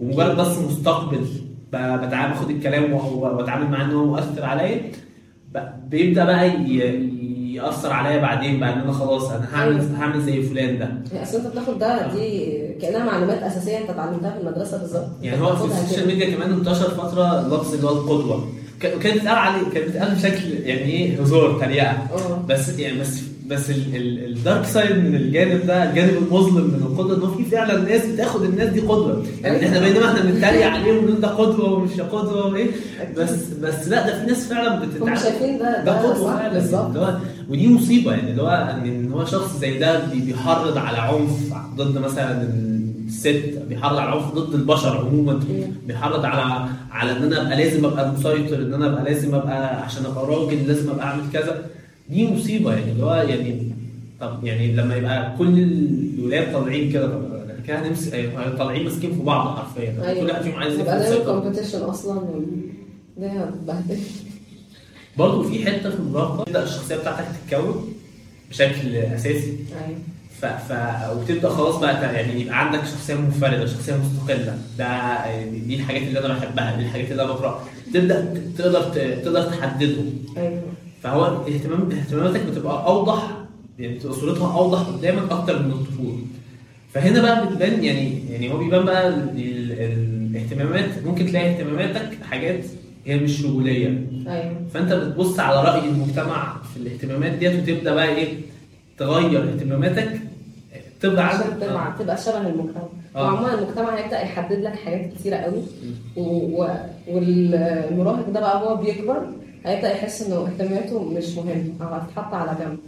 ومجرد 0.00 0.36
بس 0.36 0.58
مستقبل. 0.58 1.26
بتعامل 1.72 2.34
باخد 2.34 2.50
الكلام 2.50 2.92
وأتعامل 2.92 3.70
معاه 3.70 3.84
إن 3.84 3.90
هو 3.90 4.04
مؤثر 4.06 4.44
عليا. 4.44 4.80
بيبدأ 5.88 6.24
بقى 6.24 6.48
يأثر 7.54 7.92
عليا 7.92 8.18
بعدين 8.20 8.60
بقى 8.60 8.72
إن 8.72 8.78
أنا 8.78 8.92
خلاص 8.92 9.30
أنا 9.30 9.48
هعمل. 9.54 9.94
هعمل 9.98 10.20
زي 10.20 10.42
فلان 10.42 10.78
ده. 10.78 10.88
أصل 11.22 11.36
أنت 11.38 11.46
بتاخد 11.46 11.78
ده 11.78 12.12
دي 12.14 12.56
كأنها 12.82 13.04
معلومات 13.04 13.42
أساسية 13.42 13.78
أنت 13.78 13.90
اتعلمتها 13.90 14.30
في 14.30 14.40
المدرسة 14.40 14.78
بالظبط. 14.78 15.06
يعني 15.22 15.40
هو 15.42 15.56
في 15.56 15.64
ال 15.64 15.69
social. 15.69 16.06
media 16.06 16.36
كمان 16.36 16.52
انتشر 16.52 16.90
فترة 16.90 17.46
لفظ 17.48 17.74
اللي 17.74 17.86
هو 17.86 17.92
القدوة. 17.92 18.48
كانت 18.80 18.96
بتتقال 18.96 19.28
عليه 19.38 19.60
كانت 19.74 19.88
بتتقال 19.88 20.14
بشكل 20.14 20.48
يعني 20.52 20.82
إيه 20.82 21.20
هزار 21.22 21.58
تريقة. 21.60 21.86
آه. 21.90 22.42
بس 22.48 22.78
يعني 22.78 23.00
بس 23.00 23.20
بس 23.50 23.70
ال- 23.70 23.96
ال- 23.96 24.24
ال 24.24 24.32
dark 24.32 24.64
side 24.64 24.96
من 24.96 25.14
الجانب 25.14 25.66
ده 25.66 25.90
الجانب 25.90 26.16
المظلم 26.22 26.64
من 26.64 26.82
القدوه 26.82 27.16
إن 27.38 27.44
في 27.44 27.50
فعلا 27.50 27.78
ناس 27.80 28.06
بتاخد 28.06 28.42
الناس 28.42 28.68
دي 28.68 28.80
قدوة. 28.80 29.24
يعني 29.42 29.66
إحنا 29.66 29.80
بينما 29.80 30.08
إحنا 30.08 30.20
بنتريق 30.30 30.66
عليهم 30.66 30.96
ونقول 31.04 31.20
ده 31.20 31.28
قدوة 31.28 31.72
ومش 31.72 32.00
قدوة 32.00 32.46
وإيه. 32.46 32.66
بس 33.16 33.30
بس 33.62 33.88
لأ 33.88 34.06
ده 34.06 34.20
في 34.20 34.26
ناس 34.26 34.46
فعلا 34.48 34.80
بتتعامل 34.86 35.18
شايفين 35.18 35.58
ده 35.58 35.84
ده 35.84 35.92
قدوة 35.98 36.36
فعلا. 36.36 36.58
ودي 37.48 37.68
مصيبة 37.68 38.12
يعني 38.12 38.30
اللي 38.30 38.42
هو 38.42 38.78
إن 38.84 39.12
هو 39.12 39.24
شخص 39.24 39.58
زي 39.60 39.78
ده 39.78 40.04
بي- 40.06 40.20
بيحرض 40.20 40.78
على 40.78 40.98
عنف 40.98 41.54
ضد 41.76 41.98
مثلا 41.98 42.48
الست 43.08 43.58
بيحرض 43.68 43.96
على 43.98 44.10
عنف 44.10 44.34
ضد 44.34 44.54
البشر 44.54 44.96
عموما. 44.98 45.40
بيحرض 45.86 46.24
على 46.24 46.68
على 46.90 47.12
إن 47.12 47.22
أنا 47.22 47.40
أبقى 47.42 47.56
لازم 47.56 47.84
أبقى 47.84 48.12
مسيطر 48.12 48.56
إن 48.56 48.74
أنا 48.74 48.86
أبقى 48.86 49.04
لازم 49.04 49.34
أبقى 49.34 49.82
عشان 49.84 50.04
أبقى 50.06 50.26
راجل 50.26 50.66
لازم 50.68 50.90
أبقى 50.90 51.06
أعمل 51.06 51.22
كذا. 51.32 51.62
دي 52.10 52.28
مصيبة 52.32 52.74
يعني 52.74 52.92
اللي 52.92 53.04
هو 53.04 53.14
يعني 53.14 53.70
طب 54.20 54.44
يعني 54.44 54.72
لما 54.72 54.96
يبقى 54.96 55.34
كل 55.38 55.58
الولاد 56.18 56.52
طالعين 56.52 56.92
كده 56.92 57.06
طب 57.06 57.66
كده 57.66 57.86
هنمسك 57.86 58.14
أيوة، 58.14 58.56
طالعين 58.56 58.84
ماسكين 58.84 59.12
في 59.14 59.22
بعض 59.22 59.56
حرفيا. 59.58 60.14
كل 60.20 60.26
واحد 60.30 60.42
فيهم 60.42 60.54
عايز 60.54 60.78
يبقى 60.78 61.02
ثقة. 61.10 61.40
كومبيتيشن 61.40 61.78
أصلا 61.80 62.22
ده 63.18 63.28
هتبهدل 63.28 63.98
برضه 65.18 65.42
في 65.42 65.64
حتة 65.66 65.90
في 65.90 65.96
المراهقة 65.96 66.44
تبدأ 66.44 66.62
الشخصية 66.62 66.96
بتاعتك 66.96 67.24
تتكون 67.48 67.92
بشكل 68.50 68.96
أساسي. 68.96 69.56
أيوه. 69.86 69.98
ف... 70.40 70.44
ف... 70.46 70.72
وتبدأ 71.16 71.48
خلاص 71.48 71.76
بقى 71.76 72.14
يعني 72.14 72.40
يبقى 72.40 72.66
عندك 72.66 72.80
شخصية 72.80 73.14
منفردة 73.14 73.66
شخصية 73.66 73.94
مستقلة. 73.96 74.58
ده 74.78 75.20
دي 75.50 75.74
الحاجات 75.76 76.02
اللي 76.02 76.18
أنا 76.26 76.38
بحبها 76.38 76.76
دي 76.76 76.82
الحاجات 76.82 77.10
اللي 77.10 77.22
أنا 77.22 77.32
بكرهها. 77.32 77.64
تبدأ 77.94 78.34
تقدر. 78.58 78.82
تقدر 79.24 79.42
تحددهم. 79.42 80.12
أيوه. 80.36 80.62
فهو 81.02 81.46
اهتمام 81.46 81.92
اهتماماتك 81.92 82.46
بتبقى 82.46 82.86
أوضح 82.86 83.30
يعني 83.78 83.94
بتبقى 83.94 84.14
صورتها 84.14 84.54
أوضح 84.58 84.78
قدامك 84.80 85.32
أكتر 85.32 85.62
من 85.62 85.70
الطفولة. 85.70 86.18
فهنا 86.92 87.22
بقى 87.22 87.46
بتبان 87.46 87.84
يعني 87.84 88.32
يعني 88.32 88.52
هو 88.52 88.58
بيبان 88.58 88.84
بقى 88.84 89.08
ال... 89.08 89.14
ال... 89.38 89.72
الاهتمامات. 90.30 91.04
ممكن 91.06 91.26
تلاقي 91.26 91.50
اهتماماتك 91.50 92.18
حاجات 92.30 92.64
هي 93.06 93.18
مش 93.18 93.42
شغليه 93.42 93.86
أيوه. 94.26 94.56
فأنت 94.74 94.92
بتبص 94.92 95.40
على 95.40 95.68
رأي 95.68 95.88
المجتمع 95.88 96.56
في 96.74 96.76
الاهتمامات 96.80 97.32
ديت 97.32 97.62
وتبدأ 97.62 97.94
بقى 97.94 98.08
إيه؟ 98.08 98.34
تغير 98.98 99.48
اهتماماتك. 99.52 100.20
تبقى 101.00 101.28
عندك 101.28 101.46
تبقى 101.60 101.94
تبقى 101.98 102.16
شبه 102.16 102.46
المجتمع. 102.48 102.82
آه. 103.16 103.22
وعموما 103.24 103.54
المجتمع 103.54 103.94
هيبدأ 103.98 104.20
يحدد 104.20 104.58
لك 104.58 104.74
حاجات 104.74 105.10
كتيرة 105.18 105.36
قوي. 105.36 105.62
والمراهق 107.08 108.28
ده 108.30 108.40
بقى 108.40 108.62
هو 108.62 108.76
بيكبر. 108.76 109.22
هيبدأ 109.64 109.92
يحس 109.92 110.22
إنه 110.22 110.46
اهتماماته 110.46 111.04
مش 111.04 111.36
مهمه 111.36 111.72
أو 111.82 111.86
هتتحط 111.94 112.34
على 112.34 112.56
جنب. 112.60 112.78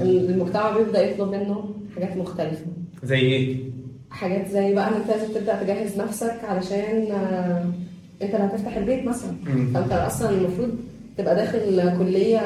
المجتمع 0.00 0.76
بيبدأ 0.76 1.10
يطلب 1.10 1.28
منه 1.30 1.70
حاجات 1.94 2.16
مختلفة 2.16 2.66
زي 3.02 3.18
إيه؟ 3.18 3.56
حاجات 4.10 4.48
زي 4.48 4.74
بقى 4.74 4.88
ان 4.88 4.94
انت 4.94 5.08
لازم 5.10 5.32
تبدأ 5.34 5.62
تجهز 5.62 5.98
نفسك 6.00 6.36
علشان 6.48 7.06
آه، 7.12 7.64
أنت 8.22 8.34
اللي 8.34 8.46
هتفتح 8.46 8.76
البيت 8.76 9.04
مثلا. 9.04 9.32
فأنت 9.74 9.92
أصلا 9.92 10.30
المفروض 10.30 10.70
تبقى 11.18 11.34
داخل 11.36 11.98
كلية 11.98 12.38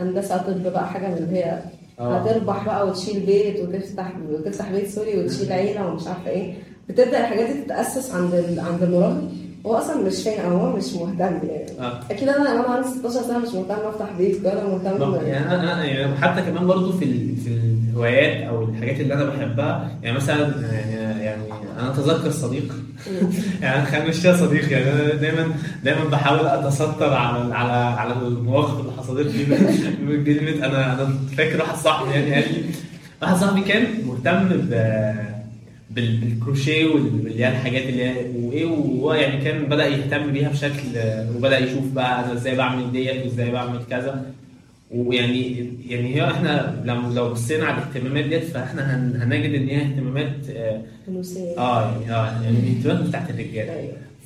هندسة 0.00 0.36
طب 0.36 0.62
بقى 0.72 0.88
حاجة 0.88 1.06
من 1.08 1.14
اللي 1.16 1.36
هي 1.38 1.60
آه. 2.00 2.18
هتربح 2.18 2.64
بقى 2.66 2.88
وتشيل 2.88 3.20
بيت 3.20 3.60
وتفتح 3.60 4.12
وتفتح 4.30 4.72
بيت 4.72 4.86
سوري 4.88 5.18
وتشيل 5.18 5.52
عيلة 5.52 5.86
ومش 5.86 6.06
عارفة 6.06 6.30
إيه 6.30 6.54
بتبدأ 6.88 7.20
الحاجات 7.20 7.46
دي 7.56 7.62
تتأسس 7.62 8.14
عند. 8.14 8.58
عند 8.58 8.82
المراهق 8.82 9.22
هو 9.66 9.74
أصلا 9.74 10.02
مش 10.02 10.22
فاهم 10.22 10.50
أو 10.52 10.58
هو 10.58 10.76
مش 10.76 10.92
مهتم 10.94 11.20
يعني. 11.48 11.66
آه. 11.80 12.00
أكيد 12.10 12.28
أنا 12.28 12.54
وأنا 12.60 12.74
عندي 12.74 12.88
16 12.88 13.22
سنه 13.22 13.38
مش 13.38 13.48
مهتم 13.48 13.88
أفتح 13.88 14.12
بيت 14.18 14.38
ولا 14.44 14.64
مهتم 14.68 15.26
يعني 15.26 15.54
أنا 15.54 15.82
أنا- 15.82 15.84
يعني 15.86 16.16
حتى 16.16 16.42
كمان 16.42 16.66
برضو 16.66 16.92
في 16.92 17.04
ال- 17.04 17.36
في 17.36 17.48
الهوايات 17.48 18.48
أو 18.48 18.64
الحاجات 18.64 19.00
اللي 19.00 19.14
أنا 19.14 19.24
بحبها 19.24 19.90
يعني 20.02 20.16
مثلا 20.16 20.70
يعني 20.72 21.24
يعني 21.24 21.42
أنا 21.80 21.90
أتذكر 21.90 22.30
صديق. 22.30 22.74
يعني 23.62 23.86
خلينا 23.86 24.06
نمشيها 24.06 24.36
صديق 24.36 24.72
يعني 24.72 24.90
أنا 24.92 25.14
دايما 25.14 25.48
دايما 25.84 26.04
بحاول 26.04 26.46
أتستر 26.46 27.14
على 27.14 27.54
على 27.54 27.72
على 27.72 28.12
المواقف 28.12 28.80
اللي 28.80 28.92
حصلت 28.98 29.26
لي. 29.34 29.44
من- 29.44 30.06
من 30.06 30.24
كلمه 30.24 30.66
أنا 30.66 30.92
أنا 30.92 31.08
فاكر 31.36 31.60
واحد 31.62 31.76
صاحبي 31.76 32.10
يعني 32.10 32.34
قال 32.34 32.52
لي 32.54 32.62
واحد 33.22 33.36
صاحبي 33.36 33.60
كان 33.60 33.84
مهتم 34.06 34.48
ب 34.48 34.70
بالكروشيه 35.96 36.84
وال- 36.86 37.02
واللي 37.24 37.44
هي 37.44 37.48
الحاجات 37.48 37.82
اللي 37.82 38.04
هي 38.04 38.14
وإيه 38.36 38.64
وهو 38.66 39.14
يعني 39.14 39.44
كان 39.44 39.64
بدأ 39.64 39.86
يهتم 39.86 40.32
بيها 40.32 40.48
بشكل 40.48 40.82
وبدأ 41.36 41.58
يشوف 41.58 41.92
بقى 41.92 42.24
أنا 42.24 42.32
إزاي 42.32 42.56
بعمل 42.56 42.92
ديت 42.92 43.22
وإزاي 43.24 43.50
بعمل 43.50 43.78
كذا. 43.90 44.24
ويعني 44.90 45.70
يعني 45.88 46.14
هي 46.14 46.24
إحنا 46.30 46.82
لو 46.84 47.12
لو 47.14 47.32
بصينا 47.32 47.64
على 47.64 47.76
الاهتمامات 47.82 48.24
ديت 48.24 48.44
فإحنا 48.44 48.96
هن- 48.96 49.22
هنجد 49.22 49.54
إن 49.54 49.68
هي 49.68 49.76
اهتمامات 49.82 50.36
آه 50.50 50.80
آه 51.58 51.90
يعني 51.90 52.14
آه 52.14 52.42
يعني 52.42 52.56
الاهتمامات 52.58 53.08
بتاعت 53.08 53.30
الرجالة. 53.30 53.72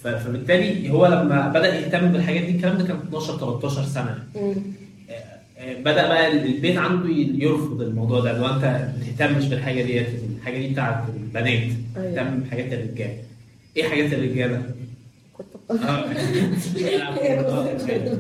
ف- 0.03 0.09
فبالتالي 0.09 0.91
هو 0.91 1.07
لما 1.07 1.49
بدأ 1.49 1.79
يهتم 1.79 2.13
بالحاجات 2.13 2.43
دي 2.45 2.57
الكلام 2.57 2.79
ده 2.79 2.85
كان 2.85 2.97
12 3.09 3.39
13 3.39 3.85
سنة. 3.85 4.19
بدأ 5.61 6.09
بقى 6.09 6.33
البيت 6.33 6.77
عنده 6.79 7.09
يرفض 7.45 7.81
الموضوع 7.83 8.21
ده 8.21 8.39
لو 8.39 8.47
أنت 8.47 8.65
ما 8.65 8.93
تهتمش 9.19 9.45
بالحاجة 9.47 9.83
ديت 9.83 10.07
الحاجة 10.39 10.59
دي 10.59 10.69
بتاعت 10.69 11.05
البنات. 11.17 11.63
أيوة. 11.97 12.15
تهتم 12.15 12.39
بحاجات 12.41 12.73
الرجالة. 12.73 13.17
إيه 13.77 13.85
حاجات 13.85 14.13
الرجالة؟ 14.13 14.63
آه 15.71 15.75
آه، 15.85 16.07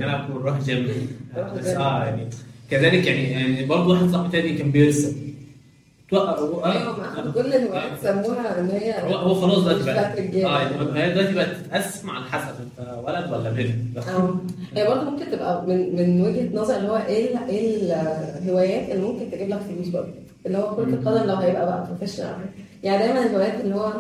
يلعب 0.01 0.30
كورة، 0.30 0.41
يروح 0.41 0.61
جيم. 0.61 0.88
بس 1.57 1.66
آه 1.66 2.05
يعني 2.05 2.26
كذلك 2.70 3.07
يعني 3.07 3.30
يعني 3.30 3.66
برضه 3.66 3.88
واحد 3.88 4.09
صاحبي 4.11 4.28
تاني 4.32 4.59
كان 4.59 4.70
بيرسم. 4.70 5.16
توقع 6.11 6.38
هو- 6.38 6.64
أيوه 6.64 7.32
كل 7.34 7.54
الهوايات 7.54 7.92
سموها 8.02 8.61
إن 8.61 8.70
هي 8.70 8.94
هو 9.02 9.14
هو 9.16 9.34
خلاص 9.34 9.58
دلوقتي 9.64 9.84
بقى. 9.84 10.46
آه 10.46 10.61
يعني 10.62 11.00
هي 11.02 11.11
دلوقتي 11.12 11.34
بقت 11.34 11.48
تتقسم 11.48 12.11
على 12.11 12.24
حسب 12.24 12.54
انت 12.61 12.88
ولد 13.04 13.32
ولا 13.32 13.50
بنت. 13.50 13.98
آه. 14.08 14.34
هي 14.76 14.86
برضه 14.88 15.11
ممكن 15.11 15.30
تبقى 15.30 15.66
من 15.66 15.96
من 15.96 16.20
وجهة 16.22 16.56
نظر 16.62 16.76
اللي 16.76 16.88
هو 16.88 16.96
إيه 16.96 17.38
إيه 17.48 17.92
الهوايات 18.42 18.90
اللي 18.90 19.06
ممكن 19.06 19.30
تجيب 19.30 19.48
لك 19.48 19.58
فلوس 19.61 19.88
برضه. 19.88 20.08
اللي 20.46 20.58
هو 20.58 20.76
كرة 20.76 20.84
القدم 20.84 21.26
لو 21.28 21.34
هيبقى 21.36 21.66
بقى 21.66 21.86
professional 21.86 22.34
يعني 22.82 22.98
دايما 23.06 23.26
الهوايات 23.26 23.61
اللي 23.61 23.74
هو 23.74 23.92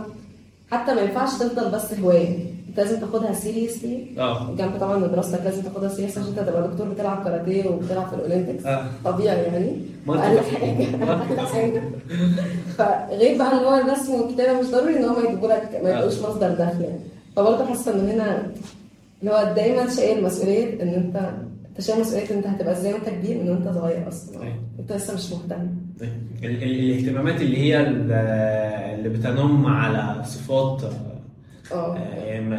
حتى 0.70 0.94
ما 0.94 1.00
ينفعش 1.00 1.30
تفضل 1.38 1.70
بس 1.70 1.94
هواية. 1.94 2.49
لازم 2.76 3.00
تاخدها 3.00 3.32
seriously 3.32 4.04
آه. 4.18 4.54
جنب 4.58 4.70
طبعا 4.80 5.06
دراستك 5.06 5.40
لازم 5.44 5.62
تاخدها 5.62 5.88
serious 5.88 6.18
عشان 6.18 6.28
انت 6.28 6.38
تبقى 6.48 6.68
دكتور 6.68 6.88
بتلعب 6.88 7.24
كاراتيه 7.24 7.68
وبتلعب 7.68 8.06
في 8.08 8.14
ال 8.14 8.20
Olympics. 8.20 8.66
آه. 8.66 8.84
طبيعي 9.04 9.42
يعني. 9.42 9.72
ما 10.06 10.14
أقل 10.26 10.38
حاجة. 10.40 10.96
ما 10.96 11.24
فغير 12.78 13.38
بقى 13.38 13.52
اللي 13.58 13.66
هو 13.68 13.74
الرسم 13.80 14.14
والكتابه 14.14 14.60
مش 14.60 14.66
ضروري 14.66 14.96
إن 14.96 15.04
هم 15.04 15.26
يجيبوا 15.26 15.48
لك 15.48 15.80
ما 15.84 15.90
يبقوش 15.90 16.18
مصدر 16.18 16.48
دخل 16.50 16.80
يعني. 16.80 17.00
فبرضه 17.36 17.64
حاسة 17.66 17.94
إن 17.94 18.08
هنا 18.08 18.46
اللي 19.20 19.30
هو 19.32 19.52
دايما 19.56 19.88
شايل 19.96 20.24
مسؤوليه 20.24 20.82
إن 20.82 20.88
أنت 20.88 21.16
أنت 21.70 21.80
شايل 21.80 22.00
مسؤولية 22.00 22.30
إن 22.30 22.36
أنت 22.36 22.46
هتبقى 22.46 22.72
إزاي 22.72 22.92
وأنت 22.92 23.08
كبير 23.08 23.42
من 23.42 23.50
وأنت 23.50 23.68
صغير 23.74 24.08
أصلا. 24.08 24.42
أيوة. 24.42 24.54
أنت 24.80 24.92
لسه 24.92 25.14
مش 25.14 25.32
مهتم. 25.32 25.68
ال- 26.42 26.62
الاهتمامات 26.62 27.40
اللي 27.40 27.58
هي 27.58 27.80
ال- 27.80 28.12
اللي 28.98 29.08
بتنم 29.08 29.66
على 29.66 30.24
صفات 30.24 30.82
آه. 31.72 31.96
آه، 31.96 32.24
يعني؟ 32.24 32.54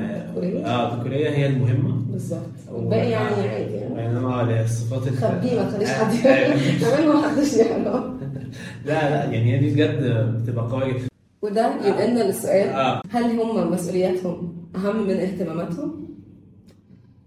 آه 0.66 0.96
ذكوريه 1.00 1.30
هي 1.30 1.46
المهمة. 1.46 2.02
بالظبط. 2.12 2.42
والباقي 2.72 3.10
يعني 3.10 3.26
عادي 3.50 3.74
يعني. 3.74 4.18
آه 4.18 4.64
الصفات 4.64 5.08
ال- 5.08 5.18
خبيه 5.18 5.60
ما 5.62 5.72
تخليش 5.72 5.90
حد. 5.90 6.28
آه، 6.28 6.30
آه. 6.30 6.80
كمان 6.82 7.08
ما 7.16 7.28
حدش 7.30 7.54
يعرف. 7.54 8.06
لا 8.86 9.10
لا 9.10 9.24
يعني 9.26 9.54
هي 9.54 9.58
دي 9.58 9.74
بجد 9.74 10.04
بتبقى 10.44 10.66
قويه 10.72 10.94
وده 11.42 11.76
ينقلنا 11.88 12.24
للسؤال 12.24 12.70
آه. 12.70 13.02
هل 13.10 13.24
هم 13.24 13.72
مسؤولياتهم 13.72 14.54
أهم 14.76 15.08
من 15.08 15.16
اهتماماتهم؟ 15.20 16.08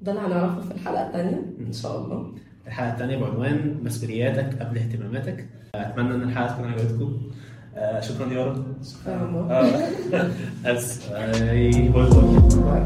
ده 0.02 0.12
اللي 0.12 0.22
هنعرفه 0.22 0.60
في 0.60 0.70
الحلقة 0.74 1.06
الثانية 1.06 1.42
إن 1.66 1.72
شاء 1.72 1.98
الله. 2.04 2.32
الحلقة 2.66 2.92
الثانية 2.92 3.16
بعنوان 3.16 3.76
مسؤولياتك 3.84 4.62
قبل 4.62 4.78
اهتماماتك. 4.78 5.46
أتمنى 5.74 6.14
إن 6.14 6.22
الحلقة 6.22 6.54
تكون 6.54 6.68
عجبتكم. 6.72 7.04
آه 7.04 7.30
شكرا 8.00 8.32
يا 8.32 8.44
رب 8.44 8.64
شكرا. 8.84 9.46
آه. 9.50 10.70
بس 10.72 11.00
آه، 11.12 11.52
باي 11.52 11.88
باي. 11.88 12.80